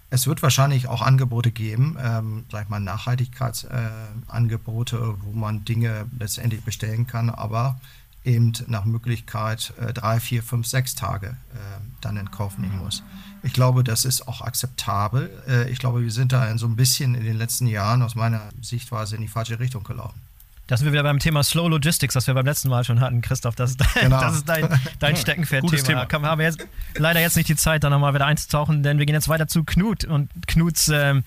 Es 0.10 0.26
wird 0.28 0.42
wahrscheinlich 0.44 0.88
auch 0.88 1.02
Angebote 1.02 1.52
geben, 1.52 1.98
ähm, 2.02 2.44
sag 2.52 2.64
ich 2.64 2.70
mal 2.70 2.82
Nachhaltigkeitsangebote, 2.82 4.98
äh, 4.98 5.24
wo 5.24 5.32
man 5.32 5.64
Dinge 5.64 6.08
letztendlich 6.20 6.64
bestellen 6.64 7.08
kann, 7.08 7.30
aber 7.30 7.80
eben 8.26 8.52
nach 8.68 8.84
Möglichkeit 8.86 9.74
äh, 9.80 9.94
drei, 9.94 10.20
vier, 10.20 10.44
fünf, 10.44 10.68
sechs 10.68 10.96
Tage 10.96 11.28
äh, 11.28 11.80
dann 12.02 12.18
in 12.18 12.30
Kauf 12.30 12.58
nehmen 12.58 12.80
muss. 12.80 13.04
Ich 13.42 13.54
glaube, 13.54 13.84
das 13.84 14.06
ist 14.06 14.28
auch 14.28 14.42
akzeptabel. 14.42 15.32
Äh, 15.48 15.72
ich 15.72 15.80
glaube, 15.80 16.04
wir 16.04 16.12
sind 16.12 16.34
da 16.34 16.58
so 16.58 16.68
ein 16.68 16.76
bisschen 16.76 17.16
in 17.16 17.24
den 17.24 17.38
letzten 17.38 17.68
Jahren 17.68 18.02
aus 18.02 18.16
meiner 18.16 18.42
Sichtweise 18.62 19.16
in 19.16 19.22
die 19.22 19.28
falsche 19.28 19.60
Richtung 19.60 19.84
gelaufen. 19.84 20.20
Da 20.72 20.78
sind 20.78 20.86
wir 20.86 20.94
wieder 20.94 21.04
beim 21.04 21.20
Thema 21.20 21.44
Slow 21.44 21.68
Logistics, 21.68 22.16
was 22.16 22.28
wir 22.28 22.34
beim 22.34 22.46
letzten 22.46 22.70
Mal 22.70 22.86
schon 22.86 23.02
hatten, 23.02 23.20
Christoph. 23.20 23.56
Das 23.56 23.72
ist 23.72 23.82
dein, 23.82 24.04
genau. 24.04 24.22
das 24.22 24.36
ist 24.36 24.48
dein, 24.48 24.70
dein 25.00 25.16
Steckenpferd-Thema. 25.18 26.06
Da 26.06 26.22
haben 26.22 26.40
wir 26.40 26.46
jetzt 26.46 26.66
leider 26.96 27.20
jetzt 27.20 27.36
nicht 27.36 27.50
die 27.50 27.58
Zeit, 27.58 27.84
da 27.84 27.90
nochmal 27.90 28.14
wieder 28.14 28.26
einzutauchen, 28.26 28.82
denn 28.82 28.98
wir 28.98 29.06
gehen 29.06 29.14
jetzt 29.14 29.28
weiter 29.28 29.50
zu 29.50 29.66
Knut 29.66 30.06
und 30.06 30.30
Knuts 30.48 30.88
ähm, 30.88 31.26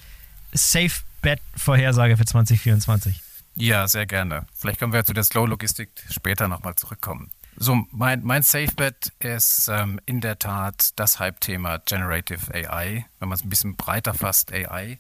Safe-Bet-Vorhersage 0.54 2.16
für 2.16 2.24
2024. 2.24 3.20
Ja, 3.56 3.86
sehr 3.86 4.06
gerne. 4.06 4.46
Vielleicht 4.54 4.78
können 4.78 4.94
wir 4.94 5.04
zu 5.04 5.12
der 5.12 5.24
Slow-Logistik 5.24 5.90
später 6.10 6.48
nochmal 6.48 6.76
zurückkommen. 6.76 7.30
So, 7.58 7.84
mein, 7.90 8.22
mein 8.22 8.40
Safe-Bet 8.40 9.12
ist 9.18 9.68
ähm, 9.68 10.00
in 10.06 10.22
der 10.22 10.38
Tat 10.38 10.92
das 10.96 11.18
Hype-Thema 11.18 11.82
Generative 11.84 12.54
AI, 12.54 13.04
wenn 13.18 13.28
man 13.28 13.36
es 13.36 13.44
ein 13.44 13.50
bisschen 13.50 13.76
breiter 13.76 14.14
fasst, 14.14 14.54
AI. 14.54 14.98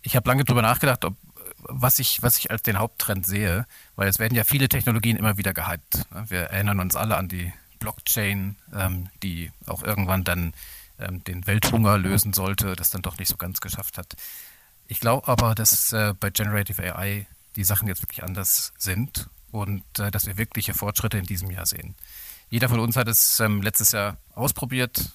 Ich 0.00 0.16
habe 0.16 0.26
lange 0.30 0.44
darüber 0.44 0.62
nachgedacht, 0.62 1.04
ob 1.04 1.14
was 1.68 1.98
ich, 1.98 2.22
was 2.22 2.38
ich 2.38 2.50
als 2.50 2.62
den 2.62 2.78
Haupttrend 2.78 3.26
sehe, 3.26 3.66
weil 3.96 4.08
es 4.08 4.18
werden 4.18 4.34
ja 4.34 4.44
viele 4.44 4.68
Technologien 4.68 5.16
immer 5.16 5.36
wieder 5.36 5.52
gehypt. 5.52 6.04
Ne? 6.12 6.24
Wir 6.28 6.40
erinnern 6.44 6.80
uns 6.80 6.96
alle 6.96 7.16
an 7.16 7.28
die 7.28 7.52
Blockchain, 7.78 8.56
ähm, 8.74 9.08
die 9.22 9.50
auch 9.66 9.82
irgendwann 9.82 10.24
dann 10.24 10.54
ähm, 10.98 11.22
den 11.24 11.46
Welthunger 11.46 11.98
lösen 11.98 12.32
sollte, 12.32 12.76
das 12.76 12.90
dann 12.90 13.02
doch 13.02 13.18
nicht 13.18 13.28
so 13.28 13.36
ganz 13.36 13.60
geschafft 13.60 13.98
hat. 13.98 14.14
Ich 14.86 15.00
glaube 15.00 15.28
aber, 15.28 15.54
dass 15.54 15.92
äh, 15.92 16.14
bei 16.18 16.30
Generative 16.30 16.82
AI 16.94 17.26
die 17.56 17.64
Sachen 17.64 17.88
jetzt 17.88 18.02
wirklich 18.02 18.22
anders 18.22 18.72
sind 18.78 19.28
und 19.50 19.84
äh, 19.98 20.10
dass 20.10 20.26
wir 20.26 20.36
wirkliche 20.36 20.74
Fortschritte 20.74 21.18
in 21.18 21.26
diesem 21.26 21.50
Jahr 21.50 21.66
sehen. 21.66 21.94
Jeder 22.50 22.68
von 22.68 22.80
uns 22.80 22.96
hat 22.96 23.08
es 23.08 23.40
ähm, 23.40 23.62
letztes 23.62 23.92
Jahr 23.92 24.16
ausprobiert, 24.34 25.12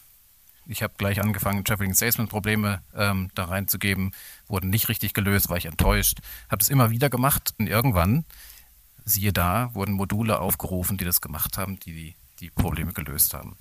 ich 0.70 0.84
habe 0.84 0.94
gleich 0.98 1.20
angefangen, 1.20 1.66
Traveling 1.66 1.96
Salesman-Probleme 1.96 2.82
ähm, 2.96 3.32
da 3.34 3.46
reinzugeben, 3.46 4.12
wurden 4.48 4.70
nicht 4.70 4.88
richtig 4.88 5.14
gelöst, 5.14 5.50
war 5.50 5.58
ich 5.58 5.66
enttäuscht. 5.66 6.20
Habe 6.48 6.62
es 6.62 6.70
immer 6.70 6.92
wieder 6.92 7.10
gemacht 7.10 7.56
und 7.58 7.68
irgendwann, 7.68 8.24
siehe 9.04 9.34
da, 9.34 9.74
wurden 9.74 9.94
Module 9.94 10.40
aufgerufen, 10.40 10.98
die 10.98 11.06
das 11.06 11.22
gemacht 11.22 11.58
haben, 11.58 11.80
die 11.80 12.16
die 12.40 12.52
Probleme 12.52 12.94
gelöst 12.94 13.34
haben. 13.34 13.58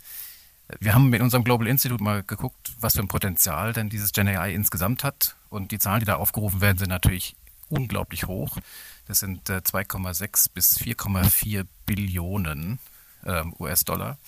Wir 0.81 0.95
haben 0.95 1.09
mit 1.09 1.23
unserem 1.23 1.45
Global 1.45 1.67
Institute 1.67 2.05
mal 2.05 2.23
geguckt, 2.23 2.73
was 2.79 2.95
für 2.95 3.01
ein 3.01 3.09
Potenzial 3.09 3.73
denn 3.73 3.89
dieses 3.89 4.13
Gen 4.13 4.29
AI 4.29 4.53
insgesamt 4.53 5.03
hat. 5.03 5.35
Und 5.49 5.73
die 5.73 5.79
Zahlen, 5.79 6.01
die 6.01 6.07
da 6.07 6.17
aufgerufen 6.17 6.61
werden, 6.61 6.77
sind 6.77 6.91
natürlich 6.91 7.37
unglaublich 7.71 8.27
hoch. 8.27 8.59
Das 9.07 9.21
sind 9.21 9.49
äh, 9.49 9.63
2,6 9.65 10.51
bis 10.53 10.79
4,4 10.79 11.65
Billionen 11.87 12.79
ähm, 13.25 13.55
US-Dollar 13.59 14.19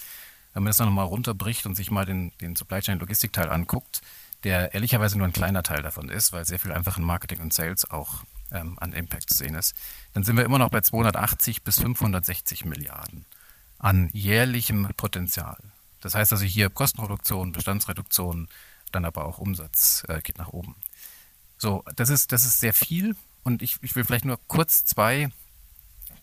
wenn 0.53 0.63
man 0.63 0.71
das 0.71 0.79
nochmal 0.79 1.07
runterbricht 1.07 1.67
und 1.67 1.75
sich 1.75 1.91
mal 1.91 2.05
den, 2.05 2.33
den 2.41 2.57
Supply 2.57 2.81
Chain 2.81 2.99
Logistikteil 2.99 3.51
anguckt, 3.51 4.01
der 4.45 4.75
ehrlicherweise 4.75 5.19
nur 5.19 5.27
ein 5.27 5.33
kleiner 5.33 5.63
Teil 5.63 5.83
davon 5.83 6.09
ist, 6.09 6.33
weil 6.33 6.45
sehr 6.45 6.59
viel 6.59 6.73
einfach 6.73 6.99
in 6.99 7.05
Marketing 7.05 7.41
und 7.41 7.53
Sales 7.53 7.91
auch 7.91 8.25
ähm, 8.51 8.79
an 8.81 8.93
Impact 8.93 9.31
zu 9.31 9.37
sehen 9.37 9.55
ist, 9.55 9.75
dann 10.15 10.25
sind 10.25 10.37
wir 10.37 10.45
immer 10.45 10.59
noch 10.59 10.71
bei 10.71 10.81
280 10.81 11.63
bis 11.63 11.81
560 11.81 12.65
Milliarden 12.65 13.27
an 13.79 14.11
jährlichem 14.13 14.89
Potenzial. 14.97 15.59
Das 16.01 16.15
heißt 16.15 16.33
also 16.33 16.45
hier 16.45 16.71
Kostenreduktion, 16.71 17.53
Bestandsreduktion, 17.53 18.49
dann 18.93 19.05
aber 19.05 19.25
auch 19.25 19.39
Umsatz 19.39 20.05
äh, 20.09 20.21
geht 20.21 20.39
nach 20.39 20.49
oben. 20.49 20.75
So, 21.59 21.85
das 21.97 22.09
ist, 22.09 22.33
das 22.33 22.45
ist 22.45 22.61
sehr 22.61 22.75
viel 22.75 23.17
und 23.43 23.63
ich, 23.63 23.77
ich 23.83 23.95
will 23.95 24.05
vielleicht 24.05 24.25
nur 24.25 24.39
kurz 24.49 24.85
zwei 24.85 25.29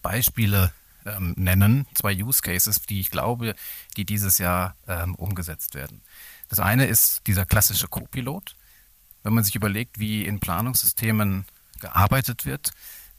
Beispiele 0.01 0.71
ähm, 1.07 1.33
nennen, 1.37 1.87
zwei 1.93 2.13
Use 2.13 2.41
Cases, 2.41 2.81
die 2.81 2.99
ich 2.99 3.09
glaube, 3.09 3.55
die 3.95 4.05
dieses 4.05 4.37
Jahr 4.37 4.75
ähm, 4.87 5.15
umgesetzt 5.15 5.75
werden. 5.75 6.01
Das 6.49 6.59
eine 6.59 6.85
ist 6.85 7.25
dieser 7.27 7.45
klassische 7.45 7.87
Co-Pilot. 7.87 8.55
Wenn 9.23 9.33
man 9.33 9.43
sich 9.43 9.55
überlegt, 9.55 9.99
wie 9.99 10.25
in 10.25 10.39
Planungssystemen 10.39 11.45
gearbeitet 11.79 12.45
wird, 12.45 12.71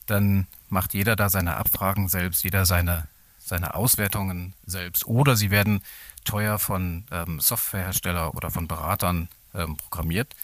dann 0.06 0.46
macht 0.68 0.94
jeder 0.94 1.16
da 1.16 1.28
seine 1.28 1.56
Abfragen 1.56 2.08
selbst, 2.08 2.44
jeder 2.44 2.66
seine, 2.66 3.08
seine 3.38 3.74
Auswertungen 3.74 4.54
selbst. 4.64 5.06
Oder 5.06 5.36
sie 5.36 5.50
werden 5.50 5.82
teuer 6.24 6.58
von 6.58 7.06
ähm, 7.10 7.40
Softwarehersteller 7.40 8.34
oder 8.34 8.50
von 8.50 8.68
Beratern 8.68 9.28
ähm, 9.54 9.76
programmiert. 9.76 10.34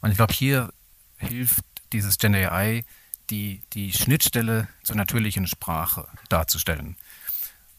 Und 0.00 0.10
ich 0.10 0.16
glaube, 0.16 0.32
hier 0.32 0.72
hilft 1.16 1.64
dieses 1.92 2.18
Gen 2.18 2.34
AI 2.34 2.84
die, 3.30 3.62
die 3.72 3.92
Schnittstelle 3.92 4.68
zur 4.82 4.96
natürlichen 4.96 5.46
Sprache 5.46 6.06
darzustellen. 6.28 6.96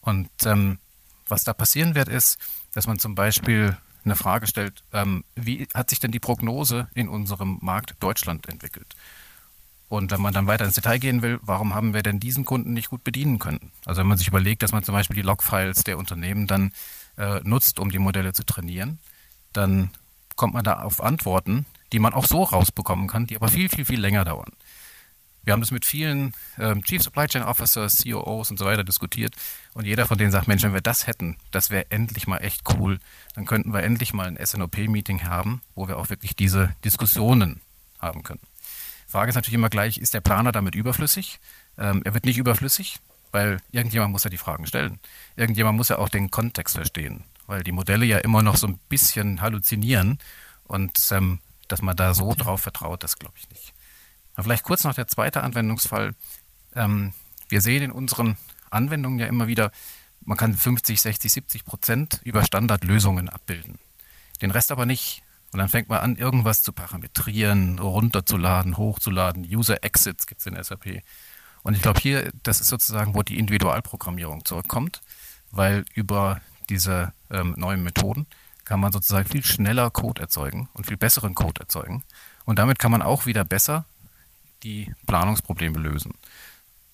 Und 0.02 0.30
ähm, 0.46 0.80
was 1.28 1.44
da 1.44 1.54
passieren 1.54 1.96
wird, 1.96 2.10
ist, 2.10 2.38
dass 2.74 2.88
man 2.88 3.00
zum 3.00 3.16
Beispiel 3.16 3.78
eine 4.04 4.16
Frage 4.16 4.48
stellt, 4.48 4.84
ähm, 4.94 5.24
wie 5.36 5.68
hat 5.74 5.90
sich 5.90 6.00
denn 6.00 6.12
die 6.12 6.20
Prognose 6.20 6.88
in 6.94 7.08
unserem 7.08 7.60
Markt 7.62 7.96
Deutschland 8.00 8.48
entwickelt? 8.48 8.96
Und 9.90 10.12
wenn 10.12 10.22
man 10.22 10.34
dann 10.34 10.48
weiter 10.48 10.66
ins 10.66 10.76
Detail 10.76 11.00
gehen 11.00 11.22
will, 11.22 11.40
warum 11.42 11.76
haben 11.76 11.94
wir 11.94 12.02
denn 12.02 12.20
diesen 12.20 12.46
Kunden 12.46 12.74
nicht 12.74 12.90
gut 12.90 13.04
bedienen 13.04 13.40
können? 13.40 13.72
Also 13.86 14.00
wenn 14.00 14.08
man 14.08 14.18
sich 14.18 14.30
überlegt, 14.30 14.64
dass 14.64 14.72
man 14.72 14.84
zum 14.84 14.96
Beispiel 14.96 15.18
die 15.18 15.22
Logfiles 15.22 15.84
der 15.84 15.98
Unternehmen 15.98 16.48
dann 16.48 16.72
äh, 17.18 17.42
nutzt, 17.44 17.78
um 17.78 17.92
die 17.92 18.00
Modelle 18.00 18.32
zu 18.32 18.46
trainieren, 18.46 19.00
dann 19.52 19.92
kommt 20.38 20.54
man 20.54 20.64
da 20.64 20.82
auf 20.82 21.04
Antworten, 21.04 21.66
die 21.92 22.00
man 22.00 22.14
auch 22.14 22.26
so 22.26 22.44
rausbekommen 22.44 23.08
kann, 23.08 23.28
die 23.28 23.36
aber 23.36 23.50
viel, 23.50 23.68
viel, 23.68 23.86
viel 23.86 24.00
länger 24.00 24.24
dauern. 24.24 24.52
Wir 25.44 25.54
haben 25.54 25.62
das 25.62 25.72
mit 25.72 25.86
vielen 25.86 26.34
ähm, 26.60 26.84
Chief 26.84 27.02
Supply 27.02 27.28
Chain 27.28 27.44
Officers, 27.44 28.04
COOs 28.04 28.52
und 28.52 28.58
so 28.58 28.66
weiter 28.66 28.84
diskutiert. 28.84 29.36
Und 29.74 29.86
jeder 29.86 30.06
von 30.06 30.18
denen 30.18 30.32
sagt, 30.32 30.48
Mensch, 30.48 30.64
wenn 30.64 30.74
wir 30.74 30.82
das 30.82 31.08
hätten, 31.08 31.38
das 31.50 31.70
wäre 31.72 31.90
endlich 31.90 32.28
mal 32.28 32.38
echt 32.38 32.62
cool. 32.78 33.00
Dann 33.34 33.46
könnten 33.46 33.74
wir 33.74 33.82
endlich 33.84 34.14
mal 34.14 34.28
ein 34.28 34.44
SNOP-Meeting 34.44 35.24
haben, 35.24 35.62
wo 35.74 35.88
wir 35.88 35.98
auch 35.98 36.10
wirklich 36.10 36.36
diese 36.36 36.76
Diskussionen 36.84 37.62
haben 38.00 38.24
können. 38.24 38.42
Frage 39.08 39.30
ist 39.30 39.36
natürlich 39.36 39.56
immer 39.56 39.70
gleich, 39.70 39.98
ist 39.98 40.14
der 40.14 40.22
Planer 40.22 40.52
damit 40.52 40.76
überflüssig? 40.76 41.40
Ähm, 41.78 42.02
er 42.06 42.14
wird 42.14 42.26
nicht 42.26 42.38
überflüssig, 42.38 43.00
weil 43.32 43.58
irgendjemand 43.72 44.12
muss 44.12 44.24
ja 44.24 44.30
die 44.30 44.38
Fragen 44.38 44.68
stellen. 44.68 45.00
Irgendjemand 45.36 45.76
muss 45.76 45.90
ja 45.90 45.98
auch 45.98 46.10
den 46.10 46.32
Kontext 46.32 46.76
verstehen, 46.76 47.26
weil 47.48 47.64
die 47.64 47.72
Modelle 47.72 48.06
ja 48.06 48.20
immer 48.20 48.42
noch 48.42 48.56
so 48.56 48.68
ein 48.68 48.80
bisschen 48.90 49.42
halluzinieren 49.42 50.20
und 50.64 50.98
ähm, 51.12 51.40
dass 51.68 51.82
man 51.82 51.96
da 51.96 52.14
so 52.14 52.34
drauf 52.36 52.62
vertraut, 52.62 53.04
das 53.04 53.18
glaube 53.18 53.36
ich 53.38 53.50
nicht. 53.50 53.74
Vielleicht 54.38 54.64
kurz 54.64 54.84
noch 54.84 54.94
der 54.94 55.08
zweite 55.08 55.44
Anwendungsfall. 55.44 56.16
Ähm, 56.76 57.14
wir 57.50 57.62
sehen 57.62 57.84
in 57.84 57.92
unseren 57.92 58.38
Anwendungen 58.70 59.20
ja 59.20 59.28
immer 59.28 59.48
wieder, 59.48 59.72
man 60.24 60.38
kann 60.38 60.54
50, 60.54 61.02
60, 61.02 61.32
70 61.32 61.66
Prozent 61.66 62.22
über 62.24 62.44
Standardlösungen 62.44 63.30
abbilden. 63.30 63.80
Den 64.42 64.52
Rest 64.52 64.72
aber 64.72 64.86
nicht. 64.86 65.24
Und 65.52 65.60
dann 65.60 65.68
fängt 65.68 65.90
man 65.90 66.00
an, 66.00 66.16
irgendwas 66.16 66.64
zu 66.64 66.72
parametrieren, 66.72 67.80
runterzuladen, 67.80 68.78
hochzuladen. 68.78 69.44
User 69.44 69.84
Exits 69.84 70.26
gibt 70.26 70.40
es 70.40 70.48
in 70.48 70.62
SAP. 70.62 71.02
Und 71.64 71.76
ich 71.76 71.82
glaube 71.82 72.00
hier, 72.00 72.32
das 72.44 72.62
ist 72.62 72.70
sozusagen, 72.70 73.14
wo 73.14 73.22
die 73.22 73.38
Individualprogrammierung 73.38 74.46
zurückkommt, 74.46 75.02
weil 75.52 75.86
über 75.94 76.40
diese 76.70 77.14
ähm, 77.30 77.54
neuen 77.58 77.84
Methoden 77.84 78.28
kann 78.64 78.80
man 78.80 78.94
sozusagen 78.94 79.28
viel 79.28 79.44
schneller 79.44 79.90
Code 79.90 80.22
erzeugen 80.22 80.70
und 80.74 80.88
viel 80.88 80.98
besseren 80.98 81.36
Code 81.36 81.60
erzeugen. 81.60 82.04
Und 82.46 82.58
damit 82.58 82.80
kann 82.80 82.92
man 82.92 83.02
auch 83.02 83.26
wieder 83.26 83.44
besser 83.44 83.86
die 84.64 84.94
Planungsprobleme 85.08 85.80
lösen. 85.80 86.14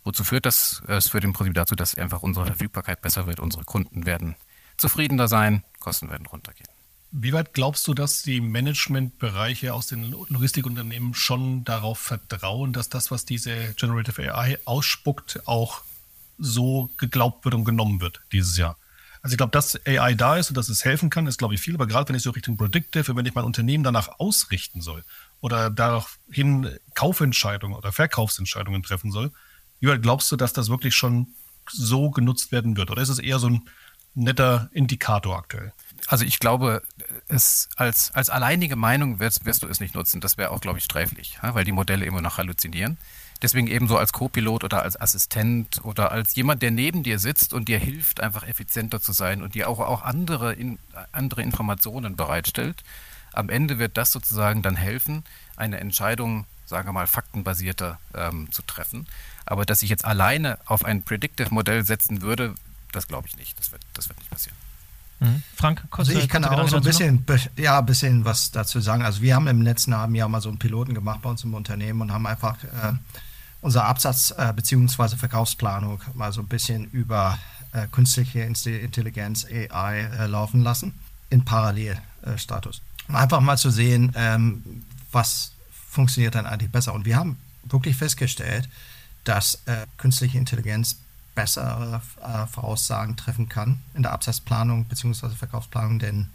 Wozu 0.03 0.23
führt 0.23 0.45
das? 0.45 0.81
Es 0.87 1.09
führt 1.09 1.25
im 1.25 1.33
Prinzip 1.33 1.53
dazu, 1.53 1.75
dass 1.75 1.95
einfach 1.95 2.23
unsere 2.23 2.45
Verfügbarkeit 2.45 3.01
besser 3.01 3.27
wird, 3.27 3.39
unsere 3.39 3.65
Kunden 3.65 4.05
werden 4.05 4.35
zufriedener 4.77 5.27
sein, 5.27 5.63
Kosten 5.79 6.09
werden 6.09 6.25
runtergehen. 6.27 6.69
Wie 7.11 7.33
weit 7.33 7.53
glaubst 7.53 7.87
du, 7.87 7.93
dass 7.93 8.21
die 8.21 8.41
Managementbereiche 8.41 9.73
aus 9.73 9.87
den 9.87 10.11
Logistikunternehmen 10.11 11.13
schon 11.13 11.63
darauf 11.63 11.99
vertrauen, 11.99 12.73
dass 12.73 12.89
das, 12.89 13.11
was 13.11 13.25
diese 13.25 13.73
Generative 13.73 14.35
AI 14.35 14.59
ausspuckt, 14.65 15.41
auch 15.47 15.81
so 16.37 16.89
geglaubt 16.97 17.45
wird 17.45 17.55
und 17.55 17.63
genommen 17.63 18.01
wird 18.01 18.21
dieses 18.31 18.57
Jahr? 18.57 18.77
Also 19.21 19.33
ich 19.33 19.37
glaube, 19.37 19.51
dass 19.51 19.79
AI 19.85 20.13
da 20.13 20.37
ist 20.37 20.49
und 20.49 20.57
dass 20.57 20.69
es 20.69 20.85
helfen 20.85 21.09
kann, 21.09 21.27
ist, 21.27 21.37
glaube 21.37 21.53
ich, 21.53 21.61
viel. 21.61 21.75
Aber 21.75 21.87
gerade 21.87 22.07
wenn 22.09 22.15
ich 22.15 22.23
so 22.23 22.31
Richtung 22.31 22.55
Predictive, 22.55 23.15
wenn 23.15 23.25
ich 23.25 23.35
mein 23.35 23.45
Unternehmen 23.45 23.83
danach 23.83 24.19
ausrichten 24.19 24.81
soll 24.81 25.03
oder 25.41 25.69
daraufhin 25.69 26.77
Kaufentscheidungen 26.95 27.77
oder 27.77 27.91
Verkaufsentscheidungen 27.91 28.83
treffen 28.83 29.11
soll, 29.11 29.31
Joel, 29.79 29.99
glaubst 29.99 30.31
du, 30.31 30.35
dass 30.35 30.53
das 30.53 30.69
wirklich 30.69 30.95
schon 30.95 31.27
so 31.69 32.09
genutzt 32.09 32.51
werden 32.51 32.77
wird? 32.77 32.89
Oder 32.91 33.01
ist 33.01 33.09
es 33.09 33.19
eher 33.19 33.39
so 33.39 33.49
ein 33.49 33.69
netter 34.15 34.69
Indikator 34.73 35.37
aktuell? 35.37 35.73
Also 36.07 36.25
ich 36.25 36.39
glaube, 36.39 36.81
es 37.27 37.69
als, 37.75 38.11
als 38.13 38.29
alleinige 38.29 38.75
Meinung 38.75 39.19
wirst, 39.19 39.45
wirst 39.45 39.63
du 39.63 39.67
es 39.67 39.79
nicht 39.79 39.93
nutzen. 39.93 40.21
Das 40.21 40.37
wäre 40.37 40.51
auch, 40.51 40.61
glaube 40.61 40.79
ich, 40.79 40.85
sträflich, 40.85 41.37
weil 41.41 41.65
die 41.65 41.71
Modelle 41.71 42.05
immer 42.05 42.21
noch 42.21 42.37
halluzinieren. 42.37 42.97
Deswegen 43.41 43.67
ebenso 43.67 43.97
als 43.97 44.13
Co-Pilot 44.13 44.63
oder 44.63 44.81
als 44.81 44.99
Assistent 44.99 45.81
oder 45.83 46.11
als 46.11 46.35
jemand, 46.35 46.61
der 46.63 46.71
neben 46.71 47.03
dir 47.03 47.19
sitzt 47.19 47.53
und 47.53 47.67
dir 47.67 47.77
hilft, 47.77 48.19
einfach 48.19 48.47
effizienter 48.47 48.99
zu 48.99 49.11
sein 49.11 49.43
und 49.43 49.53
dir 49.53 49.69
auch, 49.69 49.79
auch 49.79 50.01
andere, 50.01 50.53
in, 50.53 50.79
andere 51.11 51.43
Informationen 51.43 52.15
bereitstellt. 52.15 52.83
Am 53.37 53.49
Ende 53.49 53.77
wird 53.77 53.97
das 53.97 54.11
sozusagen 54.11 54.63
dann 54.63 54.75
helfen, 54.75 55.23
eine 55.55 55.79
Entscheidung, 55.79 56.45
sagen 56.65 56.87
wir 56.87 56.93
mal, 56.93 57.05
faktenbasierter 57.05 57.99
ähm, 58.15 58.51
zu 58.51 58.63
treffen. 58.63 59.05
Aber 59.45 59.63
dass 59.63 59.83
ich 59.83 59.91
jetzt 59.91 60.05
alleine 60.05 60.57
auf 60.65 60.83
ein 60.83 61.03
Predictive-Modell 61.03 61.85
setzen 61.85 62.23
würde, 62.23 62.55
das 62.91 63.07
glaube 63.07 63.27
ich 63.27 63.37
nicht. 63.37 63.59
Das 63.59 63.71
wird, 63.71 63.83
das 63.93 64.09
wird 64.09 64.17
nicht 64.17 64.31
passieren. 64.31 64.57
Mhm. 65.19 65.43
Frank, 65.55 65.83
kurz, 65.91 66.09
also 66.09 66.19
ich 66.19 66.29
kann 66.29 66.45
auch 66.45 66.67
so 66.67 66.77
ein 66.77 66.83
bisschen, 66.83 67.23
ja, 67.57 67.77
ein 67.77 67.85
bisschen 67.85 68.25
was 68.25 68.49
dazu 68.49 68.79
sagen. 68.79 69.03
Also 69.03 69.21
wir 69.21 69.35
haben 69.35 69.45
im 69.45 69.61
letzten 69.61 69.95
halben 69.95 70.15
Jahr 70.15 70.29
mal 70.29 70.41
so 70.41 70.49
einen 70.49 70.57
Piloten 70.57 70.95
gemacht 70.95 71.21
bei 71.21 71.29
uns 71.29 71.43
im 71.43 71.53
Unternehmen 71.53 72.01
und 72.01 72.11
haben 72.11 72.25
einfach 72.25 72.63
äh, 72.63 72.93
unsere 73.61 73.85
Absatz- 73.85 74.33
äh, 74.35 74.51
bzw. 74.51 75.15
Verkaufsplanung 75.15 76.01
mal 76.15 76.31
so 76.33 76.41
ein 76.41 76.47
bisschen 76.47 76.85
über 76.85 77.37
äh, 77.71 77.85
künstliche 77.91 78.39
Intelligenz, 78.39 79.45
AI, 79.45 79.99
äh, 79.99 80.25
laufen 80.25 80.63
lassen 80.63 80.93
in 81.29 81.45
Parallelstatus. 81.45 82.81
Einfach 83.09 83.39
mal 83.39 83.57
zu 83.57 83.69
sehen, 83.69 84.11
ähm, 84.15 84.83
was 85.11 85.51
funktioniert 85.89 86.35
dann 86.35 86.45
eigentlich 86.45 86.71
besser. 86.71 86.93
Und 86.93 87.05
wir 87.05 87.15
haben 87.15 87.37
wirklich 87.63 87.95
festgestellt, 87.95 88.67
dass 89.23 89.61
äh, 89.65 89.85
künstliche 89.97 90.37
Intelligenz 90.37 90.97
bessere 91.35 92.01
äh, 92.21 92.47
Voraussagen 92.47 93.15
treffen 93.15 93.47
kann 93.47 93.79
in 93.93 94.03
der 94.03 94.11
Absatzplanung 94.11 94.85
bzw. 94.85 95.29
Verkaufsplanung, 95.29 95.99
denn 95.99 96.29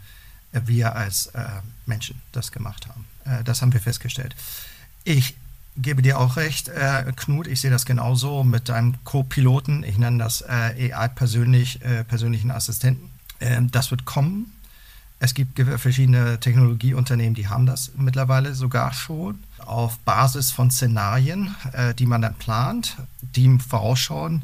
äh, 0.53 0.61
wir 0.65 0.95
als 0.95 1.27
äh, 1.27 1.45
Menschen 1.85 2.21
das 2.31 2.51
gemacht 2.51 2.87
haben. 2.87 3.05
Äh, 3.25 3.43
das 3.43 3.61
haben 3.61 3.73
wir 3.73 3.81
festgestellt. 3.81 4.35
Ich 5.03 5.35
gebe 5.75 6.01
dir 6.01 6.19
auch 6.19 6.37
recht, 6.37 6.69
äh, 6.69 7.11
Knut, 7.15 7.47
ich 7.47 7.59
sehe 7.59 7.71
das 7.71 7.85
genauso 7.85 8.43
mit 8.43 8.69
deinem 8.69 9.03
Co-Piloten. 9.03 9.83
Ich 9.83 9.97
nenne 9.97 10.19
das 10.19 10.43
AI 10.43 11.07
persönlich, 11.09 11.79
persönlichen 12.07 12.51
Assistenten. 12.51 13.09
Ähm, 13.41 13.71
das 13.71 13.91
wird 13.91 14.05
kommen. 14.05 14.53
Es 15.23 15.33
gibt 15.33 15.57
verschiedene 15.57 16.37
Technologieunternehmen, 16.37 17.33
die 17.33 17.47
haben 17.47 17.65
das 17.65 17.93
mittlerweile 17.95 18.53
sogar 18.53 18.91
schon 18.91 19.39
auf 19.57 19.97
Basis 19.99 20.51
von 20.51 20.69
Szenarien, 20.69 21.55
die 21.97 22.05
man 22.05 22.21
dann 22.21 22.33
plant, 22.33 22.97
die 23.21 23.57
vorausschauen, 23.57 24.41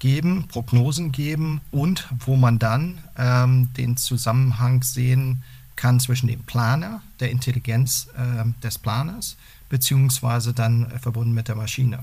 geben, 0.00 0.48
Prognosen 0.48 1.12
geben 1.12 1.60
und 1.70 2.08
wo 2.18 2.34
man 2.34 2.58
dann 2.58 2.98
ähm, 3.16 3.72
den 3.74 3.96
Zusammenhang 3.96 4.82
sehen 4.82 5.44
kann 5.76 6.00
zwischen 6.00 6.26
dem 6.26 6.42
Planer, 6.42 7.02
der 7.20 7.30
Intelligenz 7.30 8.08
äh, 8.16 8.44
des 8.64 8.78
Planers, 8.78 9.36
beziehungsweise 9.68 10.52
dann 10.52 10.90
äh, 10.90 10.98
verbunden 10.98 11.34
mit 11.34 11.46
der 11.46 11.54
Maschine. 11.54 12.00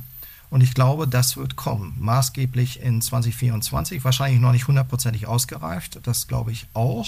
Und 0.50 0.62
ich 0.62 0.76
glaube, 0.76 1.08
das 1.08 1.36
wird 1.36 1.56
kommen, 1.56 1.96
maßgeblich 2.00 2.80
in 2.80 3.02
2024, 3.02 4.04
wahrscheinlich 4.06 4.40
noch 4.40 4.52
nicht 4.52 4.68
hundertprozentig 4.68 5.28
ausgereift, 5.28 6.00
das 6.04 6.28
glaube 6.28 6.52
ich 6.52 6.68
auch. 6.74 7.08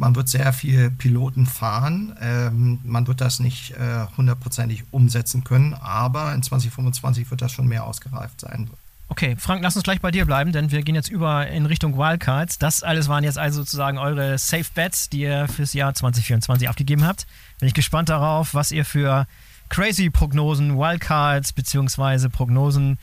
Man 0.00 0.16
wird 0.16 0.30
sehr 0.30 0.54
viel 0.54 0.90
Piloten 0.90 1.44
fahren, 1.44 2.16
ähm, 2.22 2.78
man 2.84 3.06
wird 3.06 3.20
das 3.20 3.38
nicht 3.38 3.72
äh, 3.72 4.06
hundertprozentig 4.16 4.84
umsetzen 4.92 5.44
können, 5.44 5.74
aber 5.74 6.32
in 6.32 6.42
2025 6.42 7.30
wird 7.30 7.42
das 7.42 7.52
schon 7.52 7.68
mehr 7.68 7.84
ausgereift 7.84 8.40
sein. 8.40 8.70
Okay, 9.10 9.36
Frank, 9.36 9.62
lass 9.62 9.76
uns 9.76 9.82
gleich 9.82 10.00
bei 10.00 10.10
dir 10.10 10.24
bleiben, 10.24 10.52
denn 10.52 10.70
wir 10.70 10.80
gehen 10.80 10.94
jetzt 10.94 11.10
über 11.10 11.48
in 11.48 11.66
Richtung 11.66 11.98
Wildcards. 11.98 12.58
Das 12.58 12.82
alles 12.82 13.08
waren 13.08 13.24
jetzt 13.24 13.36
also 13.36 13.60
sozusagen 13.60 13.98
eure 13.98 14.38
Safe 14.38 14.64
Bets, 14.74 15.10
die 15.10 15.20
ihr 15.20 15.48
fürs 15.48 15.74
Jahr 15.74 15.92
2024 15.92 16.66
abgegeben 16.66 17.04
habt. 17.04 17.26
Bin 17.58 17.68
ich 17.68 17.74
gespannt 17.74 18.08
darauf, 18.08 18.54
was 18.54 18.72
ihr 18.72 18.86
für 18.86 19.26
crazy 19.68 20.08
Prognosen, 20.08 20.78
Wildcards 20.78 21.52
beziehungsweise 21.52 22.30
Prognosen 22.30 22.98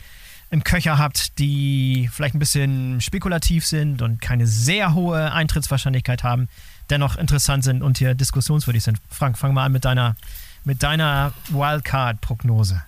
im 0.50 0.64
Köcher 0.64 0.98
habt, 0.98 1.38
die 1.38 2.08
vielleicht 2.12 2.34
ein 2.34 2.40
bisschen 2.40 3.00
spekulativ 3.00 3.66
sind 3.66 4.02
und 4.02 4.20
keine 4.20 4.46
sehr 4.48 4.94
hohe 4.94 5.30
Eintrittswahrscheinlichkeit 5.32 6.24
haben, 6.24 6.48
dennoch 6.90 7.16
interessant 7.16 7.64
sind 7.64 7.82
und 7.82 7.98
hier 7.98 8.14
diskussionswürdig 8.14 8.82
sind. 8.82 8.98
Frank, 9.10 9.38
fang 9.38 9.54
mal 9.54 9.64
an 9.64 9.72
mit 9.72 9.84
deiner, 9.84 10.16
mit 10.64 10.82
deiner 10.82 11.32
Wildcard-Prognose. 11.48 12.82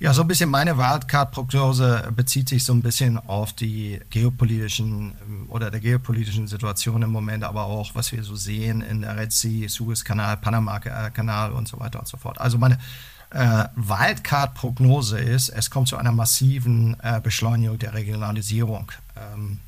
Ja, 0.00 0.14
so 0.14 0.22
ein 0.22 0.28
bisschen 0.28 0.48
meine 0.48 0.78
Wildcard-Prognose 0.78 2.12
bezieht 2.14 2.48
sich 2.48 2.64
so 2.64 2.72
ein 2.72 2.82
bisschen 2.82 3.18
auf 3.18 3.52
die 3.52 4.00
geopolitischen 4.10 5.12
ähm, 5.26 5.46
oder 5.48 5.72
der 5.72 5.80
geopolitischen 5.80 6.46
Situation 6.46 7.02
im 7.02 7.10
Moment, 7.10 7.42
aber 7.42 7.64
auch, 7.64 7.96
was 7.96 8.12
wir 8.12 8.22
so 8.22 8.36
sehen 8.36 8.80
in 8.80 9.00
der 9.00 9.16
Red 9.16 9.32
Sea, 9.32 9.68
Suezkanal, 9.68 10.36
Panama-Kanal 10.36 11.50
und 11.50 11.66
so 11.66 11.80
weiter 11.80 11.98
und 11.98 12.06
so 12.06 12.16
fort. 12.16 12.40
Also 12.40 12.58
meine 12.58 12.78
äh, 13.30 13.64
Wildcard-Prognose 13.74 15.18
ist, 15.18 15.48
es 15.48 15.68
kommt 15.68 15.88
zu 15.88 15.96
einer 15.96 16.12
massiven 16.12 16.96
äh, 17.02 17.20
Beschleunigung 17.20 17.78
der 17.80 17.94
Regionalisierung 17.94 18.92
ähm, 19.16 19.58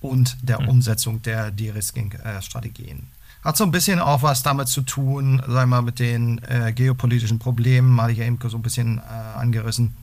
und 0.00 0.36
der 0.42 0.60
mhm. 0.60 0.68
Umsetzung 0.68 1.22
der 1.22 1.50
De-Risking-Strategien. 1.50 3.08
Hat 3.44 3.56
so 3.56 3.64
ein 3.64 3.70
bisschen 3.70 4.00
auch 4.00 4.22
was 4.22 4.42
damit 4.42 4.68
zu 4.68 4.82
tun, 4.82 5.38
sagen 5.38 5.52
wir 5.52 5.66
mal, 5.66 5.82
mit 5.82 5.98
den 5.98 6.38
äh, 6.44 6.72
geopolitischen 6.74 7.38
Problemen, 7.38 7.90
mal 7.90 8.10
ich 8.10 8.18
ja 8.18 8.24
eben 8.24 8.38
so 8.48 8.56
ein 8.56 8.62
bisschen 8.62 8.98
äh, 8.98 9.38
angerissen. 9.38 9.96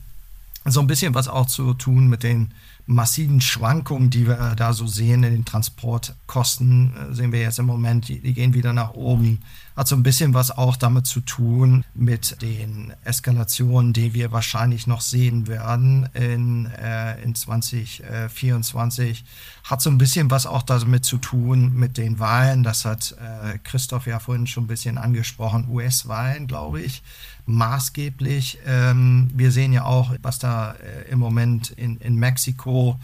So 0.64 0.80
ein 0.80 0.86
bisschen 0.88 1.14
was 1.14 1.28
auch 1.28 1.46
zu 1.46 1.74
tun 1.74 2.08
mit 2.08 2.24
den 2.24 2.52
massiven 2.88 3.42
Schwankungen, 3.42 4.08
die 4.08 4.26
wir 4.26 4.54
da 4.56 4.72
so 4.72 4.86
sehen 4.86 5.22
in 5.22 5.32
den 5.32 5.44
Transportkosten, 5.44 6.94
äh, 6.96 7.14
sehen 7.14 7.32
wir 7.32 7.40
jetzt 7.40 7.58
im 7.58 7.66
Moment, 7.66 8.08
die, 8.08 8.18
die, 8.18 8.32
gehen 8.32 8.54
wieder 8.54 8.72
nach 8.72 8.94
oben. 8.94 9.40
Hat 9.76 9.86
so 9.86 9.94
ein 9.94 10.02
bisschen 10.02 10.32
was 10.32 10.50
auch 10.50 10.74
damit 10.74 11.06
zu 11.06 11.20
tun 11.20 11.84
mit 11.94 12.40
den 12.40 12.94
Eskalationen, 13.04 13.92
die 13.92 14.14
wir 14.14 14.32
wahrscheinlich 14.32 14.86
noch 14.86 15.02
sehen 15.02 15.46
werden 15.46 16.08
in, 16.14 16.66
äh, 16.66 17.22
in 17.22 17.34
2024. 17.34 19.22
Hat 19.64 19.82
so 19.82 19.90
ein 19.90 19.98
bisschen 19.98 20.30
was 20.30 20.46
auch 20.46 20.62
damit 20.62 21.04
zu 21.04 21.18
tun 21.18 21.74
mit 21.74 21.98
den 21.98 22.18
Wahlen. 22.18 22.62
Das 22.62 22.86
hat 22.86 23.14
äh, 23.20 23.58
Christoph 23.58 24.06
ja 24.06 24.18
vorhin 24.18 24.46
schon 24.46 24.64
ein 24.64 24.68
bisschen 24.68 24.96
angesprochen. 24.96 25.68
US-Wahlen, 25.68 26.46
glaube 26.46 26.80
ich 26.80 27.02
maßgeblich. 27.48 28.58
Ähm, 28.66 29.30
wir 29.34 29.50
sehen 29.50 29.72
ja 29.72 29.84
auch, 29.84 30.14
was 30.22 30.38
da 30.38 30.72
äh, 30.72 31.10
im 31.10 31.18
Moment 31.18 31.70
in, 31.70 31.96
in 31.96 32.14
Mexiko 32.16 33.00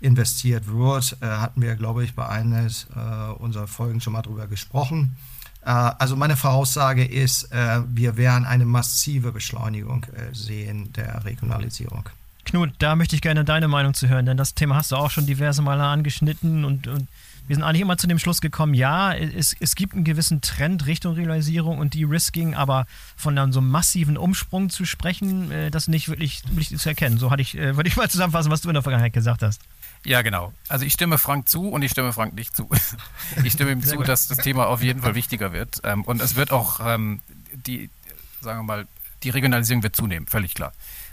investiert 0.00 0.66
wird. 0.68 1.16
Äh, 1.20 1.26
hatten 1.26 1.60
wir, 1.60 1.74
glaube 1.74 2.04
ich, 2.04 2.14
bei 2.14 2.26
eines 2.26 2.86
äh, 2.94 3.32
unserer 3.32 3.66
Folgen 3.66 4.00
schon 4.00 4.12
mal 4.12 4.22
drüber 4.22 4.46
gesprochen. 4.46 5.16
Äh, 5.62 5.70
also 5.70 6.16
meine 6.16 6.36
Voraussage 6.36 7.04
ist, 7.04 7.52
äh, 7.52 7.80
wir 7.88 8.16
werden 8.16 8.44
eine 8.46 8.64
massive 8.64 9.32
Beschleunigung 9.32 10.04
äh, 10.04 10.34
sehen 10.34 10.92
der 10.92 11.24
Regionalisierung. 11.24 12.08
Knut, 12.44 12.72
da 12.78 12.96
möchte 12.96 13.16
ich 13.16 13.22
gerne 13.22 13.44
deine 13.44 13.68
Meinung 13.68 13.94
zu 13.94 14.08
hören, 14.08 14.24
denn 14.24 14.36
das 14.36 14.54
Thema 14.54 14.76
hast 14.76 14.92
du 14.92 14.96
auch 14.96 15.10
schon 15.10 15.26
diverse 15.26 15.62
Male 15.62 15.84
angeschnitten 15.84 16.64
und, 16.64 16.86
und 16.86 17.08
wir 17.46 17.56
sind 17.56 17.62
eigentlich 17.62 17.82
immer 17.82 17.98
zu 17.98 18.06
dem 18.06 18.18
Schluss 18.18 18.40
gekommen, 18.40 18.74
ja, 18.74 19.14
es, 19.14 19.56
es 19.58 19.74
gibt 19.74 19.94
einen 19.94 20.04
gewissen 20.04 20.40
Trend 20.40 20.86
Richtung 20.86 21.14
Realisierung 21.14 21.78
und 21.78 21.94
De-Risking, 21.94 22.54
aber 22.54 22.86
von 23.16 23.34
dann 23.34 23.52
so 23.52 23.60
einem 23.60 23.70
massiven 23.70 24.16
Umsprung 24.16 24.70
zu 24.70 24.84
sprechen, 24.84 25.50
äh, 25.50 25.70
das 25.70 25.88
nicht 25.88 26.08
wirklich, 26.08 26.42
wirklich 26.46 26.78
zu 26.78 26.88
erkennen. 26.88 27.18
So 27.18 27.30
hatte 27.30 27.42
ich, 27.42 27.56
äh, 27.56 27.76
würde 27.76 27.88
ich 27.88 27.96
mal 27.96 28.08
zusammenfassen, 28.08 28.50
was 28.50 28.60
du 28.60 28.68
in 28.68 28.74
der 28.74 28.82
Vergangenheit 28.82 29.12
gesagt 29.12 29.42
hast. 29.42 29.60
Ja, 30.04 30.22
genau. 30.22 30.52
Also 30.68 30.84
ich 30.84 30.92
stimme 30.92 31.18
Frank 31.18 31.48
zu 31.48 31.68
und 31.68 31.82
ich 31.82 31.90
stimme 31.90 32.12
Frank 32.12 32.34
nicht 32.34 32.56
zu. 32.56 32.68
Ich 33.44 33.52
stimme 33.52 33.72
ihm 33.72 33.82
zu, 33.82 34.02
dass 34.02 34.28
das 34.28 34.38
Thema 34.38 34.66
auf 34.66 34.82
jeden 34.82 35.02
Fall 35.02 35.14
wichtiger 35.14 35.52
wird. 35.52 35.80
Ähm, 35.84 36.02
und 36.04 36.20
es 36.20 36.36
wird 36.36 36.50
auch 36.52 36.80
ähm, 36.82 37.20
die, 37.52 37.90
sagen 38.40 38.60
wir 38.60 38.64
mal, 38.64 38.86
die 39.22 39.30
Regionalisierung 39.30 39.82
wird 39.82 39.94
zunehmen, 39.94 40.26
völlig 40.26 40.54
klar. 40.54 40.72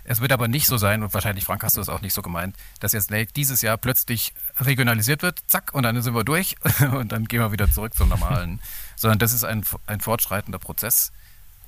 Es 0.09 0.21
wird 0.21 0.31
aber 0.31 0.47
nicht 0.47 0.67
so 0.67 0.77
sein, 0.77 1.03
und 1.03 1.13
wahrscheinlich, 1.13 1.43
Frank, 1.43 1.63
hast 1.63 1.75
du 1.75 1.81
das 1.81 1.89
auch 1.89 2.01
nicht 2.01 2.13
so 2.13 2.21
gemeint, 2.21 2.55
dass 2.79 2.93
jetzt 2.93 3.11
Lake 3.11 3.33
dieses 3.33 3.61
Jahr 3.61 3.77
plötzlich 3.77 4.33
regionalisiert 4.57 5.21
wird, 5.21 5.39
zack, 5.47 5.73
und 5.73 5.83
dann 5.83 6.01
sind 6.01 6.15
wir 6.15 6.23
durch 6.23 6.55
und 6.93 7.11
dann 7.11 7.25
gehen 7.25 7.41
wir 7.41 7.51
wieder 7.51 7.69
zurück 7.69 7.93
zum 7.93 8.07
Normalen. 8.07 8.59
Sondern 8.95 9.19
das 9.19 9.33
ist 9.33 9.43
ein, 9.43 9.65
ein 9.85 9.99
fortschreitender 9.99 10.59
Prozess. 10.59 11.11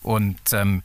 Und 0.01 0.39
ähm, 0.53 0.83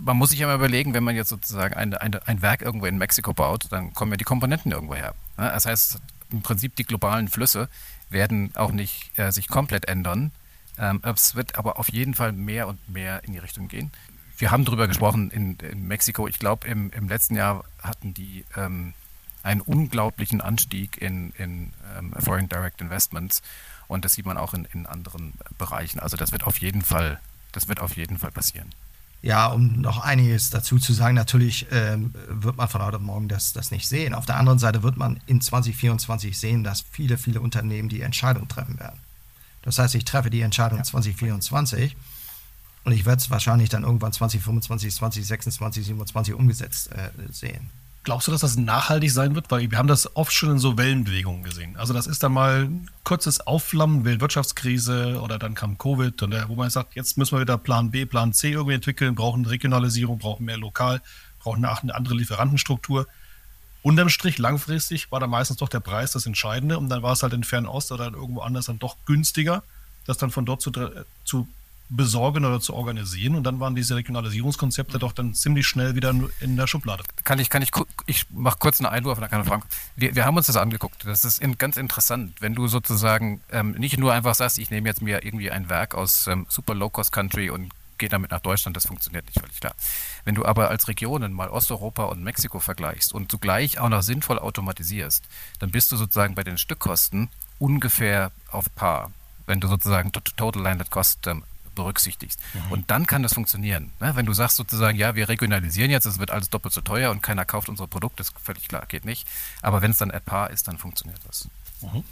man 0.00 0.16
muss 0.16 0.30
sich 0.30 0.40
ja 0.40 0.48
mal 0.48 0.56
überlegen, 0.56 0.94
wenn 0.94 1.04
man 1.04 1.14
jetzt 1.14 1.28
sozusagen 1.28 1.74
eine, 1.74 2.00
eine, 2.00 2.26
ein 2.26 2.42
Werk 2.42 2.60
irgendwo 2.60 2.86
in 2.86 2.98
Mexiko 2.98 3.32
baut, 3.32 3.68
dann 3.70 3.94
kommen 3.94 4.10
ja 4.10 4.16
die 4.16 4.24
Komponenten 4.24 4.72
irgendwo 4.72 4.96
her. 4.96 5.14
Das 5.36 5.64
heißt, 5.64 5.98
im 6.32 6.42
Prinzip 6.42 6.74
die 6.74 6.84
globalen 6.84 7.28
Flüsse 7.28 7.68
werden 8.10 8.50
auch 8.56 8.72
nicht 8.72 9.16
äh, 9.16 9.30
sich 9.30 9.46
komplett 9.46 9.86
ändern. 9.86 10.32
Ähm, 10.76 11.00
es 11.04 11.36
wird 11.36 11.56
aber 11.56 11.78
auf 11.78 11.88
jeden 11.88 12.14
Fall 12.14 12.32
mehr 12.32 12.66
und 12.66 12.88
mehr 12.88 13.22
in 13.24 13.32
die 13.32 13.38
Richtung 13.38 13.68
gehen 13.68 13.92
wir 14.38 14.50
haben 14.50 14.64
darüber 14.64 14.88
gesprochen 14.88 15.30
in, 15.30 15.56
in 15.56 15.86
Mexiko. 15.86 16.28
Ich 16.28 16.38
glaube, 16.38 16.66
im, 16.68 16.90
im 16.92 17.08
letzten 17.08 17.36
Jahr 17.36 17.64
hatten 17.82 18.14
die 18.14 18.44
ähm, 18.56 18.94
einen 19.42 19.60
unglaublichen 19.60 20.40
Anstieg 20.40 21.00
in, 21.00 21.32
in 21.38 21.72
ähm, 21.96 22.12
Foreign 22.18 22.48
Direct 22.48 22.80
Investments. 22.80 23.42
Und 23.88 24.04
das 24.04 24.14
sieht 24.14 24.26
man 24.26 24.36
auch 24.36 24.54
in, 24.54 24.66
in 24.72 24.86
anderen 24.86 25.34
Bereichen. 25.56 26.00
Also 26.00 26.16
das 26.16 26.32
wird 26.32 26.44
auf 26.44 26.58
jeden 26.58 26.82
Fall, 26.82 27.20
das 27.52 27.68
wird 27.68 27.80
auf 27.80 27.96
jeden 27.96 28.18
Fall 28.18 28.32
passieren. 28.32 28.70
Ja, 29.22 29.46
um 29.46 29.80
noch 29.80 30.04
einiges 30.04 30.50
dazu 30.50 30.78
zu 30.78 30.92
sagen, 30.92 31.14
natürlich 31.14 31.66
ähm, 31.70 32.12
wird 32.28 32.56
man 32.56 32.68
von 32.68 32.82
heute 32.82 32.98
morgen 32.98 33.28
das, 33.28 33.52
das 33.52 33.70
nicht 33.70 33.88
sehen. 33.88 34.14
Auf 34.14 34.26
der 34.26 34.36
anderen 34.36 34.58
Seite 34.58 34.82
wird 34.82 34.96
man 34.96 35.20
in 35.26 35.40
2024 35.40 36.38
sehen, 36.38 36.62
dass 36.62 36.84
viele, 36.90 37.16
viele 37.16 37.40
Unternehmen 37.40 37.88
die 37.88 38.02
Entscheidung 38.02 38.48
treffen 38.48 38.78
werden. 38.78 39.00
Das 39.62 39.78
heißt, 39.78 39.94
ich 39.94 40.04
treffe 40.04 40.30
die 40.30 40.42
Entscheidung 40.42 40.82
2024 40.82 41.96
und 42.86 42.92
ich 42.92 43.04
werde 43.04 43.20
es 43.20 43.30
wahrscheinlich 43.30 43.68
dann 43.68 43.82
irgendwann 43.82 44.12
2025, 44.12 44.94
2026, 44.94 45.58
2027 45.58 46.34
umgesetzt 46.34 46.92
äh, 46.92 47.10
sehen. 47.32 47.68
Glaubst 48.04 48.28
du, 48.28 48.30
dass 48.30 48.42
das 48.42 48.56
nachhaltig 48.56 49.10
sein 49.10 49.34
wird? 49.34 49.50
Weil 49.50 49.68
wir 49.68 49.76
haben 49.76 49.88
das 49.88 50.14
oft 50.14 50.32
schon 50.32 50.52
in 50.52 50.58
so 50.60 50.78
Wellenbewegungen 50.78 51.42
gesehen. 51.42 51.74
Also 51.76 51.92
das 51.92 52.06
ist 52.06 52.22
dann 52.22 52.30
mal 52.30 52.66
ein 52.66 52.88
kurzes 53.02 53.44
Aufflammen, 53.44 54.04
Weltwirtschaftskrise 54.04 55.20
oder 55.20 55.40
dann 55.40 55.56
kam 55.56 55.78
Covid, 55.78 56.22
und, 56.22 56.32
äh, 56.32 56.48
wo 56.48 56.54
man 56.54 56.70
sagt, 56.70 56.94
jetzt 56.94 57.18
müssen 57.18 57.36
wir 57.36 57.40
wieder 57.40 57.58
Plan 57.58 57.90
B, 57.90 58.06
Plan 58.06 58.32
C 58.32 58.52
irgendwie 58.52 58.76
entwickeln, 58.76 59.16
brauchen 59.16 59.44
Regionalisierung, 59.46 60.20
brauchen 60.20 60.44
mehr 60.44 60.56
Lokal, 60.56 61.02
brauchen 61.40 61.64
eine 61.64 61.92
andere 61.92 62.14
Lieferantenstruktur. 62.14 63.08
Unterm 63.82 64.10
Strich 64.10 64.38
langfristig 64.38 65.10
war 65.10 65.18
da 65.18 65.26
meistens 65.26 65.56
doch 65.56 65.68
der 65.68 65.80
Preis 65.80 66.12
das 66.12 66.24
Entscheidende 66.24 66.78
und 66.78 66.88
dann 66.88 67.02
war 67.02 67.14
es 67.14 67.24
halt 67.24 67.32
in 67.32 67.42
Fernost 67.42 67.90
oder 67.90 68.12
irgendwo 68.12 68.42
anders 68.42 68.66
dann 68.66 68.78
doch 68.78 68.96
günstiger, 69.06 69.64
das 70.06 70.18
dann 70.18 70.30
von 70.30 70.46
dort 70.46 70.62
zu, 70.62 70.70
zu 71.24 71.48
besorgen 71.88 72.44
oder 72.44 72.60
zu 72.60 72.74
organisieren. 72.74 73.34
Und 73.34 73.44
dann 73.44 73.60
waren 73.60 73.74
diese 73.74 73.96
Regionalisierungskonzepte 73.96 74.98
doch 74.98 75.12
dann 75.12 75.34
ziemlich 75.34 75.66
schnell 75.66 75.94
wieder 75.94 76.14
in 76.40 76.56
der 76.56 76.66
Schublade. 76.66 77.04
Kann 77.24 77.38
ich, 77.38 77.50
kann 77.50 77.62
ich, 77.62 77.70
ich 78.06 78.26
mache 78.30 78.58
kurz 78.58 78.80
eine 78.80 78.90
Einwurf, 78.90 79.18
dann 79.20 79.30
kann 79.30 79.44
Frank. 79.44 79.64
Wir, 79.96 80.14
wir 80.14 80.24
haben 80.24 80.36
uns 80.36 80.46
das 80.46 80.56
angeguckt. 80.56 81.04
Das 81.04 81.24
ist 81.24 81.40
in, 81.40 81.58
ganz 81.58 81.76
interessant, 81.76 82.34
wenn 82.40 82.54
du 82.54 82.68
sozusagen 82.68 83.40
ähm, 83.50 83.72
nicht 83.72 83.98
nur 83.98 84.12
einfach 84.12 84.34
sagst, 84.34 84.58
ich 84.58 84.70
nehme 84.70 84.88
jetzt 84.88 85.02
mir 85.02 85.24
irgendwie 85.24 85.50
ein 85.50 85.68
Werk 85.68 85.94
aus 85.94 86.26
ähm, 86.26 86.46
super 86.48 86.74
Low-Cost-Country 86.74 87.50
und 87.50 87.72
gehe 87.98 88.10
damit 88.10 88.30
nach 88.30 88.40
Deutschland, 88.40 88.76
das 88.76 88.86
funktioniert 88.86 89.24
nicht 89.24 89.40
völlig 89.40 89.58
klar. 89.58 89.74
Wenn 90.24 90.34
du 90.34 90.44
aber 90.44 90.68
als 90.68 90.86
Regionen 90.86 91.32
mal 91.32 91.48
Osteuropa 91.48 92.04
und 92.04 92.22
Mexiko 92.22 92.60
vergleichst 92.60 93.14
und 93.14 93.30
zugleich 93.30 93.78
auch 93.78 93.88
noch 93.88 94.02
sinnvoll 94.02 94.38
automatisierst, 94.38 95.24
dann 95.60 95.70
bist 95.70 95.92
du 95.92 95.96
sozusagen 95.96 96.34
bei 96.34 96.44
den 96.44 96.58
Stückkosten 96.58 97.30
ungefähr 97.58 98.32
auf 98.50 98.74
Paar 98.74 99.12
wenn 99.46 99.60
du 99.60 99.68
sozusagen 99.68 100.12
Total 100.12 100.60
Landed 100.60 100.90
Cost 100.90 101.26
ähm, 101.26 101.44
berücksichtigst. 101.76 102.40
Mhm. 102.54 102.72
Und 102.72 102.90
dann 102.90 103.06
kann 103.06 103.22
das 103.22 103.34
funktionieren. 103.34 103.92
Ne? 104.00 104.16
Wenn 104.16 104.26
du 104.26 104.32
sagst 104.32 104.56
sozusagen, 104.56 104.98
ja, 104.98 105.14
wir 105.14 105.28
regionalisieren 105.28 105.92
jetzt, 105.92 106.06
es 106.06 106.18
wird 106.18 106.32
alles 106.32 106.50
doppelt 106.50 106.74
so 106.74 106.80
teuer 106.80 107.12
und 107.12 107.22
keiner 107.22 107.44
kauft 107.44 107.68
unsere 107.68 107.86
Produkte, 107.86 108.22
ist 108.22 108.32
völlig 108.42 108.66
klar, 108.66 108.84
geht 108.88 109.04
nicht. 109.04 109.28
Aber 109.62 109.80
wenn 109.82 109.92
es 109.92 109.98
dann 109.98 110.10
at 110.10 110.24
par 110.24 110.50
ist, 110.50 110.66
dann 110.66 110.78
funktioniert 110.78 111.20
das. 111.28 111.48
Mhm. 111.82 112.02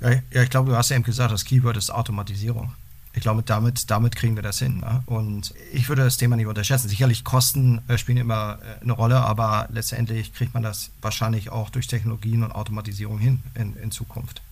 Ja, 0.00 0.42
ich 0.42 0.50
glaube, 0.50 0.70
du 0.70 0.76
hast 0.76 0.90
ja 0.90 0.96
eben 0.96 1.04
gesagt, 1.04 1.32
das 1.32 1.44
Keyword 1.44 1.76
ist 1.76 1.90
Automatisierung. 1.90 2.72
Ich 3.16 3.22
glaube, 3.22 3.44
damit, 3.44 3.90
damit 3.90 4.16
kriegen 4.16 4.34
wir 4.34 4.42
das 4.42 4.58
hin. 4.58 4.80
Ne? 4.80 5.02
Und 5.06 5.54
ich 5.72 5.88
würde 5.88 6.02
das 6.02 6.16
Thema 6.16 6.36
nicht 6.36 6.46
unterschätzen. 6.46 6.88
Sicherlich 6.88 7.22
Kosten 7.22 7.80
äh, 7.86 7.96
spielen 7.96 8.18
immer 8.18 8.58
äh, 8.60 8.82
eine 8.82 8.92
Rolle, 8.92 9.20
aber 9.20 9.68
letztendlich 9.72 10.34
kriegt 10.34 10.52
man 10.52 10.64
das 10.64 10.90
wahrscheinlich 11.00 11.50
auch 11.50 11.70
durch 11.70 11.86
Technologien 11.86 12.42
und 12.42 12.50
Automatisierung 12.52 13.18
hin 13.18 13.42
in, 13.54 13.76
in 13.76 13.92
Zukunft. 13.92 14.42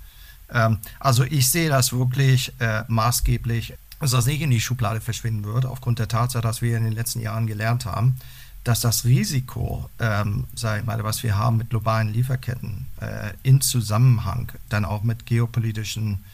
Ähm, 0.53 0.79
also 1.01 1.25
ich 1.25 1.51
sehe 1.51 1.71
das 1.71 1.93
wirklich 1.93 2.53
äh, 2.61 2.85
maßgeblich 2.87 3.75
dass 4.03 4.11
das 4.11 4.27
nicht 4.27 4.43
in 4.43 4.51
die 4.51 4.61
Schublade 4.61 5.01
verschwinden 5.01 5.45
wird, 5.45 5.65
aufgrund 5.65 6.01
der 6.01 6.09
Tatsache, 6.09 6.43
dass 6.43 6.61
wir 6.61 6.77
in 6.77 6.83
den 6.83 6.93
letzten 6.93 7.21
Jahren 7.21 7.47
gelernt 7.47 7.87
haben, 7.87 8.17
dass 8.65 8.81
das 8.81 9.05
Risiko, 9.05 9.89
ähm, 10.01 10.45
ich 10.57 10.85
mal, 10.85 11.05
was 11.05 11.23
wir 11.23 11.37
haben 11.37 11.57
mit 11.57 11.71
globalen 11.71 12.13
Lieferketten 12.13 12.87
äh, 13.01 13.31
in 13.45 13.61
Zusammenhang 13.61 14.51
dann 14.69 14.85
auch 14.85 15.05
mit 15.05 15.25
geopolitischen 15.27 16.25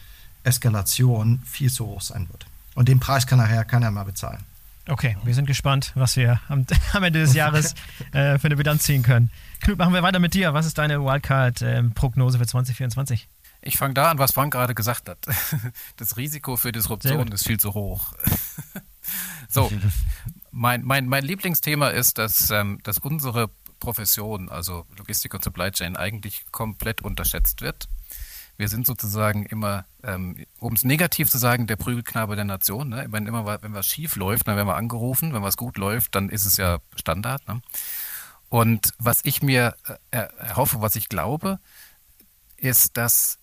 Eskalationen 0.45 1.43
viel 1.45 1.71
zu 1.71 1.87
hoch 1.87 2.01
sein 2.01 2.27
wird. 2.31 2.47
Und 2.75 2.89
den 2.89 3.01
Preis 3.01 3.27
kann 3.27 3.39
nachher 3.39 3.67
keiner 3.67 3.91
mehr 3.91 4.07
bezahlen. 4.07 4.43
Okay, 4.89 5.19
wir 5.23 5.35
sind 5.35 5.45
gespannt, 5.45 5.93
was 5.95 6.17
wir 6.17 6.41
am, 6.49 6.65
am 6.95 7.03
Ende 7.03 7.21
des 7.21 7.35
Jahres 7.35 7.75
äh, 8.13 8.39
für 8.39 8.47
eine 8.47 8.57
Bilanz 8.57 8.85
ziehen 8.85 9.03
können. 9.03 9.31
Knut, 9.61 9.77
machen 9.77 9.93
wir 9.93 10.03
weiter 10.03 10.21
mit 10.21 10.33
dir. 10.33 10.55
Was 10.55 10.65
ist 10.65 10.79
deine 10.79 11.05
Wildcard-Prognose 11.05 12.39
für 12.39 12.47
2024? 12.47 13.29
Ich 13.61 13.77
fange 13.77 13.95
da 13.95 14.11
an, 14.11 14.19
was 14.19 14.33
Frank 14.33 14.53
gerade 14.53 14.75
gesagt 14.75 15.09
hat. 15.09 15.19
Das 15.97 16.17
Risiko 16.17 16.57
für 16.57 16.73
Disruption 16.73 17.33
ist 17.33 17.47
viel 17.47 17.59
zu 17.59 17.75
hoch. 17.75 18.13
so, 19.49 19.71
mein, 20.51 20.85
mein, 20.85 21.07
mein 21.09 21.25
Lieblingsthema 21.25 21.89
ist, 21.89 22.19
dass, 22.19 22.51
ähm, 22.51 22.79
dass 22.85 22.99
unsere 22.99 23.51
Profession, 23.81 24.49
also 24.49 24.87
Logistik 24.97 25.35
und 25.35 25.45
Supply 25.45 25.71
Chain, 25.71 25.97
eigentlich 25.97 26.47
komplett 26.51 27.03
unterschätzt 27.03 27.61
wird. 27.63 27.89
Wir 28.57 28.69
sind 28.69 28.87
sozusagen 28.87 29.47
immer, 29.47 29.85
ähm, 30.03 30.45
um 30.59 30.73
es 30.73 30.83
negativ 30.83 31.31
zu 31.31 31.39
sagen, 31.39 31.69
der 31.69 31.77
Prügelknabe 31.77 32.35
der 32.35 32.45
Nation. 32.45 32.89
Ne? 32.89 33.07
Wenn 33.11 33.27
immer 33.27 33.63
wenn 33.63 33.75
was 33.75 33.87
schief 33.87 34.17
läuft, 34.17 34.49
dann 34.49 34.57
werden 34.57 34.67
wir 34.67 34.77
angerufen. 34.77 35.33
Wenn 35.33 35.43
was 35.43 35.57
gut 35.57 35.77
läuft, 35.77 36.17
dann 36.17 36.29
ist 36.29 36.45
es 36.45 36.57
ja 36.57 36.79
Standard. 36.97 37.47
Ne? 37.47 37.63
Und 38.49 38.95
was 38.99 39.21
ich 39.25 39.43
mir 39.43 39.77
äh, 40.11 40.27
erhoffe, 40.39 40.81
was 40.81 40.97
ich 40.97 41.09
glaube, 41.09 41.61
ist, 42.57 42.97
dass 42.97 43.39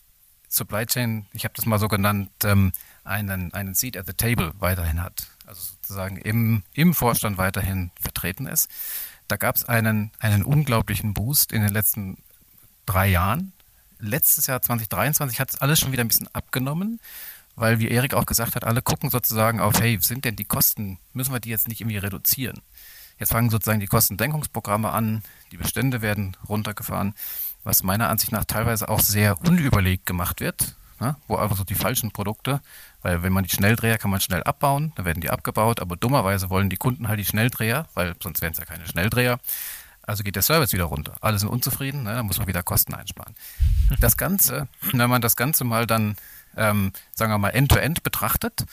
Supply 0.55 0.85
Chain, 0.85 1.25
ich 1.33 1.43
habe 1.43 1.53
das 1.55 1.65
mal 1.65 1.79
so 1.79 1.87
genannt, 1.87 2.31
ähm, 2.43 2.71
einen, 3.03 3.53
einen 3.53 3.75
Seat 3.75 3.97
at 3.97 4.07
the 4.07 4.13
Table 4.13 4.53
weiterhin 4.59 5.01
hat. 5.01 5.27
Also 5.45 5.61
sozusagen 5.61 6.17
im, 6.17 6.63
im 6.73 6.93
Vorstand 6.93 7.37
weiterhin 7.37 7.91
vertreten 7.99 8.47
ist. 8.47 8.69
Da 9.27 9.37
gab 9.37 9.55
es 9.55 9.65
einen, 9.65 10.11
einen 10.19 10.43
unglaublichen 10.43 11.13
Boost 11.13 11.51
in 11.51 11.61
den 11.61 11.71
letzten 11.71 12.17
drei 12.85 13.07
Jahren. 13.07 13.53
Letztes 13.99 14.47
Jahr 14.47 14.61
2023 14.61 15.39
hat 15.39 15.49
es 15.49 15.61
alles 15.61 15.79
schon 15.79 15.91
wieder 15.91 16.03
ein 16.03 16.07
bisschen 16.07 16.33
abgenommen, 16.33 16.99
weil, 17.55 17.79
wie 17.79 17.89
Erik 17.89 18.13
auch 18.13 18.25
gesagt 18.25 18.55
hat, 18.55 18.63
alle 18.63 18.81
gucken 18.81 19.09
sozusagen 19.09 19.59
auf, 19.59 19.79
hey, 19.79 19.97
sind 20.01 20.25
denn 20.25 20.35
die 20.35 20.45
Kosten, 20.45 20.99
müssen 21.13 21.33
wir 21.33 21.39
die 21.39 21.49
jetzt 21.49 21.67
nicht 21.67 21.81
irgendwie 21.81 21.97
reduzieren? 21.97 22.61
Jetzt 23.17 23.31
fangen 23.31 23.49
sozusagen 23.49 23.79
die 23.79 23.87
Kostendenkungsprogramme 23.87 24.89
an, 24.89 25.23
die 25.51 25.57
Bestände 25.57 26.01
werden 26.01 26.35
runtergefahren 26.49 27.13
was 27.65 27.83
meiner 27.83 28.09
Ansicht 28.09 28.31
nach 28.31 28.45
teilweise 28.45 28.87
auch 28.87 29.01
sehr 29.01 29.41
unüberlegt 29.41 30.05
gemacht 30.05 30.39
wird, 30.39 30.75
ne? 31.01 31.17
wo 31.27 31.35
einfach 31.35 31.57
so 31.57 31.65
die 31.65 31.75
falschen 31.75 32.11
Produkte, 32.11 32.61
weil 33.01 33.23
wenn 33.23 33.33
man 33.33 33.43
die 33.43 33.49
Schnelldreher 33.49 33.97
kann 33.97 34.11
man 34.11 34.21
schnell 34.21 34.43
abbauen, 34.43 34.93
dann 34.95 35.05
werden 35.05 35.19
die 35.19 35.31
abgebaut, 35.31 35.81
aber 35.81 35.97
dummerweise 35.97 36.49
wollen 36.49 36.69
die 36.69 36.77
Kunden 36.77 37.07
halt 37.09 37.19
die 37.19 37.25
Schnelldreher, 37.25 37.87
weil 37.95 38.15
sonst 38.21 38.41
wären 38.41 38.53
es 38.53 38.59
ja 38.59 38.65
keine 38.65 38.87
Schnelldreher. 38.87 39.39
Also 40.03 40.23
geht 40.23 40.35
der 40.35 40.43
Service 40.43 40.71
wieder 40.71 40.83
runter. 40.83 41.15
Alle 41.21 41.39
sind 41.39 41.49
unzufrieden, 41.49 42.03
ne? 42.03 42.13
dann 42.13 42.27
muss 42.27 42.37
man 42.37 42.47
wieder 42.47 42.63
Kosten 42.63 42.93
einsparen. 42.93 43.35
Das 43.99 44.17
Ganze, 44.17 44.67
wenn 44.93 45.09
man 45.09 45.21
das 45.21 45.35
Ganze 45.35 45.63
mal 45.63 45.87
dann, 45.87 46.15
ähm, 46.55 46.91
sagen 47.13 47.31
wir 47.31 47.37
mal, 47.39 47.49
end-to-end 47.49 47.99
-end 47.99 48.03
betrachtet 48.03 48.65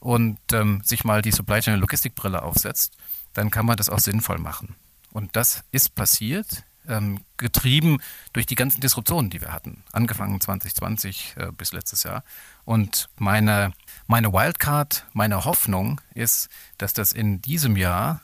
und 0.00 0.38
ähm, 0.52 0.82
sich 0.84 1.04
mal 1.04 1.22
die 1.22 1.32
Supply 1.32 1.60
Chain 1.60 1.78
Logistikbrille 1.78 2.42
aufsetzt, 2.42 2.96
dann 3.34 3.50
kann 3.50 3.66
man 3.66 3.76
das 3.76 3.88
auch 3.88 4.00
sinnvoll 4.00 4.38
machen. 4.38 4.74
Und 5.12 5.36
das 5.36 5.62
ist 5.70 5.94
passiert 5.94 6.64
ähm, 6.90 7.24
getrieben 7.36 7.98
durch 8.32 8.46
die 8.46 8.54
ganzen 8.54 8.80
Disruptionen, 8.80 9.30
die 9.30 9.40
wir 9.40 9.52
hatten, 9.52 9.82
angefangen 9.92 10.40
2020 10.40 11.34
äh, 11.36 11.52
bis 11.52 11.72
letztes 11.72 12.02
Jahr. 12.02 12.24
Und 12.64 13.08
meine, 13.16 13.72
meine 14.06 14.32
Wildcard, 14.32 15.06
meine 15.12 15.44
Hoffnung 15.44 16.00
ist, 16.14 16.48
dass 16.78 16.92
das 16.92 17.12
in 17.12 17.40
diesem 17.40 17.76
Jahr 17.76 18.20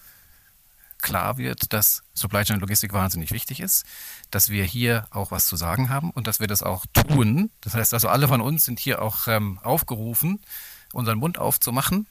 klar 1.01 1.39
wird, 1.39 1.73
dass 1.73 2.03
Supply 2.15 2.43
Chain 2.43 2.61
Logistik 2.61 2.93
wahnsinnig 2.93 3.31
wichtig 3.31 3.61
ist, 3.61 3.85
dass 4.31 4.49
wir 4.49 4.65
hier 4.65 5.07
auch 5.11 5.31
was 5.31 5.47
zu 5.47 5.57
sagen 5.57 5.89
haben 5.89 6.11
und 6.11 6.27
dass 6.27 6.41
wir 6.41 6.47
das 6.47 6.63
auch 6.63 6.85
tun. 6.93 7.51
Das 7.61 7.75
heißt 7.75 7.95
also, 7.95 8.09
alle 8.09 8.29
von 8.29 8.41
uns 8.41 8.65
sind 8.65 8.81
hier 8.81 9.03
auch 9.03 9.29
ähm, 9.29 9.59
aufgerufen, 9.63 10.41
unseren 10.93 11.19
Mund 11.19 11.39
aufzumachen 11.39 12.07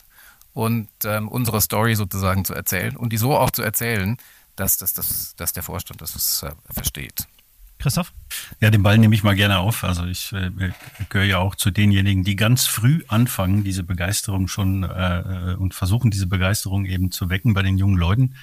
und 0.54 0.90
ähm, 1.04 1.28
unsere 1.28 1.60
Story 1.62 1.96
sozusagen 1.96 2.46
zu 2.46 2.54
erzählen 2.54 2.96
und 2.96 3.12
die 3.12 3.18
so 3.18 3.38
auch 3.38 3.52
zu 3.52 3.62
erzählen, 3.62 4.18
dass, 4.56 4.78
dass, 4.78 4.94
dass, 4.94 5.36
dass 5.36 5.54
der 5.54 5.64
Vorstand 5.64 6.02
das 6.02 6.44
äh, 6.44 6.52
versteht. 6.72 7.28
Christoph? 7.78 8.14
Ja, 8.62 8.72
den 8.72 8.84
Ball 8.84 8.98
nehme 8.98 9.14
ich 9.14 9.24
mal 9.24 9.36
gerne 9.36 9.60
auf. 9.60 9.84
Also 9.84 10.06
ich 10.06 10.32
äh, 10.34 10.50
gehöre 11.10 11.28
ja 11.28 11.38
auch 11.40 11.56
zu 11.56 11.72
denjenigen, 11.72 12.24
die 12.24 12.36
ganz 12.36 12.66
früh 12.66 13.04
anfangen, 13.08 13.64
diese 13.64 13.84
Begeisterung 13.84 14.48
schon 14.48 14.84
äh, 14.84 15.52
äh, 15.52 15.56
und 15.56 15.74
versuchen, 15.74 16.10
diese 16.10 16.28
Begeisterung 16.28 16.86
eben 16.86 17.12
zu 17.12 17.30
wecken 17.30 17.54
bei 17.54 17.62
den 17.62 17.78
jungen 17.78 17.98
Leuten. 17.98 18.36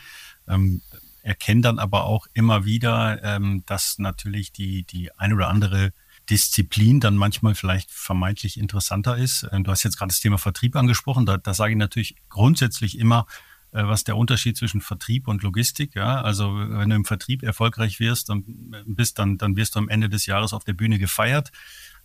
Ähm, 0.46 0.82
erkennen 1.22 1.62
dann 1.62 1.78
aber 1.78 2.04
auch 2.04 2.26
immer 2.34 2.64
wieder, 2.64 3.22
ähm, 3.22 3.62
dass 3.66 3.98
natürlich 3.98 4.52
die, 4.52 4.84
die 4.84 5.10
ein 5.18 5.32
oder 5.32 5.48
andere 5.48 5.92
Disziplin 6.30 7.00
dann 7.00 7.16
manchmal 7.16 7.54
vielleicht 7.54 7.90
vermeintlich 7.90 8.58
interessanter 8.58 9.16
ist. 9.16 9.48
Ähm, 9.50 9.64
du 9.64 9.70
hast 9.70 9.82
jetzt 9.82 9.98
gerade 9.98 10.10
das 10.10 10.20
Thema 10.20 10.38
Vertrieb 10.38 10.76
angesprochen. 10.76 11.26
Da, 11.26 11.36
da 11.36 11.54
sage 11.54 11.72
ich 11.72 11.78
natürlich 11.78 12.16
grundsätzlich 12.28 12.98
immer, 12.98 13.26
äh, 13.28 13.51
was 13.72 14.04
der 14.04 14.16
Unterschied 14.16 14.56
zwischen 14.56 14.80
Vertrieb 14.80 15.28
und 15.28 15.42
Logistik. 15.42 15.94
Ja, 15.94 16.20
also 16.20 16.54
wenn 16.54 16.90
du 16.90 16.96
im 16.96 17.04
Vertrieb 17.04 17.42
erfolgreich 17.42 18.00
wirst, 18.00 18.28
dann 18.28 18.44
bist, 18.86 19.18
dann, 19.18 19.38
dann 19.38 19.56
wirst 19.56 19.74
du 19.74 19.78
am 19.78 19.88
Ende 19.88 20.08
des 20.08 20.26
Jahres 20.26 20.52
auf 20.52 20.64
der 20.64 20.74
Bühne 20.74 20.98
gefeiert. 20.98 21.50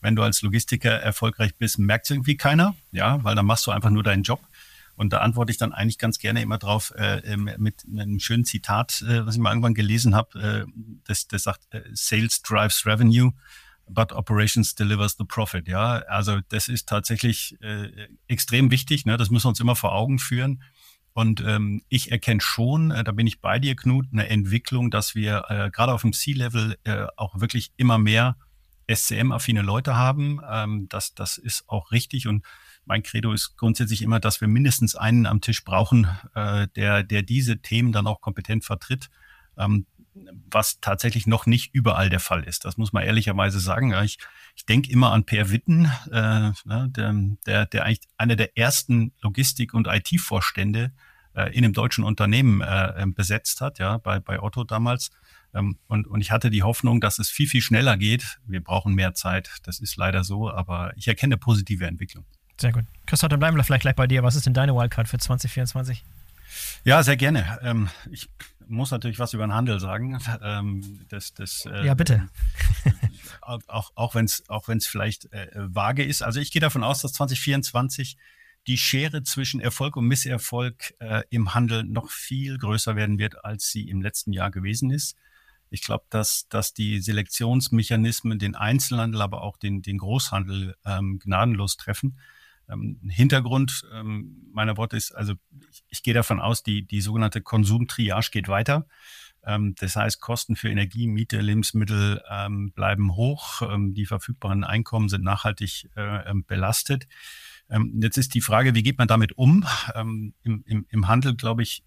Wenn 0.01 0.15
du 0.15 0.24
als 0.24 0.41
Logistiker 0.41 0.91
erfolgreich 0.91 1.55
bist, 1.55 1.78
merkt 1.80 2.05
es 2.05 2.11
irgendwie 2.11 2.38
keiner, 2.38 2.76
ja, 2.91 3.24
weil 3.24 3.36
dann 3.36 3.45
machst 3.45 3.68
du 3.68 3.72
einfach 3.72 3.89
nur 3.89 4.03
deinen 4.03 4.24
Job. 4.24 4.41
Und 4.97 5.13
da 5.13 5.20
antworte 5.20 5.51
ich 5.51 5.57
dann 5.57 5.74
eigentlich 5.74 5.99
ganz 5.99 6.18
gerne 6.18 6.41
immer 6.41 6.57
drauf 6.57 6.91
äh, 6.95 7.38
mit 7.38 7.86
einem 7.86 8.20
schönen 8.20 8.45
Zitat, 8.45 9.03
äh, 9.03 9.26
was 9.26 9.36
ich 9.36 9.41
mal 9.41 9.51
irgendwann 9.51 9.76
gelesen 9.76 10.15
habe. 10.15 10.65
Äh, 10.68 10.99
das, 11.05 11.28
das 11.28 11.43
sagt, 11.43 11.72
äh, 11.72 11.84
Sales 11.93 12.41
drives 12.41 12.84
revenue, 12.86 13.32
but 13.88 14.11
operations 14.11 14.74
delivers 14.74 15.15
the 15.18 15.24
profit. 15.24 15.68
Ja, 15.68 15.99
also 16.07 16.39
das 16.49 16.68
ist 16.68 16.89
tatsächlich 16.89 17.61
äh, 17.61 18.07
extrem 18.28 18.72
wichtig. 18.72 19.05
Ne? 19.05 19.18
Das 19.18 19.30
müssen 19.30 19.45
wir 19.45 19.49
uns 19.49 19.59
immer 19.59 19.76
vor 19.76 19.93
Augen 19.93 20.18
führen. 20.18 20.63
Und 21.18 21.41
ähm, 21.41 21.82
ich 21.89 22.11
erkenne 22.11 22.41
schon, 22.41 22.91
äh, 22.91 23.03
da 23.03 23.11
bin 23.11 23.26
ich 23.26 23.41
bei 23.41 23.57
dir, 23.57 23.76
Knut, 23.76 24.05
eine 24.11 24.30
Entwicklung, 24.30 24.91
dass 24.91 25.15
wir 25.15 25.45
äh, 25.49 25.72
gerade 25.72 25.91
auf 25.91 26.03
dem 26.03 26.13
C-Level 26.13 26.78
äh, 26.84 27.07
auch 27.15 27.41
wirklich 27.41 27.72
immer 27.76 27.97
mehr 27.97 28.38
SCM-affine 28.88 29.63
Leute 29.63 29.95
haben. 29.95 30.41
Ähm, 30.47 30.86
das, 30.89 31.15
das 31.15 31.39
ist 31.39 31.63
auch 31.65 31.91
richtig. 31.91 32.28
Und 32.28 32.45
mein 32.86 33.01
Credo 33.01 33.34
ist 33.34 33.57
grundsätzlich 33.57 34.03
immer, 34.03 34.20
dass 34.20 34.41
wir 34.41 34.47
mindestens 34.47 34.93
einen 34.93 35.26
am 35.26 35.41
Tisch 35.41 35.63
brauchen, 35.63 36.07
äh, 36.36 36.68
der, 36.76 37.01
der 37.01 37.24
diese 37.24 37.63
Themen 37.63 37.91
dann 37.91 38.05
auch 38.05 38.22
kompetent 38.22 38.63
vertritt. 38.63 39.09
Ähm, 39.57 39.88
was 40.51 40.80
tatsächlich 40.82 41.26
noch 41.26 41.47
nicht 41.47 41.74
überall 41.74 42.11
der 42.11 42.20
Fall 42.20 42.43
ist. 42.43 42.63
Das 42.65 42.78
muss 42.78 42.93
man 42.93 43.03
ehrlicherweise 43.03 43.59
sagen. 43.59 43.91
Ich, 44.03 44.20
ich 44.58 44.66
denke 44.66 44.91
immer 44.91 45.14
an 45.14 45.24
Per 45.24 45.51
Witten, 45.51 45.86
äh, 46.12 46.51
ne, 46.66 46.89
der, 46.89 47.14
der, 47.45 47.66
der 47.68 47.86
eigentlich 47.86 48.01
einer 48.18 48.36
der 48.36 48.58
ersten 48.58 49.14
Logistik- 49.22 49.74
und 49.74 49.88
IT-Vorstände 49.88 50.91
äh, 51.36 51.55
in 51.55 51.64
einem 51.64 51.74
deutschen 51.74 52.03
Unternehmen 52.03 52.62
äh, 52.62 53.05
besetzt 53.08 53.62
hat, 53.62 53.78
ja, 53.80 53.99
bei, 53.99 54.20
bei 54.20 54.41
Otto 54.41 54.64
damals. 54.64 55.12
Ähm, 55.53 55.78
und, 55.88 56.08
und 56.08 56.22
ich 56.22 56.32
hatte 56.32 56.49
die 56.49 56.64
Hoffnung, 56.64 56.99
dass 56.99 57.20
es 57.20 57.30
viel, 57.30 57.47
viel 57.47 57.62
schneller 57.62 57.97
geht. 57.97 58.39
Wir 58.47 58.62
brauchen 58.62 58.95
mehr 58.95 59.14
Zeit. 59.14 59.51
Das 59.64 59.80
ist 59.80 59.95
leider 59.95 60.24
so, 60.24 60.49
aber 60.49 60.91
ich 60.97 61.08
erkenne 61.08 61.38
positive 61.38 61.86
Entwicklung. 61.86 62.26
Sehr 62.60 62.72
gut. 62.72 62.86
Christoph, 63.05 63.30
dann 63.30 63.39
bleiben 63.39 63.55
wir 63.55 63.64
vielleicht 63.64 63.84
gleich 63.84 63.95
bei 63.95 64.08
dir. 64.08 64.24
Was 64.24 64.36
ist 64.36 64.47
denn 64.47 64.55
deine 64.55 64.74
Wildcard 64.76 65.08
für 65.08 65.20
2024? 65.20 66.03
Ja, 66.84 67.03
sehr 67.03 67.16
gerne. 67.16 67.60
Ähm, 67.62 67.89
ich 68.10 68.28
muss 68.70 68.91
natürlich 68.91 69.20
was 69.20 69.34
über 69.34 69.45
den 69.45 69.53
Handel 69.53 69.80
sagen. 69.80 70.20
Ähm, 70.41 71.05
das, 71.09 71.34
das, 71.34 71.65
äh, 71.65 71.86
ja, 71.86 71.93
bitte. 71.93 72.30
auch 73.41 73.91
auch 73.95 74.15
wenn 74.15 74.26
es 74.26 74.47
auch 74.49 74.68
wenn's 74.68 74.86
vielleicht 74.86 75.32
äh, 75.34 75.49
vage 75.55 76.03
ist. 76.03 76.22
Also 76.22 76.39
ich 76.39 76.51
gehe 76.51 76.59
davon 76.59 76.84
aus, 76.84 77.01
dass 77.01 77.13
2024 77.13 78.18
die 78.68 78.78
Schere 78.78 79.24
zwischen 79.24 79.59
Erfolg 79.59 79.95
und 79.95 80.05
Misserfolg 80.05 80.93
äh, 80.99 81.24
im 81.30 81.53
Handel 81.53 81.84
noch 81.86 82.11
viel 82.11 82.57
größer 82.57 82.95
werden 82.95 83.18
wird, 83.18 83.43
als 83.43 83.72
sie 83.72 83.89
im 83.89 84.01
letzten 84.01 84.34
Jahr 84.34 84.51
gewesen 84.51 84.91
ist. 84.91 85.15
Ich 85.70 85.82
glaube, 85.82 86.05
dass, 86.09 86.47
dass 86.49 86.74
die 86.74 86.99
Selektionsmechanismen 86.99 88.39
den 88.39 88.55
Einzelhandel, 88.55 89.22
aber 89.22 89.41
auch 89.41 89.57
den, 89.57 89.82
den 89.82 89.97
Großhandel 89.97 90.76
ähm, 90.86 91.20
gnadenlos 91.20 91.78
treffen. 91.78 92.20
Ähm, 92.70 92.99
Hintergrund 93.09 93.84
ähm, 93.93 94.49
meiner 94.51 94.78
Worte 94.78 94.97
ist, 94.97 95.11
also 95.13 95.34
ich, 95.89 96.03
gehe 96.03 96.13
davon 96.13 96.39
aus, 96.39 96.63
die, 96.63 96.86
die 96.86 97.01
sogenannte 97.01 97.41
Konsumtriage 97.41 98.30
geht 98.32 98.47
weiter. 98.47 98.88
Ähm, 99.45 99.76
das 99.80 99.95
heißt, 99.95 100.20
Kosten 100.22 100.55
für 100.55 100.70
Energie, 100.70 101.07
Miete, 101.07 101.39
Lebensmittel 101.39 102.22
bleiben 102.76 103.15
hoch. 103.15 103.61
Die 103.78 104.05
verfügbaren 104.05 104.63
Einkommen 104.63 105.09
sind 105.09 105.24
nachhaltig 105.24 105.89
äh, 105.95 106.34
belastet. 106.45 107.07
Jetzt 107.99 108.18
ist 108.18 108.34
die 108.34 108.41
Frage, 108.41 108.76
wie 108.76 108.84
geht 108.84 108.97
man 108.97 109.09
damit 109.09 109.38
um? 109.38 109.65
Im, 109.93 110.34
im, 110.43 110.86
Im 110.88 111.07
Handel, 111.09 111.36
glaube 111.36 111.63
ich, 111.63 111.84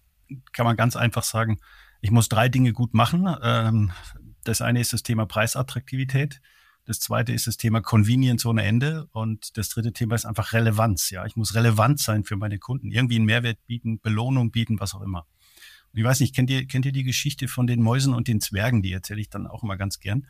kann 0.53 0.65
man 0.65 0.75
ganz 0.75 0.95
einfach 0.95 1.23
sagen, 1.23 1.59
ich 2.01 2.11
muss 2.11 2.29
drei 2.29 2.49
Dinge 2.49 2.71
gut 2.71 2.93
machen. 2.93 3.91
Das 4.43 4.61
eine 4.61 4.79
ist 4.79 4.93
das 4.93 5.01
Thema 5.01 5.25
Preisattraktivität. 5.25 6.39
Das 6.85 6.99
zweite 6.99 7.33
ist 7.33 7.47
das 7.47 7.57
Thema 7.57 7.81
Convenience 7.81 8.45
ohne 8.45 8.63
Ende. 8.63 9.07
Und 9.11 9.57
das 9.57 9.69
dritte 9.69 9.93
Thema 9.93 10.15
ist 10.15 10.25
einfach 10.25 10.53
Relevanz. 10.53 11.09
Ja, 11.09 11.25
ich 11.25 11.35
muss 11.35 11.55
relevant 11.55 11.99
sein 11.99 12.23
für 12.23 12.37
meine 12.37 12.59
Kunden, 12.59 12.91
irgendwie 12.91 13.15
einen 13.15 13.25
Mehrwert 13.25 13.59
bieten, 13.67 13.99
Belohnung 13.99 14.51
bieten, 14.51 14.79
was 14.79 14.93
auch 14.93 15.01
immer. 15.01 15.27
Und 15.93 15.99
ich 15.99 16.03
weiß 16.03 16.19
nicht, 16.21 16.35
kennt 16.35 16.49
ihr, 16.49 16.65
kennt 16.65 16.85
ihr 16.85 16.91
die 16.91 17.03
Geschichte 17.03 17.47
von 17.47 17.67
den 17.67 17.81
Mäusen 17.81 18.13
und 18.13 18.27
den 18.27 18.41
Zwergen? 18.41 18.81
Die 18.81 18.93
erzähle 18.93 19.21
ich 19.21 19.29
dann 19.29 19.47
auch 19.47 19.63
immer 19.63 19.77
ganz 19.77 19.99
gern. 19.99 20.27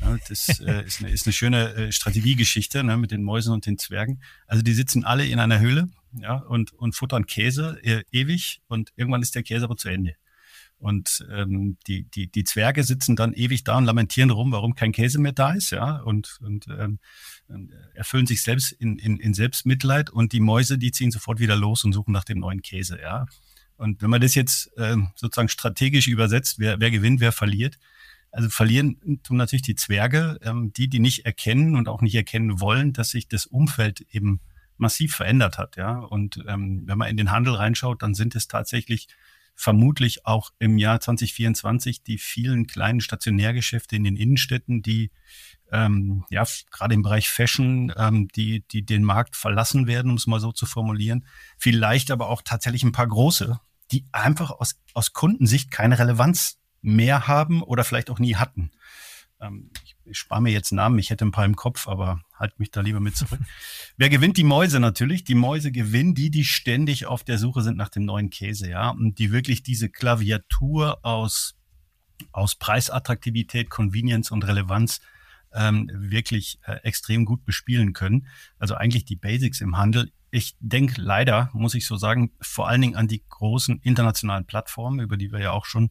Ja, 0.00 0.16
das 0.28 0.60
äh, 0.60 0.82
ist, 0.86 1.00
eine, 1.00 1.10
ist 1.10 1.26
eine 1.26 1.32
schöne 1.32 1.74
äh, 1.74 1.92
Strategiegeschichte 1.92 2.82
ne, 2.84 2.96
mit 2.96 3.10
den 3.10 3.22
Mäusen 3.22 3.52
und 3.52 3.66
den 3.66 3.78
Zwergen. 3.78 4.22
Also 4.46 4.62
die 4.62 4.74
sitzen 4.74 5.04
alle 5.04 5.26
in 5.26 5.38
einer 5.38 5.60
Höhle 5.60 5.88
ja, 6.12 6.36
und, 6.36 6.72
und 6.72 6.94
futtern 6.94 7.26
Käse 7.26 7.78
äh, 7.82 8.02
ewig 8.10 8.60
und 8.66 8.92
irgendwann 8.96 9.22
ist 9.22 9.34
der 9.34 9.42
Käse 9.42 9.64
aber 9.64 9.76
zu 9.76 9.88
Ende. 9.88 10.16
Und 10.78 11.26
ähm, 11.32 11.78
die, 11.86 12.04
die, 12.04 12.30
die 12.30 12.44
Zwerge 12.44 12.84
sitzen 12.84 13.16
dann 13.16 13.32
ewig 13.32 13.64
da 13.64 13.78
und 13.78 13.84
lamentieren 13.84 14.30
rum, 14.30 14.52
warum 14.52 14.74
kein 14.74 14.92
Käse 14.92 15.18
mehr 15.18 15.32
da 15.32 15.52
ist, 15.52 15.70
ja, 15.70 15.96
und, 15.98 16.38
und 16.42 16.66
ähm, 16.68 16.98
erfüllen 17.94 18.26
sich 18.26 18.42
selbst 18.42 18.72
in, 18.72 18.98
in, 18.98 19.18
in 19.18 19.34
Selbstmitleid 19.34 20.10
und 20.10 20.32
die 20.32 20.40
Mäuse, 20.40 20.76
die 20.76 20.92
ziehen 20.92 21.10
sofort 21.10 21.38
wieder 21.40 21.56
los 21.56 21.84
und 21.84 21.92
suchen 21.92 22.12
nach 22.12 22.24
dem 22.24 22.38
neuen 22.38 22.60
Käse, 22.60 23.00
ja. 23.00 23.26
Und 23.76 24.02
wenn 24.02 24.10
man 24.10 24.20
das 24.20 24.34
jetzt 24.34 24.70
ähm, 24.76 25.08
sozusagen 25.16 25.48
strategisch 25.48 26.06
übersetzt, 26.06 26.58
wer, 26.58 26.80
wer 26.80 26.90
gewinnt, 26.90 27.20
wer 27.20 27.32
verliert, 27.32 27.78
also 28.30 28.48
verlieren 28.48 29.20
tun 29.22 29.36
natürlich 29.36 29.62
die 29.62 29.76
Zwerge, 29.76 30.38
ähm, 30.42 30.72
die, 30.72 30.88
die 30.88 30.98
nicht 30.98 31.24
erkennen 31.24 31.76
und 31.76 31.88
auch 31.88 32.02
nicht 32.02 32.14
erkennen 32.14 32.60
wollen, 32.60 32.92
dass 32.92 33.10
sich 33.10 33.28
das 33.28 33.46
Umfeld 33.46 34.00
eben 34.10 34.40
massiv 34.76 35.14
verändert 35.14 35.56
hat, 35.56 35.76
ja. 35.76 35.98
Und 35.98 36.44
ähm, 36.46 36.82
wenn 36.86 36.98
man 36.98 37.08
in 37.08 37.16
den 37.16 37.30
Handel 37.30 37.54
reinschaut, 37.54 38.02
dann 38.02 38.14
sind 38.14 38.34
es 38.34 38.48
tatsächlich 38.48 39.08
vermutlich 39.54 40.26
auch 40.26 40.50
im 40.58 40.78
Jahr 40.78 41.00
2024 41.00 42.02
die 42.02 42.18
vielen 42.18 42.66
kleinen 42.66 43.00
Stationärgeschäfte 43.00 43.96
in 43.96 44.04
den 44.04 44.16
Innenstädten, 44.16 44.82
die 44.82 45.10
ähm, 45.70 46.24
ja 46.30 46.44
gerade 46.70 46.94
im 46.94 47.02
Bereich 47.02 47.28
Fashion, 47.28 47.92
ähm, 47.96 48.28
die 48.28 48.66
die 48.68 48.84
den 48.84 49.04
Markt 49.04 49.36
verlassen 49.36 49.86
werden, 49.86 50.10
um 50.10 50.16
es 50.16 50.26
mal 50.26 50.40
so 50.40 50.52
zu 50.52 50.66
formulieren. 50.66 51.26
Vielleicht 51.58 52.10
aber 52.10 52.28
auch 52.28 52.42
tatsächlich 52.42 52.82
ein 52.82 52.92
paar 52.92 53.06
große, 53.06 53.58
die 53.90 54.04
einfach 54.12 54.50
aus 54.50 54.80
aus 54.92 55.12
Kundensicht 55.12 55.70
keine 55.70 55.98
Relevanz 55.98 56.58
mehr 56.82 57.26
haben 57.26 57.62
oder 57.62 57.84
vielleicht 57.84 58.10
auch 58.10 58.18
nie 58.18 58.36
hatten. 58.36 58.70
Ähm, 59.44 59.70
ich, 59.84 59.96
ich 60.04 60.18
spare 60.18 60.42
mir 60.42 60.52
jetzt 60.52 60.72
Namen, 60.72 60.98
ich 60.98 61.10
hätte 61.10 61.24
ein 61.24 61.32
paar 61.32 61.44
im 61.44 61.56
Kopf, 61.56 61.88
aber 61.88 62.20
halt 62.34 62.58
mich 62.58 62.70
da 62.70 62.80
lieber 62.80 63.00
mit 63.00 63.16
zurück. 63.16 63.40
Wer 63.96 64.08
gewinnt? 64.08 64.36
Die 64.36 64.44
Mäuse 64.44 64.80
natürlich. 64.80 65.24
Die 65.24 65.34
Mäuse 65.34 65.72
gewinnen 65.72 66.14
die, 66.14 66.30
die 66.30 66.44
ständig 66.44 67.06
auf 67.06 67.24
der 67.24 67.38
Suche 67.38 67.62
sind 67.62 67.76
nach 67.76 67.88
dem 67.88 68.04
neuen 68.04 68.30
Käse, 68.30 68.68
ja, 68.68 68.90
und 68.90 69.18
die 69.18 69.32
wirklich 69.32 69.62
diese 69.62 69.88
Klaviatur 69.88 71.04
aus, 71.04 71.56
aus 72.32 72.56
Preisattraktivität, 72.56 73.70
Convenience 73.70 74.30
und 74.30 74.46
Relevanz 74.46 75.00
ähm, 75.52 75.88
wirklich 75.92 76.58
äh, 76.66 76.76
extrem 76.82 77.24
gut 77.24 77.44
bespielen 77.44 77.92
können. 77.92 78.26
Also 78.58 78.74
eigentlich 78.74 79.04
die 79.04 79.16
Basics 79.16 79.60
im 79.60 79.76
Handel. 79.76 80.10
Ich 80.30 80.56
denke 80.58 81.00
leider, 81.00 81.50
muss 81.52 81.74
ich 81.74 81.86
so 81.86 81.96
sagen, 81.96 82.32
vor 82.40 82.68
allen 82.68 82.80
Dingen 82.80 82.96
an 82.96 83.06
die 83.06 83.22
großen 83.28 83.78
internationalen 83.82 84.46
Plattformen, 84.46 84.98
über 84.98 85.16
die 85.16 85.30
wir 85.30 85.38
ja 85.38 85.52
auch 85.52 85.64
schon 85.64 85.90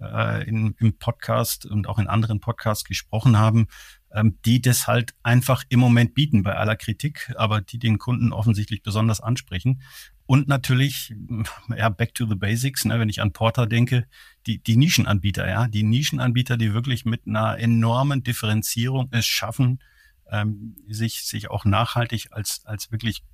äh, 0.00 0.48
in, 0.48 0.74
im 0.78 0.98
Podcast 0.98 1.66
und 1.66 1.88
auch 1.88 1.98
in 1.98 2.08
anderen 2.08 2.40
Podcasts 2.40 2.84
gesprochen 2.84 3.38
haben, 3.38 3.68
ähm, 4.12 4.38
die 4.44 4.60
das 4.60 4.86
halt 4.86 5.14
einfach 5.22 5.64
im 5.68 5.80
Moment 5.80 6.14
bieten 6.14 6.42
bei 6.42 6.56
aller 6.56 6.76
Kritik, 6.76 7.32
aber 7.36 7.60
die 7.60 7.78
den 7.78 7.98
Kunden 7.98 8.32
offensichtlich 8.32 8.82
besonders 8.82 9.20
ansprechen. 9.20 9.82
Und 10.26 10.48
natürlich, 10.48 11.14
ja, 11.76 11.88
back 11.88 12.14
to 12.14 12.26
the 12.26 12.34
basics, 12.34 12.84
ne, 12.84 12.98
wenn 12.98 13.08
ich 13.08 13.20
an 13.20 13.32
Porter 13.32 13.66
denke, 13.66 14.06
die, 14.46 14.62
die 14.62 14.76
Nischenanbieter, 14.76 15.48
ja, 15.48 15.68
die 15.68 15.82
Nischenanbieter, 15.82 16.56
die 16.56 16.72
wirklich 16.72 17.04
mit 17.04 17.26
einer 17.26 17.58
enormen 17.58 18.22
Differenzierung 18.22 19.08
es 19.10 19.26
schaffen, 19.26 19.80
ähm, 20.30 20.76
sich, 20.88 21.24
sich 21.24 21.50
auch 21.50 21.64
nachhaltig 21.64 22.28
als, 22.30 22.62
als 22.64 22.92
wirklich 22.92 23.24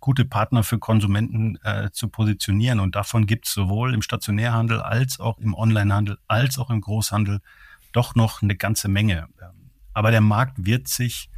gute 0.00 0.24
Partner 0.24 0.62
für 0.62 0.78
Konsumenten 0.78 1.56
äh, 1.62 1.90
zu 1.90 2.08
positionieren. 2.08 2.80
Und 2.80 2.96
davon 2.96 3.26
gibt 3.26 3.46
es 3.46 3.54
sowohl 3.54 3.94
im 3.94 4.02
Stationärhandel 4.02 4.80
als 4.80 5.20
auch 5.20 5.38
im 5.38 5.54
Onlinehandel 5.54 6.18
als 6.28 6.58
auch 6.58 6.70
im 6.70 6.80
Großhandel 6.80 7.40
doch 7.92 8.14
noch 8.14 8.42
eine 8.42 8.56
ganze 8.56 8.88
Menge. 8.88 9.28
Aber 9.92 10.10
der 10.10 10.20
Markt 10.20 10.64
wird 10.64 10.88
sich, 10.88 11.30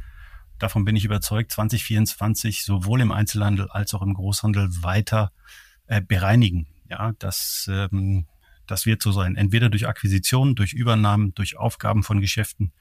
davon 0.59 0.85
bin 0.85 0.95
ich 0.95 1.05
überzeugt, 1.05 1.51
2024 1.51 2.63
sowohl 2.63 3.01
im 3.01 3.11
Einzelhandel 3.11 3.69
als 3.69 3.93
auch 3.93 4.01
im 4.01 4.13
Großhandel 4.13 4.69
weiter 4.81 5.31
äh, 5.87 6.01
bereinigen. 6.01 6.67
Ja, 6.89 7.13
das, 7.19 7.69
ähm, 7.71 8.25
das 8.67 8.85
wird 8.85 9.01
so 9.01 9.11
sein. 9.11 9.35
Entweder 9.35 9.69
durch 9.69 9.87
Akquisitionen, 9.87 10.55
durch 10.55 10.73
Übernahmen, 10.73 11.33
durch 11.33 11.57
Aufgaben 11.57 12.03
von 12.03 12.21
Geschäften 12.21 12.71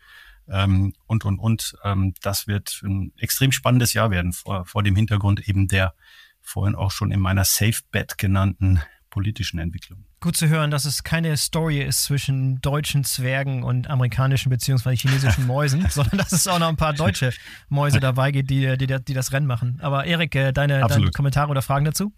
ähm, 0.49 0.93
und, 1.07 1.25
und, 1.25 1.39
und. 1.39 1.77
Ähm, 1.85 2.15
das 2.23 2.47
wird 2.47 2.81
ein 2.85 3.13
extrem 3.19 3.53
spannendes 3.53 3.93
Jahr 3.93 4.11
werden 4.11 4.33
vor, 4.33 4.67
vor 4.67 4.83
dem 4.83 4.97
Hintergrund 4.97 5.49
eben 5.49 5.69
der 5.69 5.95
vorhin 6.41 6.75
auch 6.75 6.91
schon 6.91 7.13
in 7.13 7.21
meiner 7.21 7.45
Safe 7.45 7.81
Bet 7.91 8.19
genannten 8.19 8.83
politischen 9.13 9.59
Entwicklung. 9.59 10.05
Gut 10.21 10.37
zu 10.37 10.49
hören, 10.49 10.71
dass 10.71 10.87
es 10.87 11.05
keine 11.05 11.37
Story 11.37 11.83
ist 11.83 12.05
zwischen 12.05 12.61
deutschen 12.63 13.05
Zwergen 13.05 13.63
und 13.63 13.89
amerikanischen 13.89 14.49
bzw. 14.49 14.97
chinesischen 14.97 15.47
Mäusen, 15.47 15.87
sondern 15.91 16.19
dass 16.19 16.33
es 16.33 16.49
auch 16.49 16.59
noch 16.59 16.69
ein 16.69 16.77
paar 16.77 16.95
deutsche 16.95 17.33
Mäuse 17.69 18.01
dabei 18.01 18.33
gibt, 18.33 18.51
die, 18.51 18.77
die, 18.79 18.87
die 18.87 19.15
das 19.15 19.33
Rennen 19.33 19.47
machen. 19.47 19.79
Aber 19.83 20.07
Erik, 20.07 20.35
äh, 20.35 20.53
deine, 20.53 20.81
deine 20.81 21.11
Kommentare 21.11 21.51
oder 21.51 21.61
Fragen 21.61 21.85
dazu? 21.85 22.13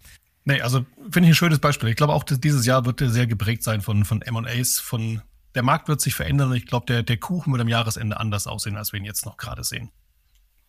Nee, 0.45 0.61
also 0.61 0.85
finde 1.11 1.27
ich 1.27 1.33
ein 1.33 1.35
schönes 1.35 1.59
Beispiel. 1.59 1.89
Ich 1.89 1.95
glaube 1.95 2.13
auch, 2.13 2.23
dass 2.23 2.39
dieses 2.39 2.65
Jahr 2.65 2.85
wird 2.85 3.01
sehr 3.03 3.27
geprägt 3.27 3.63
sein 3.63 3.81
von, 3.81 4.05
von 4.05 4.21
M&As, 4.21 4.79
von 4.79 5.21
der 5.55 5.63
Markt 5.63 5.87
wird 5.87 6.01
sich 6.01 6.13
verändern 6.13 6.49
und 6.49 6.55
ich 6.55 6.65
glaube, 6.65 6.85
der, 6.85 7.03
der 7.03 7.17
Kuchen 7.17 7.51
wird 7.51 7.61
am 7.61 7.67
Jahresende 7.67 8.19
anders 8.19 8.45
aussehen, 8.45 8.77
als 8.77 8.91
wir 8.91 8.99
ihn 8.99 9.05
jetzt 9.05 9.25
noch 9.25 9.37
gerade 9.37 9.63
sehen. 9.63 9.91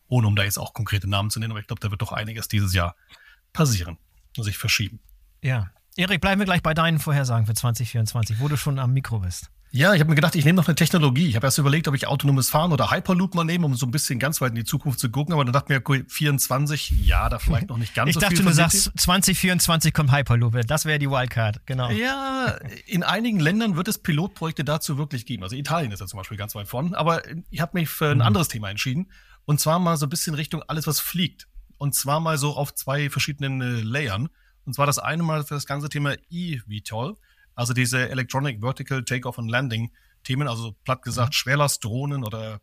Ohne 0.07 0.27
um 0.27 0.35
da 0.35 0.43
jetzt 0.43 0.57
auch 0.57 0.73
konkrete 0.73 1.09
Namen 1.09 1.29
zu 1.29 1.39
nennen, 1.39 1.51
aber 1.51 1.59
ich 1.59 1.67
glaube, 1.67 1.81
da 1.81 1.91
wird 1.91 2.01
doch 2.01 2.13
einiges 2.13 2.47
dieses 2.47 2.73
Jahr 2.73 2.95
passieren. 3.53 3.97
sich 4.37 4.57
verschieben. 4.57 4.99
Ja. 5.43 5.71
Erik, 5.97 6.21
bleiben 6.21 6.39
wir 6.39 6.45
gleich 6.45 6.61
bei 6.61 6.75
deinen 6.75 6.99
Vorhersagen 6.99 7.47
für 7.47 7.55
2024, 7.55 8.39
wo 8.39 8.47
du 8.47 8.55
schon 8.55 8.77
am 8.77 8.93
Mikro 8.93 9.19
bist. 9.19 9.49
Ja, 9.71 9.93
ich 9.93 9.99
habe 9.99 10.09
mir 10.09 10.15
gedacht, 10.15 10.35
ich 10.35 10.45
nehme 10.45 10.55
noch 10.55 10.67
eine 10.67 10.75
Technologie. 10.75 11.27
Ich 11.27 11.35
habe 11.35 11.45
erst 11.45 11.57
überlegt, 11.57 11.87
ob 11.87 11.95
ich 11.95 12.07
autonomes 12.07 12.49
Fahren 12.49 12.71
oder 12.71 12.89
Hyperloop 12.89 13.35
mal 13.35 13.43
nehme, 13.43 13.65
um 13.65 13.75
so 13.75 13.85
ein 13.85 13.91
bisschen 13.91 14.17
ganz 14.17 14.39
weit 14.39 14.49
in 14.49 14.55
die 14.55 14.63
Zukunft 14.63 14.99
zu 14.99 15.09
gucken. 15.09 15.33
Aber 15.33 15.43
dann 15.43 15.53
dachte 15.53 15.73
ich 15.73 15.87
mir, 15.87 16.05
24, 16.07 16.91
ja, 17.05 17.27
da 17.27 17.37
vielleicht 17.37 17.67
noch 17.67 17.77
nicht 17.77 17.93
ganz 17.93 18.09
ich 18.09 18.13
so 18.15 18.21
dachte, 18.21 18.35
viel. 18.35 18.43
du 18.43 18.49
von 18.49 18.53
sagst, 18.53 18.83
City. 18.83 18.97
2024 18.97 19.93
kommt 19.93 20.11
Hyperloop. 20.11 20.65
Das 20.67 20.85
wäre 20.85 20.99
die 20.99 21.09
Wildcard, 21.09 21.65
genau. 21.65 21.89
Ja, 21.89 22.57
in 22.85 23.03
einigen 23.03 23.39
Ländern 23.39 23.75
wird 23.75 23.89
es 23.89 23.97
Pilotprojekte 23.97 24.63
dazu 24.63 24.97
wirklich 24.97 25.25
geben. 25.25 25.43
Also 25.43 25.55
Italien 25.55 25.91
ist 25.91 25.99
ja 25.99 26.07
zum 26.07 26.17
Beispiel 26.17 26.37
ganz 26.37 26.55
weit 26.55 26.67
vorn. 26.67 26.95
Aber 26.95 27.21
ich 27.49 27.59
habe 27.59 27.71
mich 27.73 27.89
für 27.89 28.09
ein 28.09 28.21
anderes 28.21 28.47
Thema 28.47 28.69
entschieden. 28.69 29.11
Und 29.45 29.59
zwar 29.59 29.79
mal 29.79 29.97
so 29.97 30.05
ein 30.05 30.09
bisschen 30.09 30.33
Richtung 30.33 30.63
alles, 30.63 30.87
was 30.87 30.99
fliegt. 31.01 31.47
Und 31.77 31.93
zwar 31.93 32.19
mal 32.19 32.37
so 32.37 32.55
auf 32.55 32.73
zwei 32.73 33.09
verschiedenen 33.09 33.61
äh, 33.61 33.81
Layern. 33.81 34.29
Und 34.65 34.73
zwar 34.73 34.85
das 34.85 34.97
eine 34.97 35.23
Mal 35.23 35.43
für 35.43 35.53
das 35.53 35.65
ganze 35.65 35.89
Thema 35.89 36.15
eVTOL, 36.29 37.17
also 37.57 37.73
diese 37.73 38.07
Electronic 38.09 38.61
Vertical 38.61 39.03
Takeoff 39.03 39.39
and 39.39 39.49
Landing 39.49 39.91
Themen, 40.23 40.47
also 40.47 40.75
platt 40.83 41.01
gesagt 41.01 41.33
Schwerlastdrohnen 41.33 42.23
oder 42.23 42.61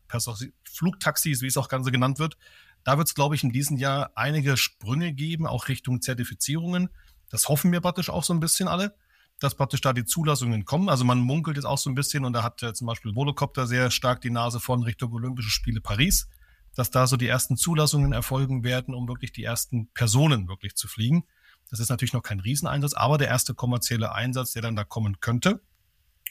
Flugtaxis, 0.63 1.43
wie 1.43 1.49
es 1.49 1.57
auch 1.57 1.69
Ganze 1.69 1.91
genannt 1.91 2.21
wird. 2.21 2.37
Da 2.85 2.97
wird 2.97 3.09
es, 3.09 3.15
glaube 3.15 3.35
ich, 3.35 3.43
in 3.43 3.51
diesem 3.51 3.77
Jahr 3.77 4.13
einige 4.15 4.57
Sprünge 4.57 5.13
geben, 5.13 5.49
auch 5.49 5.67
Richtung 5.67 6.01
Zertifizierungen. 6.01 6.91
Das 7.29 7.49
hoffen 7.49 7.73
wir 7.73 7.81
praktisch 7.81 8.09
auch 8.09 8.23
so 8.23 8.33
ein 8.33 8.39
bisschen 8.39 8.69
alle, 8.69 8.95
dass 9.41 9.57
praktisch 9.57 9.81
da 9.81 9.93
die 9.93 10.05
Zulassungen 10.05 10.65
kommen. 10.65 10.89
Also 10.89 11.05
man 11.05 11.19
munkelt 11.19 11.57
jetzt 11.57 11.67
auch 11.67 11.79
so 11.79 11.91
ein 11.91 11.97
bisschen 11.97 12.25
und 12.25 12.33
da 12.33 12.45
hat 12.45 12.63
äh, 12.63 12.73
zum 12.73 12.87
Beispiel 12.87 13.17
Volocopter 13.17 13.67
sehr 13.67 13.91
stark 13.91 14.21
die 14.21 14.31
Nase 14.31 14.61
von 14.61 14.85
Richtung 14.85 15.13
Olympische 15.13 15.51
Spiele 15.51 15.81
Paris, 15.81 16.29
dass 16.77 16.93
da 16.93 17.09
so 17.09 17.17
die 17.17 17.27
ersten 17.27 17.57
Zulassungen 17.57 18.13
erfolgen 18.13 18.63
werden, 18.63 18.95
um 18.95 19.09
wirklich 19.09 19.33
die 19.33 19.43
ersten 19.43 19.89
Personen 19.93 20.47
wirklich 20.47 20.77
zu 20.77 20.87
fliegen. 20.87 21.25
Das 21.71 21.81
ist 21.81 21.89
natürlich 21.89 22.13
noch 22.13 22.23
kein 22.23 22.41
Rieseneinsatz, 22.41 22.95
aber 22.95 23.19
der 23.19 23.29
erste 23.29 23.55
kommerzielle 23.55 24.13
Einsatz, 24.13 24.53
der 24.53 24.63
dann 24.63 24.77
da 24.77 24.85
kommen 24.85 25.21
könnte, 25.21 25.61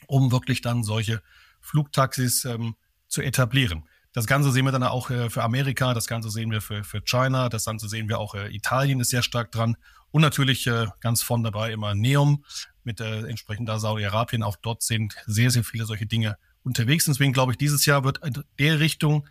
um 0.06 0.32
wirklich 0.32 0.60
dann 0.60 0.82
solche 0.82 1.22
Flugtaxis 1.60 2.44
ähm, 2.44 2.76
zu 3.08 3.22
etablieren. 3.22 3.84
Das 4.12 4.26
Ganze 4.26 4.52
sehen 4.52 4.64
wir 4.64 4.72
dann 4.72 4.84
auch 4.84 5.10
äh, 5.10 5.28
für 5.28 5.42
Amerika, 5.42 5.92
das 5.92 6.06
Ganze 6.06 6.30
sehen 6.30 6.50
wir 6.50 6.60
für, 6.60 6.84
für 6.84 7.02
China, 7.02 7.48
das 7.48 7.64
Ganze 7.64 7.88
sehen 7.88 8.08
wir 8.08 8.18
auch, 8.20 8.34
äh, 8.34 8.54
Italien 8.54 9.00
ist 9.00 9.10
sehr 9.10 9.22
stark 9.22 9.50
dran 9.50 9.76
und 10.12 10.22
natürlich 10.22 10.66
äh, 10.68 10.86
ganz 11.00 11.22
vorn 11.22 11.42
dabei 11.42 11.72
immer 11.72 11.94
Neum 11.94 12.44
mit 12.84 13.00
äh, 13.00 13.26
entsprechend 13.26 13.68
da 13.68 13.80
Saudi-Arabien. 13.80 14.44
Auch 14.44 14.56
dort 14.56 14.82
sind 14.82 15.16
sehr, 15.26 15.50
sehr 15.50 15.64
viele 15.64 15.86
solche 15.86 16.06
Dinge 16.06 16.36
unterwegs. 16.62 17.06
Deswegen 17.06 17.32
glaube 17.32 17.52
ich, 17.52 17.58
dieses 17.58 17.84
Jahr 17.86 18.04
wird 18.04 18.24
in 18.24 18.44
der 18.58 18.78
Richtung 18.78 19.26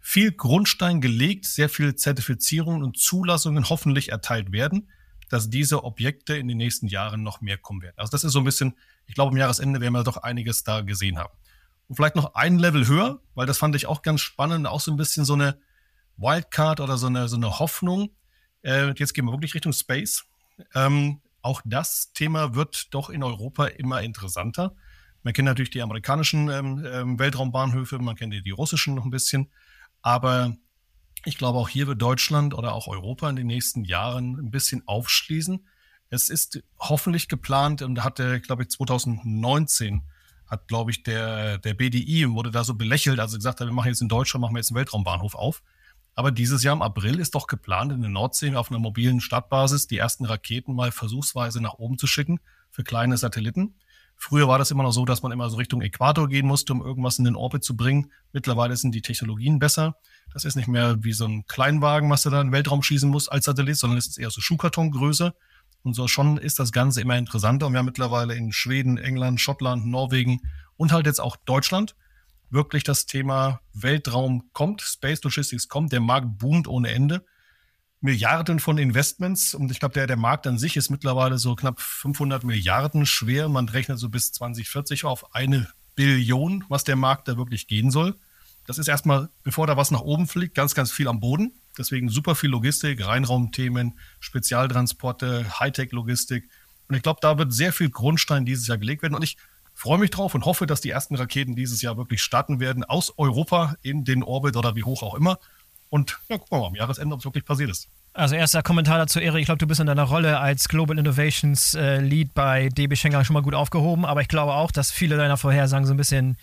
viel 0.00 0.32
Grundstein 0.32 1.00
gelegt, 1.00 1.44
sehr 1.44 1.68
viel 1.68 1.94
Zertifizierungen 1.94 2.82
und 2.82 2.96
Zulassungen 2.96 3.68
hoffentlich 3.68 4.10
erteilt 4.10 4.50
werden, 4.52 4.88
dass 5.32 5.48
diese 5.48 5.82
Objekte 5.84 6.36
in 6.36 6.46
den 6.46 6.58
nächsten 6.58 6.88
Jahren 6.88 7.22
noch 7.22 7.40
mehr 7.40 7.56
kommen 7.56 7.80
werden. 7.80 7.94
Also 7.96 8.10
das 8.10 8.22
ist 8.22 8.32
so 8.32 8.40
ein 8.40 8.44
bisschen, 8.44 8.76
ich 9.06 9.14
glaube, 9.14 9.30
am 9.30 9.36
Jahresende 9.38 9.80
werden 9.80 9.94
wir 9.94 10.04
doch 10.04 10.18
einiges 10.18 10.62
da 10.62 10.82
gesehen 10.82 11.16
haben. 11.16 11.32
Und 11.88 11.96
vielleicht 11.96 12.16
noch 12.16 12.34
ein 12.34 12.58
Level 12.58 12.86
höher, 12.86 13.18
weil 13.34 13.46
das 13.46 13.56
fand 13.56 13.74
ich 13.74 13.86
auch 13.86 14.02
ganz 14.02 14.20
spannend, 14.20 14.66
auch 14.66 14.80
so 14.80 14.90
ein 14.90 14.98
bisschen 14.98 15.24
so 15.24 15.32
eine 15.32 15.58
Wildcard 16.18 16.80
oder 16.80 16.98
so 16.98 17.06
eine, 17.06 17.28
so 17.28 17.36
eine 17.36 17.58
Hoffnung. 17.58 18.10
Äh, 18.60 18.92
jetzt 18.98 19.14
gehen 19.14 19.24
wir 19.24 19.32
wirklich 19.32 19.54
Richtung 19.54 19.72
Space. 19.72 20.24
Ähm, 20.74 21.22
auch 21.40 21.62
das 21.64 22.12
Thema 22.12 22.54
wird 22.54 22.92
doch 22.92 23.08
in 23.08 23.22
Europa 23.22 23.68
immer 23.68 24.02
interessanter. 24.02 24.76
Man 25.22 25.32
kennt 25.32 25.46
natürlich 25.46 25.70
die 25.70 25.80
amerikanischen 25.80 26.50
ähm, 26.50 26.84
ähm, 26.84 27.18
Weltraumbahnhöfe, 27.18 27.98
man 28.00 28.16
kennt 28.16 28.34
die, 28.34 28.42
die 28.42 28.50
russischen 28.50 28.94
noch 28.94 29.06
ein 29.06 29.10
bisschen. 29.10 29.50
Aber 30.02 30.54
ich 31.24 31.38
glaube, 31.38 31.58
auch 31.58 31.68
hier 31.68 31.86
wird 31.86 32.02
Deutschland 32.02 32.54
oder 32.54 32.74
auch 32.74 32.88
Europa 32.88 33.28
in 33.30 33.36
den 33.36 33.46
nächsten 33.46 33.84
Jahren 33.84 34.38
ein 34.38 34.50
bisschen 34.50 34.82
aufschließen. 34.86 35.66
Es 36.10 36.28
ist 36.28 36.62
hoffentlich 36.78 37.28
geplant 37.28 37.82
und 37.82 38.04
hatte, 38.04 38.40
glaube 38.40 38.62
ich, 38.64 38.70
2019 38.70 40.02
hat, 40.46 40.68
glaube 40.68 40.90
ich, 40.90 41.02
der, 41.02 41.58
der 41.58 41.74
BDI 41.74 42.28
wurde 42.30 42.50
da 42.50 42.64
so 42.64 42.74
belächelt, 42.74 43.20
also 43.20 43.36
gesagt 43.36 43.60
hat, 43.60 43.66
wir 43.66 43.72
machen 43.72 43.88
jetzt 43.88 44.02
in 44.02 44.08
Deutschland, 44.08 44.42
machen 44.42 44.54
wir 44.54 44.58
jetzt 44.58 44.70
einen 44.70 44.76
Weltraumbahnhof 44.76 45.34
auf. 45.34 45.62
Aber 46.14 46.30
dieses 46.30 46.62
Jahr 46.62 46.74
im 46.74 46.82
April 46.82 47.18
ist 47.18 47.34
doch 47.34 47.46
geplant, 47.46 47.92
in 47.92 48.02
der 48.02 48.10
Nordsee 48.10 48.54
auf 48.54 48.70
einer 48.70 48.78
mobilen 48.78 49.20
Startbasis 49.20 49.86
die 49.86 49.96
ersten 49.96 50.26
Raketen 50.26 50.74
mal 50.74 50.92
versuchsweise 50.92 51.62
nach 51.62 51.74
oben 51.74 51.96
zu 51.96 52.06
schicken 52.06 52.40
für 52.70 52.84
kleine 52.84 53.16
Satelliten. 53.16 53.76
Früher 54.16 54.46
war 54.46 54.58
das 54.58 54.70
immer 54.70 54.82
noch 54.82 54.92
so, 54.92 55.06
dass 55.06 55.22
man 55.22 55.32
immer 55.32 55.48
so 55.48 55.56
Richtung 55.56 55.80
Äquator 55.80 56.28
gehen 56.28 56.46
musste, 56.46 56.74
um 56.74 56.82
irgendwas 56.82 57.18
in 57.18 57.24
den 57.24 57.34
Orbit 57.34 57.64
zu 57.64 57.76
bringen. 57.76 58.12
Mittlerweile 58.32 58.76
sind 58.76 58.94
die 58.94 59.02
Technologien 59.02 59.58
besser. 59.58 59.96
Das 60.32 60.44
ist 60.44 60.56
nicht 60.56 60.68
mehr 60.68 61.02
wie 61.04 61.12
so 61.12 61.26
ein 61.26 61.46
Kleinwagen, 61.46 62.10
was 62.10 62.22
du 62.22 62.30
da 62.30 62.40
in 62.40 62.48
den 62.48 62.52
Weltraum 62.52 62.82
schießen 62.82 63.08
muss 63.08 63.28
als 63.28 63.44
Satellit, 63.44 63.76
sondern 63.76 63.98
es 63.98 64.06
ist 64.06 64.18
eher 64.18 64.30
so 64.30 64.40
Schuhkartongröße. 64.40 65.34
Und 65.82 65.94
so 65.94 66.06
schon 66.08 66.38
ist 66.38 66.58
das 66.58 66.72
Ganze 66.72 67.00
immer 67.00 67.18
interessanter. 67.18 67.66
Und 67.66 67.72
wir 67.72 67.78
haben 67.78 67.86
mittlerweile 67.86 68.34
in 68.34 68.52
Schweden, 68.52 68.98
England, 68.98 69.40
Schottland, 69.40 69.86
Norwegen 69.86 70.40
und 70.76 70.92
halt 70.92 71.06
jetzt 71.06 71.20
auch 71.20 71.36
Deutschland 71.36 71.94
wirklich 72.50 72.84
das 72.84 73.06
Thema 73.06 73.60
Weltraum 73.72 74.50
kommt, 74.52 74.82
Space 74.82 75.22
Logistics 75.24 75.68
kommt, 75.68 75.92
der 75.92 76.00
Markt 76.00 76.38
boomt 76.38 76.68
ohne 76.68 76.90
Ende. 76.90 77.24
Milliarden 78.00 78.58
von 78.58 78.78
Investments 78.78 79.54
und 79.54 79.70
ich 79.70 79.78
glaube, 79.78 79.94
der, 79.94 80.08
der 80.08 80.16
Markt 80.16 80.48
an 80.48 80.58
sich 80.58 80.76
ist 80.76 80.90
mittlerweile 80.90 81.38
so 81.38 81.54
knapp 81.54 81.80
500 81.80 82.42
Milliarden 82.42 83.06
schwer. 83.06 83.48
Man 83.48 83.68
rechnet 83.68 84.00
so 84.00 84.08
bis 84.08 84.32
2040 84.32 85.04
auf 85.04 85.34
eine 85.36 85.68
Billion, 85.94 86.64
was 86.68 86.82
der 86.82 86.96
Markt 86.96 87.28
da 87.28 87.36
wirklich 87.36 87.68
gehen 87.68 87.92
soll. 87.92 88.16
Das 88.66 88.78
ist 88.78 88.88
erstmal, 88.88 89.28
bevor 89.42 89.66
da 89.66 89.76
was 89.76 89.90
nach 89.90 90.00
oben 90.00 90.28
fliegt, 90.28 90.54
ganz, 90.54 90.74
ganz 90.74 90.92
viel 90.92 91.08
am 91.08 91.20
Boden. 91.20 91.52
Deswegen 91.76 92.08
super 92.08 92.34
viel 92.34 92.50
Logistik, 92.50 93.04
Reinraumthemen, 93.04 93.98
Spezialtransporte, 94.20 95.58
Hightech-Logistik. 95.58 96.48
Und 96.88 96.94
ich 96.94 97.02
glaube, 97.02 97.20
da 97.22 97.38
wird 97.38 97.52
sehr 97.52 97.72
viel 97.72 97.90
Grundstein 97.90 98.44
dieses 98.44 98.66
Jahr 98.66 98.78
gelegt 98.78 99.02
werden. 99.02 99.14
Und 99.14 99.22
ich 99.22 99.36
freue 99.74 99.98
mich 99.98 100.10
drauf 100.10 100.34
und 100.34 100.44
hoffe, 100.44 100.66
dass 100.66 100.80
die 100.80 100.90
ersten 100.90 101.16
Raketen 101.16 101.56
dieses 101.56 101.82
Jahr 101.82 101.96
wirklich 101.96 102.22
starten 102.22 102.60
werden 102.60 102.84
aus 102.84 103.16
Europa 103.18 103.74
in 103.82 104.04
den 104.04 104.22
Orbit 104.22 104.56
oder 104.56 104.76
wie 104.76 104.84
hoch 104.84 105.02
auch 105.02 105.14
immer. 105.14 105.38
Und 105.88 106.20
ja, 106.28 106.38
gucken 106.38 106.56
wir 106.56 106.60
mal 106.60 106.68
am 106.68 106.74
Jahresende, 106.74 107.14
ob 107.14 107.20
es 107.20 107.24
wirklich 107.24 107.44
passiert 107.44 107.70
ist. 107.70 107.88
Also 108.14 108.34
erster 108.34 108.62
Kommentar 108.62 108.98
dazu, 108.98 109.20
Erik. 109.20 109.40
Ich 109.40 109.46
glaube, 109.46 109.58
du 109.58 109.66
bist 109.66 109.80
in 109.80 109.86
deiner 109.86 110.02
Rolle 110.02 110.38
als 110.38 110.68
Global 110.68 110.98
Innovations 110.98 111.74
äh, 111.74 111.98
Lead 111.98 112.34
bei 112.34 112.68
DB 112.68 112.94
Schenker 112.94 113.24
schon 113.24 113.32
mal 113.34 113.42
gut 113.42 113.54
aufgehoben, 113.54 114.04
aber 114.04 114.20
ich 114.20 114.28
glaube 114.28 114.52
auch, 114.52 114.70
dass 114.70 114.90
viele 114.90 115.16
deiner 115.16 115.38
Vorhersagen 115.38 115.86
so 115.86 115.94
ein 115.94 115.96
bisschen 115.96 116.36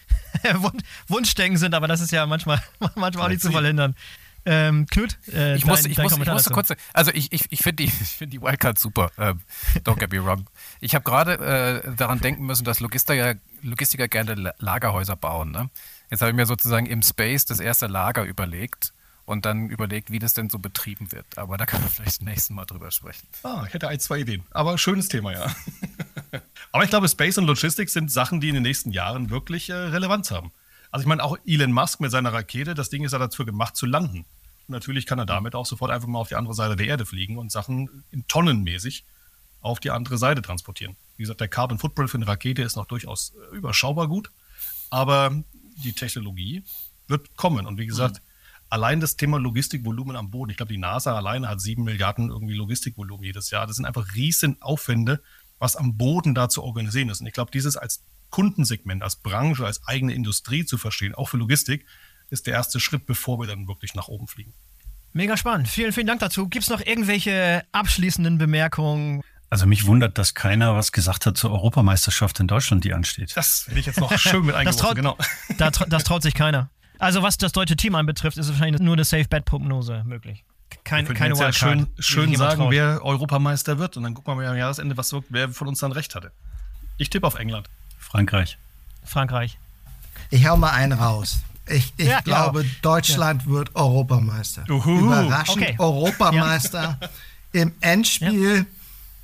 Wunschdenken 1.07 1.57
sind, 1.57 1.75
aber 1.75 1.87
das 1.87 2.01
ist 2.01 2.11
ja 2.11 2.25
manchmal, 2.25 2.61
manchmal 2.95 3.25
auch 3.25 3.29
nicht 3.29 3.41
zu 3.41 3.51
verhindern. 3.51 3.95
Ähm, 4.45 4.87
Knut, 4.87 5.19
äh, 5.31 5.57
ich 5.57 5.63
dein, 5.63 5.85
ich 5.85 5.95
dein 5.95 6.03
musste, 6.05 6.21
ich 6.21 6.27
musste 6.27 6.49
kurz, 6.51 6.73
also 6.93 7.11
ich, 7.13 7.31
ich, 7.33 7.51
ich 7.51 7.59
finde 7.59 7.83
die, 7.83 7.91
find 7.91 8.33
die 8.33 8.41
Wildcard 8.41 8.79
super, 8.79 9.11
ähm, 9.19 9.41
don't 9.83 9.99
get 9.99 10.11
me 10.11 10.23
wrong. 10.23 10.49
Ich 10.79 10.95
habe 10.95 11.03
gerade 11.03 11.83
äh, 11.85 11.95
daran 11.97 12.19
denken 12.19 12.47
müssen, 12.47 12.63
dass 12.63 12.79
Logistiker, 12.79 13.35
Logistiker 13.61 14.07
gerne 14.07 14.53
Lagerhäuser 14.57 15.15
bauen. 15.15 15.51
Ne? 15.51 15.69
Jetzt 16.09 16.21
habe 16.21 16.31
ich 16.31 16.35
mir 16.35 16.47
sozusagen 16.47 16.87
im 16.87 17.03
Space 17.03 17.45
das 17.45 17.59
erste 17.59 17.85
Lager 17.85 18.23
überlegt 18.23 18.93
und 19.29 19.45
dann 19.45 19.69
überlegt, 19.69 20.09
wie 20.09 20.17
das 20.17 20.33
denn 20.33 20.49
so 20.49 20.57
betrieben 20.57 21.11
wird. 21.11 21.37
Aber 21.37 21.57
da 21.57 21.67
kann 21.67 21.81
man 21.81 21.89
vielleicht 21.91 22.19
das 22.19 22.25
nächste 22.25 22.53
Mal 22.53 22.65
drüber 22.65 22.89
sprechen. 22.89 23.27
Ah, 23.43 23.63
ich 23.67 23.73
hätte 23.75 23.87
ein, 23.87 23.99
zwei 23.99 24.19
Ideen. 24.19 24.43
Aber 24.49 24.75
schönes 24.79 25.07
Thema, 25.07 25.31
ja. 25.31 25.55
Aber 26.71 26.83
ich 26.83 26.89
glaube, 26.89 27.07
Space 27.07 27.37
und 27.37 27.45
Logistics 27.45 27.93
sind 27.93 28.11
Sachen, 28.11 28.41
die 28.41 28.49
in 28.49 28.55
den 28.55 28.63
nächsten 28.63 28.91
Jahren 28.91 29.29
wirklich 29.29 29.69
äh, 29.69 29.75
Relevanz 29.75 30.31
haben. 30.31 30.51
Also 30.89 31.03
ich 31.03 31.07
meine, 31.07 31.23
auch 31.23 31.37
Elon 31.45 31.71
Musk 31.71 31.99
mit 31.99 32.09
seiner 32.09 32.33
Rakete, 32.33 32.73
das 32.73 32.89
Ding 32.89 33.03
ist 33.03 33.11
ja 33.11 33.19
dafür 33.19 33.45
gemacht 33.45 33.75
zu 33.75 33.85
landen. 33.85 34.25
Und 34.67 34.69
natürlich 34.69 35.05
kann 35.05 35.19
er 35.19 35.27
damit 35.27 35.53
auch 35.53 35.67
sofort 35.67 35.91
einfach 35.91 36.07
mal 36.07 36.19
auf 36.19 36.29
die 36.29 36.35
andere 36.35 36.55
Seite 36.55 36.75
der 36.75 36.87
Erde 36.87 37.05
fliegen 37.05 37.37
und 37.37 37.51
Sachen 37.51 38.03
in 38.09 38.27
tonnenmäßig 38.27 39.05
auf 39.61 39.79
die 39.79 39.91
andere 39.91 40.17
Seite 40.17 40.41
transportieren. 40.41 40.95
Wie 41.17 41.23
gesagt, 41.23 41.39
der 41.39 41.49
Carbon 41.49 41.77
Footprint 41.77 42.09
für 42.09 42.17
eine 42.17 42.27
Rakete 42.27 42.63
ist 42.63 42.77
noch 42.77 42.87
durchaus 42.87 43.33
äh, 43.51 43.55
überschaubar 43.55 44.07
gut, 44.07 44.31
aber 44.89 45.43
die 45.83 45.93
Technologie 45.93 46.63
wird 47.07 47.35
kommen. 47.35 47.67
Und 47.67 47.77
wie 47.77 47.85
gesagt, 47.85 48.15
mhm. 48.15 48.28
Allein 48.69 48.99
das 48.99 49.17
Thema 49.17 49.39
Logistikvolumen 49.39 50.15
am 50.15 50.31
Boden, 50.31 50.51
ich 50.51 50.57
glaube, 50.57 50.71
die 50.71 50.79
NASA 50.79 51.15
alleine 51.15 51.49
hat 51.49 51.61
sieben 51.61 51.83
Milliarden 51.83 52.29
irgendwie 52.29 52.53
Logistikvolumen 52.53 53.23
jedes 53.23 53.49
Jahr. 53.49 53.67
Das 53.67 53.75
sind 53.75 53.85
einfach 53.85 54.13
riesen 54.15 54.61
Aufwände, 54.61 55.21
was 55.57 55.75
am 55.75 55.97
Boden 55.97 56.35
da 56.35 56.49
zu 56.49 56.63
organisieren 56.63 57.09
ist. 57.09 57.21
Und 57.21 57.27
ich 57.27 57.33
glaube, 57.33 57.51
dieses 57.51 57.75
als 57.75 58.03
Kundensegment, 58.29 59.03
als 59.03 59.17
Branche, 59.17 59.65
als 59.65 59.85
eigene 59.87 60.13
Industrie 60.13 60.65
zu 60.65 60.77
verstehen, 60.77 61.15
auch 61.15 61.29
für 61.29 61.37
Logistik, 61.37 61.85
ist 62.29 62.47
der 62.47 62.53
erste 62.53 62.79
Schritt, 62.79 63.05
bevor 63.05 63.39
wir 63.39 63.47
dann 63.47 63.67
wirklich 63.67 63.95
nach 63.95 64.07
oben 64.07 64.27
fliegen. 64.27 64.53
Mega 65.13 65.35
spannend. 65.35 65.67
Vielen, 65.67 65.91
vielen 65.91 66.05
Dank 66.05 66.19
dazu. 66.19 66.47
Gibt 66.47 66.63
es 66.63 66.69
noch 66.69 66.85
irgendwelche 66.85 67.63
abschließenden 67.71 68.37
Bemerkungen? 68.37 69.23
Also 69.49 69.65
mich 69.65 69.87
wundert, 69.87 70.19
dass 70.19 70.35
keiner 70.35 70.75
was 70.75 70.91
gesagt 70.91 71.25
hat 71.25 71.35
zur 71.35 71.51
Europameisterschaft 71.51 72.39
in 72.39 72.47
Deutschland, 72.47 72.83
die 72.83 72.93
ansteht. 72.93 73.35
Das 73.35 73.67
will 73.67 73.79
ich 73.79 73.87
jetzt 73.87 73.99
noch 73.99 74.15
schön 74.19 74.45
mit 74.45 74.53
eingeworfen, 74.53 74.95
genau. 74.95 75.17
Da, 75.57 75.71
das 75.71 76.03
traut 76.03 76.21
sich 76.21 76.35
keiner. 76.35 76.69
Also 76.99 77.23
was 77.23 77.37
das 77.37 77.51
deutsche 77.51 77.75
Team 77.75 77.95
anbetrifft, 77.95 78.37
ist 78.37 78.49
wahrscheinlich 78.49 78.81
nur 78.81 78.93
eine 78.93 79.03
Safe-Bet-Prognose 79.03 80.03
möglich. 80.05 80.43
Kein, 80.83 81.07
keine 81.07 81.29
jetzt 81.29 81.41
ja 81.41 81.51
schön, 81.51 81.87
schön 81.97 82.35
sagen, 82.35 82.69
wer 82.69 83.03
Europameister 83.03 83.79
wird 83.79 83.97
und 83.97 84.03
dann 84.03 84.13
gucken 84.13 84.33
wir 84.33 84.43
mal 84.43 84.51
am 84.51 84.57
Jahresende, 84.57 84.95
was 84.97 85.15
wer 85.29 85.49
von 85.49 85.67
uns 85.67 85.79
dann 85.79 85.91
recht 85.91 86.13
hatte. 86.13 86.31
Ich 86.97 87.09
tippe 87.09 87.25
auf 87.25 87.35
England. 87.35 87.69
Frankreich. 87.97 88.57
Frankreich. 89.03 89.57
Ich 90.29 90.47
hau 90.47 90.57
mal 90.57 90.71
einen 90.71 90.93
raus. 90.93 91.39
Ich, 91.67 91.93
ich 91.97 92.07
ja, 92.07 92.21
glaube, 92.21 92.63
ja. 92.63 92.69
Deutschland 92.81 93.43
ja. 93.43 93.49
wird 93.49 93.75
Europameister. 93.75 94.65
Uhu. 94.69 94.99
Überraschend 94.99 95.61
okay. 95.61 95.75
Europameister 95.77 96.99
im 97.51 97.73
Endspiel 97.81 98.65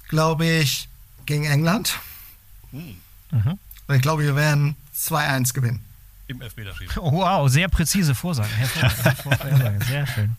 glaube 0.08 0.46
ich, 0.46 0.88
gegen 1.26 1.46
England. 1.46 2.00
Hm. 2.72 2.96
Mhm. 3.32 3.60
Und 3.88 3.96
ich 3.96 4.02
glaube, 4.02 4.24
wir 4.24 4.36
werden 4.36 4.76
2-1 4.96 5.54
gewinnen. 5.54 5.86
Im 6.28 6.42
Elfmeterschießen. 6.42 7.02
Oh, 7.02 7.12
wow, 7.12 7.50
sehr 7.50 7.68
präzise 7.68 8.16
Vorsage. 8.16 8.50
Hervorragend. 8.50 9.84
sehr 9.86 10.08
schön. 10.08 10.36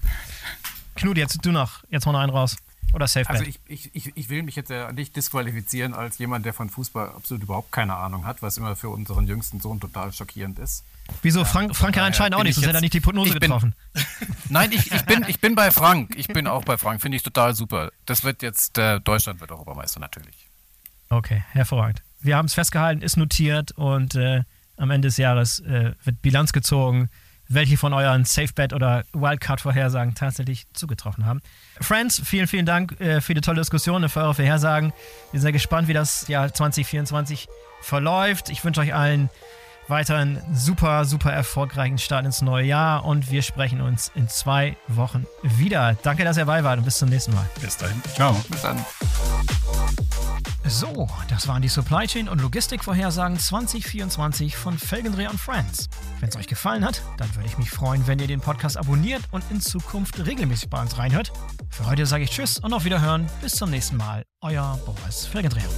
Knut, 0.96 1.16
jetzt 1.16 1.44
du 1.44 1.52
noch. 1.52 1.84
Jetzt 1.90 2.06
mal 2.06 2.12
noch 2.12 2.20
einen 2.20 2.32
raus. 2.32 2.56
Oder 2.92 3.08
Safe 3.08 3.28
Also 3.28 3.44
ich, 3.44 3.60
ich, 3.66 4.16
ich, 4.16 4.28
will 4.28 4.42
mich 4.42 4.56
jetzt 4.56 4.70
ja 4.70 4.92
nicht 4.92 5.16
disqualifizieren 5.16 5.92
als 5.92 6.18
jemand, 6.18 6.46
der 6.46 6.54
von 6.54 6.70
Fußball 6.70 7.08
absolut 7.10 7.42
überhaupt 7.42 7.72
keine 7.72 7.96
Ahnung 7.96 8.24
hat, 8.24 8.42
was 8.42 8.56
immer 8.56 8.76
für 8.76 8.88
unseren 8.88 9.26
jüngsten 9.26 9.60
Sohn 9.60 9.80
total 9.80 10.12
schockierend 10.12 10.58
ist. 10.58 10.84
Wieso? 11.22 11.44
Frank, 11.44 11.76
Frank 11.76 11.96
ja 11.96 12.04
anscheinend 12.04 12.36
auch 12.36 12.42
nicht, 12.42 12.54
sonst 12.54 12.66
hätte 12.66 12.78
er 12.78 12.80
nicht 12.80 12.94
die 12.94 13.00
Prognose 13.00 13.32
bin, 13.32 13.40
getroffen. 13.40 13.74
Nein, 14.48 14.72
ich, 14.72 14.90
ich, 14.92 15.02
bin, 15.04 15.24
ich 15.28 15.40
bin 15.40 15.54
bei 15.54 15.70
Frank. 15.70 16.14
Ich 16.16 16.28
bin 16.28 16.46
auch 16.46 16.64
bei 16.64 16.78
Frank. 16.78 17.02
Finde 17.02 17.16
ich 17.16 17.22
total 17.22 17.54
super. 17.54 17.90
Das 18.06 18.24
wird 18.24 18.42
jetzt, 18.42 18.78
äh, 18.78 19.00
Deutschland 19.00 19.40
wird 19.40 19.50
Europameister 19.50 20.00
natürlich. 20.00 20.48
Okay, 21.08 21.44
hervorragend. 21.50 22.02
Wir 22.20 22.36
haben 22.36 22.46
es 22.46 22.54
festgehalten, 22.54 23.02
ist 23.02 23.16
notiert 23.16 23.72
und 23.72 24.14
äh, 24.14 24.42
am 24.76 24.90
Ende 24.90 25.08
des 25.08 25.16
Jahres 25.16 25.60
äh, 25.60 25.92
wird 26.04 26.22
Bilanz 26.22 26.52
gezogen, 26.52 27.08
welche 27.48 27.76
von 27.76 27.92
euren 27.92 28.24
Safe-Bet 28.24 28.72
oder 28.72 29.04
Wildcard-Vorhersagen 29.12 30.14
tatsächlich 30.14 30.66
zugetroffen 30.72 31.26
haben. 31.26 31.40
Friends, 31.80 32.20
vielen, 32.24 32.46
vielen 32.46 32.66
Dank 32.66 33.00
äh, 33.00 33.20
für 33.20 33.34
die 33.34 33.40
tolle 33.40 33.60
Diskussion 33.60 34.02
und 34.02 34.08
für 34.08 34.20
eure 34.20 34.34
Vorhersagen. 34.34 34.92
Wir 35.30 35.40
sind 35.40 35.42
sehr 35.42 35.52
gespannt, 35.52 35.88
wie 35.88 35.92
das 35.92 36.28
Jahr 36.28 36.52
2024 36.52 37.46
verläuft. 37.80 38.50
Ich 38.50 38.64
wünsche 38.64 38.80
euch 38.80 38.94
allen 38.94 39.30
weiterhin 39.88 40.40
super, 40.52 41.04
super 41.04 41.32
erfolgreichen 41.32 41.98
Start 41.98 42.26
ins 42.26 42.42
neue 42.42 42.66
Jahr 42.66 43.04
und 43.04 43.30
wir 43.30 43.42
sprechen 43.42 43.80
uns 43.80 44.10
in 44.14 44.28
zwei 44.28 44.76
Wochen 44.88 45.26
wieder. 45.42 45.96
Danke, 46.02 46.24
dass 46.24 46.36
ihr 46.36 46.44
dabei 46.44 46.64
wart 46.64 46.78
und 46.78 46.84
bis 46.84 46.98
zum 46.98 47.08
nächsten 47.08 47.34
Mal. 47.34 47.48
Bis 47.60 47.76
dahin. 47.76 48.00
Ciao. 48.14 48.34
Bis 48.48 48.62
dann. 48.62 48.84
So, 50.68 51.08
das 51.28 51.46
waren 51.46 51.62
die 51.62 51.68
Supply 51.68 52.06
Chain 52.06 52.28
und 52.28 52.40
Logistikvorhersagen 52.40 53.38
2024 53.38 54.56
von 54.56 54.76
Felgendreher 54.76 55.30
und 55.30 55.38
Friends. 55.38 55.88
Wenn 56.18 56.28
es 56.28 56.36
euch 56.36 56.48
gefallen 56.48 56.84
hat, 56.84 57.02
dann 57.18 57.32
würde 57.36 57.48
ich 57.48 57.56
mich 57.56 57.70
freuen, 57.70 58.06
wenn 58.08 58.18
ihr 58.18 58.26
den 58.26 58.40
Podcast 58.40 58.76
abonniert 58.76 59.22
und 59.30 59.44
in 59.50 59.60
Zukunft 59.60 60.26
regelmäßig 60.26 60.68
bei 60.68 60.80
uns 60.80 60.98
reinhört. 60.98 61.32
Für 61.70 61.86
heute 61.86 62.04
sage 62.04 62.24
ich 62.24 62.30
Tschüss 62.30 62.58
und 62.58 62.72
auf 62.72 62.84
Wiederhören. 62.84 63.28
Bis 63.40 63.52
zum 63.52 63.70
nächsten 63.70 63.96
Mal. 63.96 64.24
Euer 64.40 64.78
Boris 64.84 65.26
Felgendreher. 65.26 65.68